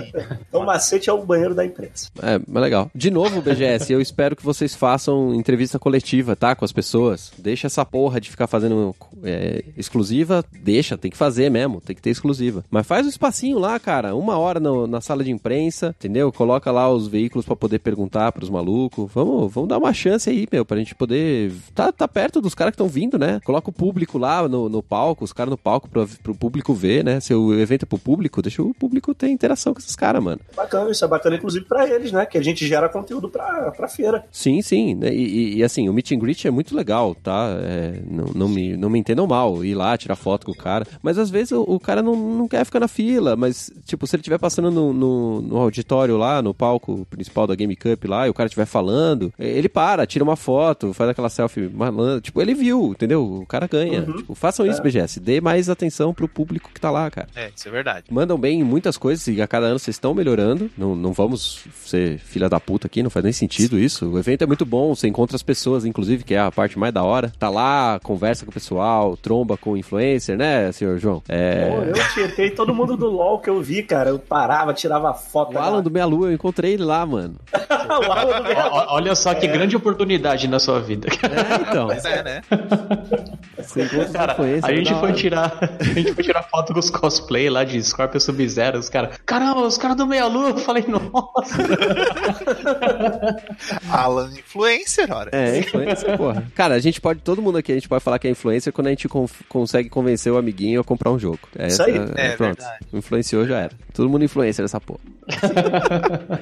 [0.47, 2.09] Então o macete é o banheiro da imprensa.
[2.21, 2.89] É, mas legal.
[2.93, 6.55] De novo, BGS, eu espero que vocês façam entrevista coletiva, tá?
[6.55, 7.31] Com as pessoas.
[7.38, 10.43] Deixa essa porra de ficar fazendo é, exclusiva.
[10.61, 11.79] Deixa, tem que fazer mesmo.
[11.81, 12.63] Tem que ter exclusiva.
[12.69, 14.15] Mas faz um espacinho lá, cara.
[14.15, 16.32] Uma hora no- na sala de imprensa, entendeu?
[16.32, 19.09] Coloca lá os veículos pra poder perguntar pros malucos.
[19.13, 21.51] Vamos, vamos dar uma chance aí, meu, pra gente poder.
[21.75, 23.39] Tá, tá perto dos caras que estão vindo, né?
[23.45, 27.03] Coloca o público lá no, no palco, os caras no palco pro, pro público ver,
[27.03, 27.19] né?
[27.19, 30.39] Se o evento é pro público, deixa o público ter interação com esses caras, mano.
[30.55, 32.25] Bacana, isso é bacana, inclusive, pra eles, né?
[32.25, 34.25] Que a gente gera conteúdo pra, pra feira.
[34.32, 34.95] Sim, sim.
[34.95, 35.13] né?
[35.13, 37.55] E, e- e, assim, o meet and greet é muito legal, tá?
[37.61, 40.86] É, não, não, me, não me entendam mal, ir lá, tirar foto com o cara.
[41.01, 44.15] Mas às vezes o, o cara não, não quer ficar na fila, mas, tipo, se
[44.15, 48.28] ele estiver passando no, no, no auditório lá, no palco principal da Game Cup lá,
[48.28, 52.22] e o cara estiver falando, ele para, tira uma foto, faz aquela selfie malandra.
[52.22, 53.24] Tipo, ele viu, entendeu?
[53.41, 54.01] O cara ganha.
[54.03, 55.20] Tipo, façam isso, BGS.
[55.20, 57.28] Dê mais atenção pro público que tá lá, cara.
[57.36, 58.05] É, isso é verdade.
[58.09, 60.70] Mandam bem em muitas coisas e a cada ano vocês estão melhorando.
[60.78, 64.09] Não, não vamos ser filha da puta aqui, não faz nem sentido isso.
[64.09, 66.93] O evento é muito bom, você encontra as pessoas, inclusive, que é a parte mais
[66.93, 67.32] da hora.
[67.38, 71.20] Tá lá, conversa com o pessoal, tromba com o influencer, né, senhor João?
[71.20, 71.91] Pô, É.
[71.91, 74.09] eu tietei todo mundo do LOL que eu vi, cara.
[74.11, 75.53] Eu parava, tirava foto.
[75.57, 77.35] O Alan do Meia Lua, eu encontrei ele lá, mano.
[77.53, 81.07] o Alan do meia Ó- Olha só que grande oportunidade na sua vida.
[81.09, 81.87] É, então.
[81.87, 82.41] Pois é, né?
[83.57, 85.17] Você encontra Cara, a gente da foi hora.
[85.17, 85.57] tirar.
[85.79, 88.79] A gente foi tirar foto com os cosplay lá de Scorpio Sub-Zero.
[88.79, 89.17] Os caras.
[89.25, 90.49] Caramba, os caras do Meia Lua.
[90.49, 91.57] Eu falei, nossa.
[93.91, 95.29] Alan Influencer, ora.
[95.33, 96.45] É, influencer, porra.
[96.55, 98.87] Cara, a gente pode, todo mundo aqui, a gente pode falar que é influencer quando
[98.87, 101.39] a gente conf- consegue convencer o amiguinho a comprar um jogo.
[101.57, 101.95] É, Isso aí.
[102.15, 102.57] É pronto.
[102.57, 102.77] verdade.
[102.93, 103.71] Influenciou, já era.
[103.93, 104.99] Todo mundo influencer nessa porra.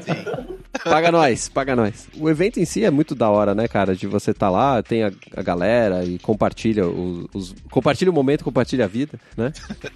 [0.01, 0.45] Sim.
[0.83, 2.07] Paga nós, paga nós.
[2.17, 3.95] O evento em si é muito da hora, né, cara?
[3.95, 8.43] De você tá lá, tem a, a galera e compartilha os, os- Compartilha o momento,
[8.43, 9.51] compartilha a vida, né?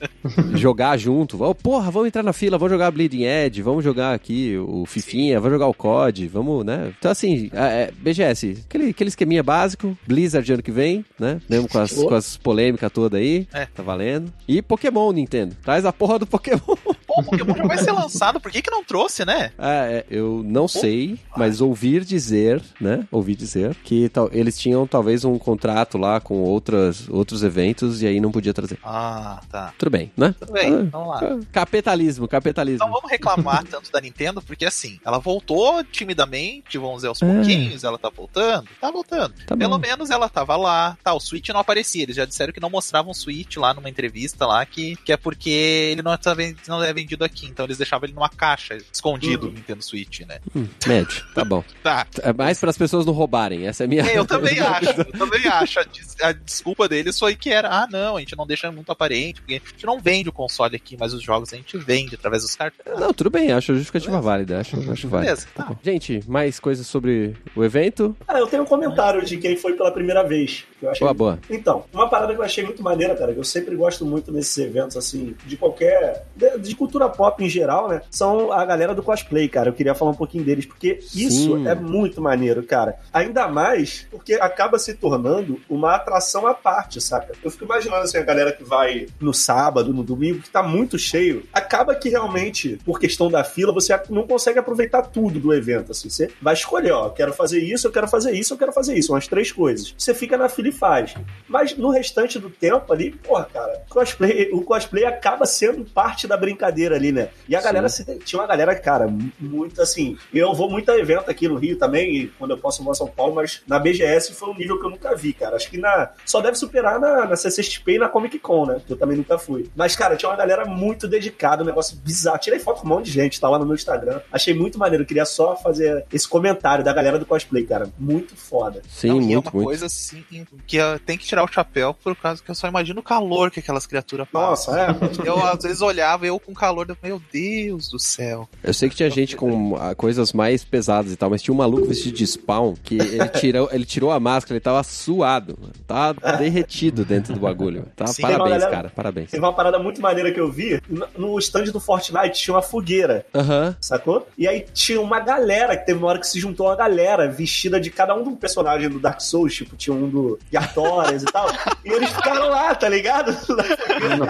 [0.56, 1.42] jogar junto.
[1.44, 5.40] Oh, porra, vamos entrar na fila, vamos jogar Bleeding Edge, vamos jogar aqui o Fifinha,
[5.40, 6.94] vamos jogar o COD, vamos, né?
[6.98, 11.40] Então, assim, é, é, BGS, aquele, aquele esqueminha básico, Blizzard ano que vem, né?
[11.50, 13.66] Mesmo com as, com as polêmicas todas aí, É.
[13.66, 14.32] tá valendo.
[14.48, 15.56] E Pokémon, Nintendo.
[15.62, 16.76] Traz a porra do Pokémon.
[17.20, 19.52] O Pokémon já vai ser lançado, por que que não trouxe, né?
[19.58, 23.06] Ah, é, eu não sei, mas ouvir dizer, né?
[23.12, 28.08] Ouvi dizer que tal- eles tinham talvez um contrato lá com outras, outros eventos e
[28.08, 28.78] aí não podia trazer.
[28.84, 29.74] Ah, tá.
[29.78, 30.34] Tudo bem, né?
[30.40, 31.20] Tudo bem, Ah, vamos lá.
[31.52, 32.86] Capitalismo, capitalismo.
[32.86, 37.26] Não vamos reclamar tanto da Nintendo, porque assim, ela voltou timidamente, vamos dizer aos É.
[37.34, 39.34] pouquinhos, ela tá voltando, tá voltando.
[39.46, 39.88] Tá Pelo bom.
[39.88, 43.12] menos ela tava lá, tá, o Switch não aparecia, eles já disseram que não mostravam
[43.12, 46.36] o Switch lá numa entrevista lá, que, que é porque ele não, tá
[46.68, 50.40] não é vendido aqui, então eles deixavam ele numa caixa, escondido, o Nintendo Switch, né?
[50.56, 51.64] Hum, médio, tá bom.
[51.84, 54.04] Tá, É mais para as pessoas não roubarem, essa é a minha.
[54.04, 55.80] É, eu também acho, eu também acho.
[55.80, 58.92] A, des- a desculpa deles foi que era, ah, não, a gente não deixa muito
[58.92, 62.16] aparente, porque a gente não vende o console aqui, mas os jogos a gente vende
[62.16, 63.00] através dos cartões.
[63.00, 65.32] Não, tudo bem, acho a justificativa válida, acho, acho válida.
[65.32, 65.76] Beleza, tá.
[65.84, 68.16] Gente, mais coisas sobre o evento?
[68.28, 70.66] Ah, eu tenho um comentário de quem foi pela primeira vez.
[70.80, 71.00] Que eu achei...
[71.06, 71.40] Boa, boa.
[71.50, 74.58] Então, uma parada que eu achei muito maneira, cara, que eu sempre gosto muito nesses
[74.58, 76.26] eventos, assim, de qualquer.
[76.36, 78.02] de, de cultura pop em geral, né?
[78.10, 79.70] São a galera do cosplay, cara.
[79.70, 81.68] Eu queria falar um pouquinho deles, porque isso Sim.
[81.68, 82.98] é muito maneiro, cara.
[83.14, 87.34] Ainda mais porque acaba se tornando uma atração à parte, saca?
[87.44, 90.98] Eu fico imaginando, assim, a galera que vai no sábado, no domingo, que tá muito
[90.98, 95.92] cheio, acaba que realmente, por questão da fila, você não consegue aproveitar tudo do evento,
[95.92, 96.10] assim.
[96.10, 99.14] Você vai escolher, ó, quero fazer isso, eu quero fazer isso, eu quero fazer isso,
[99.14, 99.94] umas três coisas.
[99.98, 101.14] Você fica na fila e faz.
[101.48, 106.38] Mas no restante do tempo ali, porra, cara, cosplay, o cosplay acaba sendo parte da
[106.38, 107.30] brincadeira ali, né?
[107.48, 109.08] E a galera, se- tinha uma galera, cara,
[109.40, 110.18] muito assim.
[110.34, 112.92] Eu vou muito a evento aqui no Rio também, e quando eu posso eu vou
[112.92, 115.56] a São Paulo, mas na BGS foi um nível que eu nunca vi, cara.
[115.56, 116.12] Acho que na.
[116.26, 118.82] Só deve superar na, na CCXP e na Comic Con, né?
[118.86, 119.70] Que eu também nunca fui.
[119.76, 122.38] Mas, cara, tinha uma galera muito dedicada, um negócio bizarro.
[122.40, 124.22] Tirei foto com um monte de gente, tá lá no meu Instagram.
[124.32, 125.06] Achei muito maneiro.
[125.06, 127.90] Queria só fazer esse comentário da galera do cosplay, cara.
[127.98, 128.82] Muito foda.
[128.88, 129.66] Sim, Não, é muito, uma muito.
[129.66, 130.24] coisa assim
[130.66, 133.50] que eu tenho que tirar o chapéu por causa que eu só imagino o calor
[133.52, 135.22] que aquelas criaturas Nossa, passam.
[135.26, 135.28] é.
[135.28, 138.48] Eu às vezes olhava eu com calor, eu, meu Deus do céu.
[138.64, 141.58] Eu sei que tinha gente com ah, coisas mais pesadas e tal, mas tinha um
[141.58, 145.74] maluco vestido de spawn que ele tirou, ele tirou a máscara, ele tava suado, mano.
[145.88, 147.86] tava derretido dentro do bagulho.
[147.96, 148.08] Tá?
[148.08, 148.22] Sim.
[148.22, 149.32] parabéns, Galera- cara, parabéns.
[149.32, 150.82] Teve uma parada muito maneira que eu vi.
[151.18, 153.26] No- stand do Fortnite tinha uma fogueira.
[153.34, 153.76] Aham.
[153.82, 154.28] Sacou?
[154.38, 157.80] E aí tinha uma galera, que teve uma hora que se juntou uma galera vestida
[157.80, 161.26] de cada um do personagem do Dark Souls, tipo, tinha um do de Artorias e
[161.26, 161.48] tal.
[161.86, 163.36] E eles ficaram lá, tá ligado?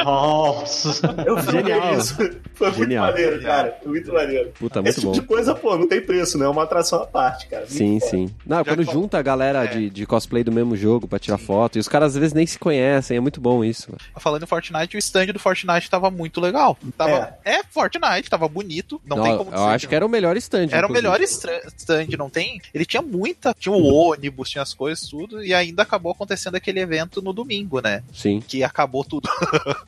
[0.03, 1.15] Nossa.
[1.25, 1.97] Eu Genial.
[1.97, 2.15] isso.
[2.53, 3.05] Foi Genial.
[3.05, 3.77] muito maneiro, cara.
[3.81, 4.51] Foi muito maneiro.
[4.59, 5.19] Puta, muito Esse tipo bom.
[5.19, 6.45] de coisa, pô, não tem preço, né?
[6.45, 7.63] É uma atração à parte, cara.
[7.63, 8.11] Muito Sim, foda.
[8.11, 8.35] sim.
[8.45, 9.67] Não, Já quando com- junta a galera É.
[9.67, 12.45] de, de cosplay do mesmo jogo pra tirar foto, e os caras às vezes nem
[12.45, 13.91] se conhecem, é muito bom isso.
[13.91, 13.99] mano.
[14.19, 16.77] Falando em Fortnite, o stand do Fortnite tava muito legal.
[16.97, 17.61] Tava, é.
[17.69, 18.99] Fortnite, tava bonito.
[19.05, 20.67] Não, tem como eu acho que era o melhor stand.
[20.71, 22.61] Era o melhor stand, não tem?
[22.73, 26.79] Ele tinha muita, tinha o ônibus, tinha as coisas, tudo, e ainda acabou acontecendo aquele
[26.79, 28.03] evento no domingo, né?
[28.13, 29.29] Sim, Que acabou tudo.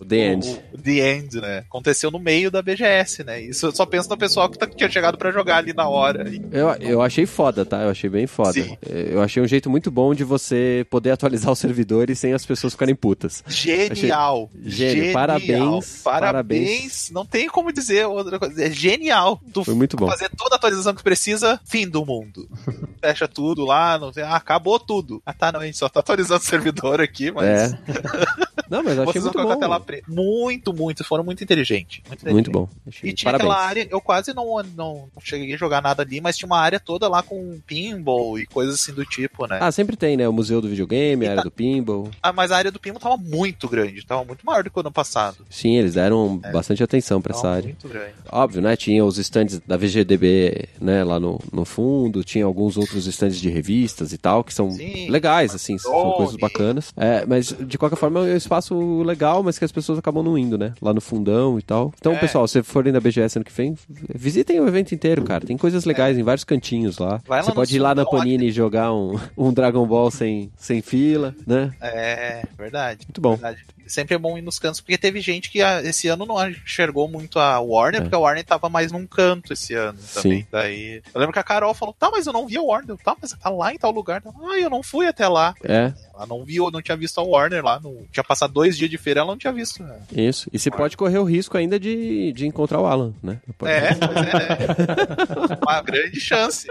[0.07, 0.47] The End.
[0.71, 1.57] O, o The End, né?
[1.67, 3.41] Aconteceu no meio da BGS, né?
[3.41, 6.29] Isso eu só penso no pessoal que tá- tinha chegado pra jogar ali na hora.
[6.29, 7.81] E- Eu, eu achei foda, tá?
[7.83, 8.53] Eu achei bem foda.
[8.53, 8.77] Sim.
[8.89, 12.73] Eu achei um jeito muito bom de você poder atualizar os servidores sem as pessoas
[12.73, 13.43] ficarem putas.
[13.47, 14.49] Genial.
[14.63, 14.95] Gênio.
[14.95, 15.13] Genial.
[15.13, 16.01] Parabéns, Parabéns.
[16.03, 17.11] parabéns.
[17.11, 18.63] Não tem como dizer outra coisa.
[18.63, 19.41] É genial.
[19.53, 20.07] Tu Foi muito bom.
[20.07, 22.47] fazer toda a atualização que precisa, fim do mundo.
[23.01, 25.21] Fecha tudo lá, não tem, ah, acabou tudo.
[25.25, 27.79] Ah, tá, não, a gente só tá atualizando o servidor aqui, mas É.
[28.69, 29.81] Não, mas achei vocês muito bom.
[30.07, 32.01] Muito, muito, foram muito inteligentes.
[32.07, 32.51] Muito, Muito inteligentes.
[32.51, 32.69] bom.
[32.87, 33.51] Achei- E tinha Parabéns.
[33.51, 36.79] aquela área, eu quase não, não cheguei a jogar nada ali, mas tinha uma área
[36.79, 39.59] toda lá com pinball e coisas assim do tipo, né?
[39.61, 40.27] Ah, sempre tem, né?
[40.27, 42.09] O museu do videogame, E a área tá- do pinball.
[42.21, 44.81] Ah, mas a área do pinball tava muito grande, tava muito maior do que o
[44.81, 45.45] ano passado.
[45.49, 47.63] Sim, eles deram bastante atenção pra essa área.
[47.63, 48.13] muito grande.
[48.31, 48.75] Óbvio, né?
[48.75, 51.03] Tinha os stands da VGDB, né?
[51.03, 52.23] Lá no, no fundo.
[52.23, 55.09] Tinha alguns outros stands de revistas e tal, que são Sim.
[55.09, 55.77] legais, assim.
[55.77, 56.91] São coisas bacanas.
[56.97, 60.57] É, mas, de qualquer forma, eu, espaço legal, mas que as pessoas acabam não indo,
[60.57, 60.73] né?
[60.81, 61.93] Lá no fundão e tal.
[61.97, 62.19] Então, É.
[62.19, 63.75] pessoal, se forem da BGS ano que vem,
[64.13, 65.45] visitem o evento inteiro, cara.
[65.45, 67.21] Tem coisas legais em vários cantinhos lá.
[67.27, 70.81] Lá Você pode ir lá na Panini e jogar um, um Dragon Ball sem, sem
[70.81, 71.71] fila, né?
[71.81, 73.05] É, verdade.
[73.07, 73.35] Muito bom.
[73.35, 73.63] Verdade.
[73.87, 77.09] Sempre é bom ir nos cantos, porque teve gente que ah, esse ano não enxergou
[77.09, 78.03] muito a Warner, É.
[78.03, 80.39] porque a Warner tava mais num canto esse ano também.
[80.39, 80.47] Sim.
[80.49, 81.01] Daí.
[81.13, 82.95] Eu lembro que a Carol falou: tá, mas eu não vi a Warner.
[83.03, 84.23] Tá, mas tá lá em tal lugar.
[84.25, 85.53] Ah, eu não fui até lá.
[85.65, 85.91] É,
[86.21, 87.79] Ela não viu, não tinha visto a Warner lá.
[87.83, 87.97] Não...
[88.11, 89.81] Tinha passado dois dias de feira, ela não tinha visto.
[89.81, 89.95] né?
[90.15, 90.47] isso.
[90.53, 93.39] E você pode correr o risco ainda de, de encontrar o Alan, né?
[93.57, 94.21] Pode- É, pois é.
[94.21, 95.57] né?
[95.67, 96.67] Uma grande chance.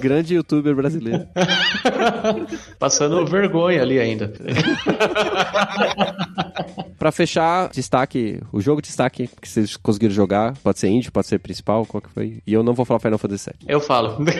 [0.00, 1.26] Grande youtuber brasileiro.
[2.78, 4.32] Passando vergonha ali ainda.
[6.98, 11.26] Pra fechar, destaque, o jogo de destaque que vocês conseguiram jogar, pode ser indie, pode
[11.26, 12.40] ser principal, qual que foi?
[12.46, 13.66] E eu não vou falar Final Fantasy VII.
[13.68, 14.18] Eu falo.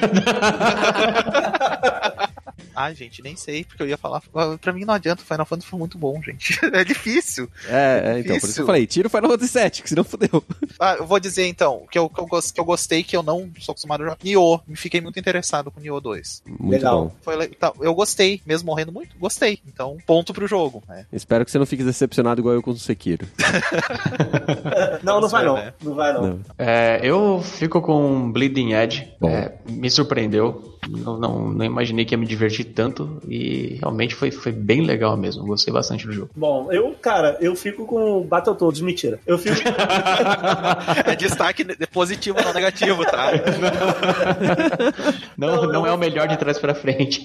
[2.74, 4.22] Ai, gente, nem sei, porque eu ia falar.
[4.34, 6.58] Ah, Pra mim não adianta, o Final Fantasy foi muito bom, gente.
[6.72, 7.48] É difícil.
[7.68, 8.66] É, é, então, por isso que eu Difícil.
[8.66, 10.42] falei, tira o Final Fantasy VII, que senão fudeu.
[10.80, 13.50] Ah, eu vou dizer então, que eu, que eu, que eu gostei, que eu não
[13.60, 14.18] sou acostumado a jogar.
[14.24, 16.42] Nioh, me fiquei muito interessado com Nioh 2.
[16.46, 17.04] Muito Legal.
[17.06, 17.16] bom.
[17.22, 19.58] Foi então, eu gostei, mesmo morrendo muito, gostei.
[19.66, 21.06] Então, ponto pro jogo, né?
[21.12, 23.26] Espero que você não fique decepcionado igual eu com o Sekiro.
[25.02, 25.54] Não, não vai não.
[25.54, 25.74] né?
[25.82, 26.22] Não vai não.
[26.26, 26.40] Não.
[26.58, 29.12] É, eu fico com Bleeding Edge.
[29.22, 30.71] É, me surpreendeu.
[30.88, 33.18] Não, não, não imaginei que ia me divertir tanto.
[33.28, 35.46] E realmente foi, foi bem legal mesmo.
[35.46, 36.30] Gostei bastante do jogo.
[36.34, 39.20] Bom, eu, cara, eu fico com Battletoads, mentira.
[39.26, 39.56] Eu fico.
[41.06, 43.30] É destaque positivo, não negativo, tá?
[45.36, 47.22] Não, Não, não, é o melhor de trás pra frente.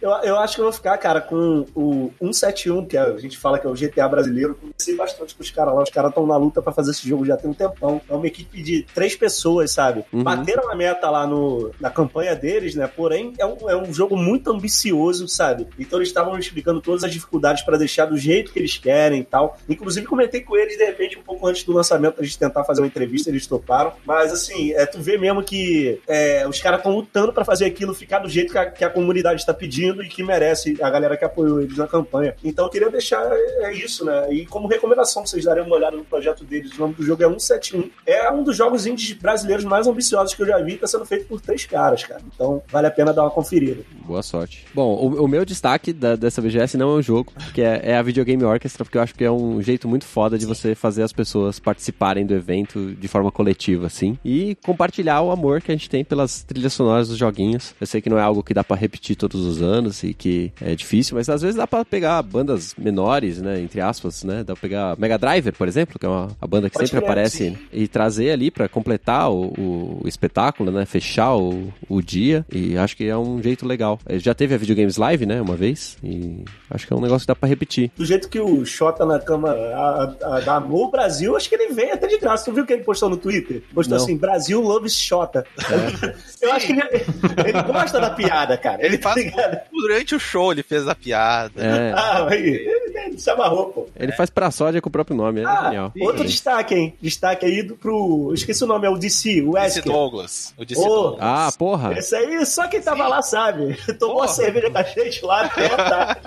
[0.00, 3.58] eu, eu acho que eu vou ficar, cara, com o 171, que a gente fala
[3.58, 4.54] que é o GTA brasileiro.
[4.54, 5.82] Conheci bastante com os caras lá.
[5.82, 8.00] Os caras estão na luta pra fazer esse jogo já tem um tempão.
[8.08, 10.04] É uma equipe de três pessoas, sabe?
[10.12, 10.22] Uhum.
[10.22, 12.86] Bateram a meta lá no, na campanha deles, né?
[12.86, 15.66] Porém, é um, é um jogo muito ambicioso, sabe?
[15.78, 19.24] Então eles estavam explicando todas as dificuldades pra deixar do jeito que eles querem e
[19.24, 19.58] tal.
[19.68, 22.80] Inclusive, comentei com eles, de repente, um pouco antes do lançamento, a gente tentar fazer
[22.80, 23.92] uma entrevista, eles toparam.
[24.06, 27.92] Mas, assim, é, tu vê mesmo que é, os caras estão lutando pra fazer aquilo
[27.92, 31.18] ficar do jeito que a, que a comunidade está pedindo e que merece a galera
[31.18, 32.34] que apoiou eles na campanha.
[32.42, 34.32] Então, eu queria deixar é, isso, né?
[34.32, 37.22] E como recomendação, pra vocês darem uma olhada no projeto deles, o nome do jogo
[37.22, 37.90] é 171.
[38.06, 41.26] É um dos jogos indies brasileiros mais ambiciosos que eu já vi, tá sendo feito
[41.26, 42.20] por três caras, cara.
[42.34, 43.82] Então, vale a pena dar uma conferida.
[44.06, 44.64] Boa sorte.
[44.72, 47.96] Bom, o, o meu destaque da- dessa BGS não é um jogo, que é, é
[47.96, 51.02] a Videogame Orchestra, porque eu acho que é um jeito muito foda de você fazer
[51.02, 54.16] as pessoas participarem do evento de forma coletiva, assim.
[54.24, 57.74] E compartilhar o amor que a gente tem pelas trilhas sonoras dos joguinhos.
[57.80, 60.52] Eu sei que não é algo que dá pra repetir todos os anos e que
[60.60, 64.44] é difícil, mas às vezes dá pra pegar bandas menores, né, entre aspas, né?
[64.44, 67.04] Dá pra pegar Mega Driver, por exemplo, que é uma, a banda que Pode sempre
[67.04, 67.58] aparece sim.
[67.72, 70.84] e trazer ali pra completar o, o espetáculo, né?
[70.86, 72.44] Fechar o, o dia.
[72.52, 73.98] E acho que é um jeito legal.
[74.06, 75.40] Eh, Já teve a Videogames Live, né?
[75.40, 75.96] Uma vez.
[76.02, 77.90] E acho que é um negócio que dá pra repetir.
[77.96, 81.72] Do jeito que o Xota na cama a, a, da Amor Brasil, acho que ele
[81.72, 82.44] vem até de graça.
[82.46, 83.62] Tu viu o que ele postou no Twitter?
[83.74, 84.04] Postou Não.
[84.04, 85.44] assim, Brasil loves Xota.
[86.40, 87.04] Eu acho que ele,
[87.46, 88.84] ele gosta da piada, cara.
[88.84, 89.60] Ele tá faz ligado?
[89.72, 91.52] durante o show, ele fez a piada.
[91.56, 92.66] É, Ah, aí,
[93.06, 93.86] ele, se amarrou, pô.
[93.96, 95.40] ele faz pra sódia com o próprio nome.
[95.42, 95.92] É Ah, genial.
[96.00, 96.94] outro destaque, hein?
[97.00, 98.26] Destaque aí do, pro.
[98.30, 99.84] eu Esqueci o nome, é o DC, o Wesker.
[99.84, 100.54] Douglas.
[100.58, 101.18] O Disse Ô, Douglas.
[101.20, 101.92] Ah, porra.
[101.98, 103.74] Esse aí, só quem tava lá sabe.
[103.98, 104.26] Tomou Porra.
[104.26, 106.20] uma cerveja com a gente lá até a tarde.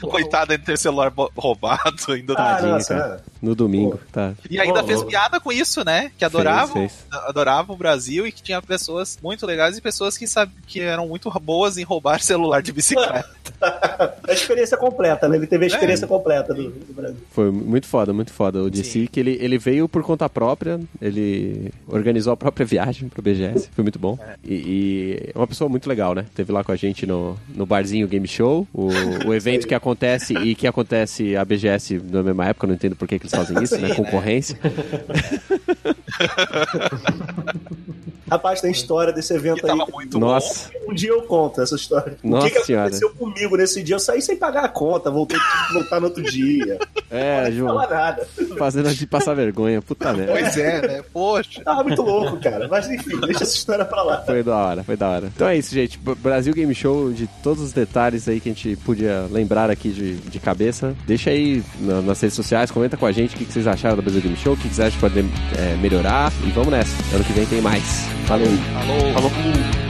[0.00, 2.34] Coitado de ter celular roubado ainda.
[2.36, 3.24] Ah, nossa, cara.
[3.40, 4.34] No domingo, tá.
[4.48, 6.10] E ainda fez piada com isso, né?
[6.16, 7.06] Que adoravam, fez.
[7.10, 10.50] adoravam o Brasil e que tinha pessoas muito legais e pessoas que, sab...
[10.66, 13.28] que eram muito boas em roubar celular de bicicleta.
[14.28, 15.36] A experiência completa, né?
[15.36, 17.16] Ele teve a experiência completa do, do Brasil.
[17.30, 18.62] Foi muito foda, muito foda.
[18.62, 23.22] O DC, que ele, ele veio por conta própria, ele organizou a própria viagem pro
[23.22, 24.18] BGS, foi muito bom.
[24.44, 26.26] E, e é uma pessoa muito legal, né?
[26.34, 28.88] Teve lá com a gente no, no barzinho Game Show, o,
[29.26, 33.06] o evento que acontece e que acontece a BGS na mesma época, não entendo por
[33.06, 33.80] que, que eles fazem isso, né?
[33.80, 33.94] Sim, né?
[33.94, 34.58] Concorrência.
[38.30, 39.76] Rapaz, tem história desse Que evento aí.
[39.78, 40.70] tava muito Nossa.
[40.88, 42.16] Um dia eu conto essa história.
[42.22, 42.84] Nossa o que, que Senhora.
[42.86, 43.94] aconteceu comigo nesse dia?
[43.96, 46.78] Eu saí sem pagar a conta, voltei que voltar no outro dia.
[47.10, 48.26] É, Não João, falar nada.
[48.58, 50.18] fazendo a gente passar vergonha, puta bom.
[50.18, 50.32] merda.
[50.32, 51.04] Pois é, né?
[51.12, 51.62] Poxa.
[51.64, 52.66] Tava muito louco, cara.
[52.68, 54.22] Mas enfim, deixa essa história pra lá.
[54.22, 55.30] Foi da hora, foi da hora.
[55.34, 55.98] Então é isso, gente.
[55.98, 60.14] Brasil Game Show, de todos os detalhes aí que a gente podia lembrar aqui de,
[60.16, 60.94] de cabeça.
[61.06, 63.96] Deixa aí na- nas redes sociais, comenta com a gente o que, que vocês acharam
[63.96, 65.18] do Brasil Game Show, o que, que vocês acham que pode
[65.58, 66.32] é, melhorar.
[66.46, 66.94] E vamos nessa.
[67.14, 68.15] Ano que vem tem mais.
[68.26, 68.48] Valeu.
[68.74, 69.12] Alô.
[69.12, 69.85] Falou.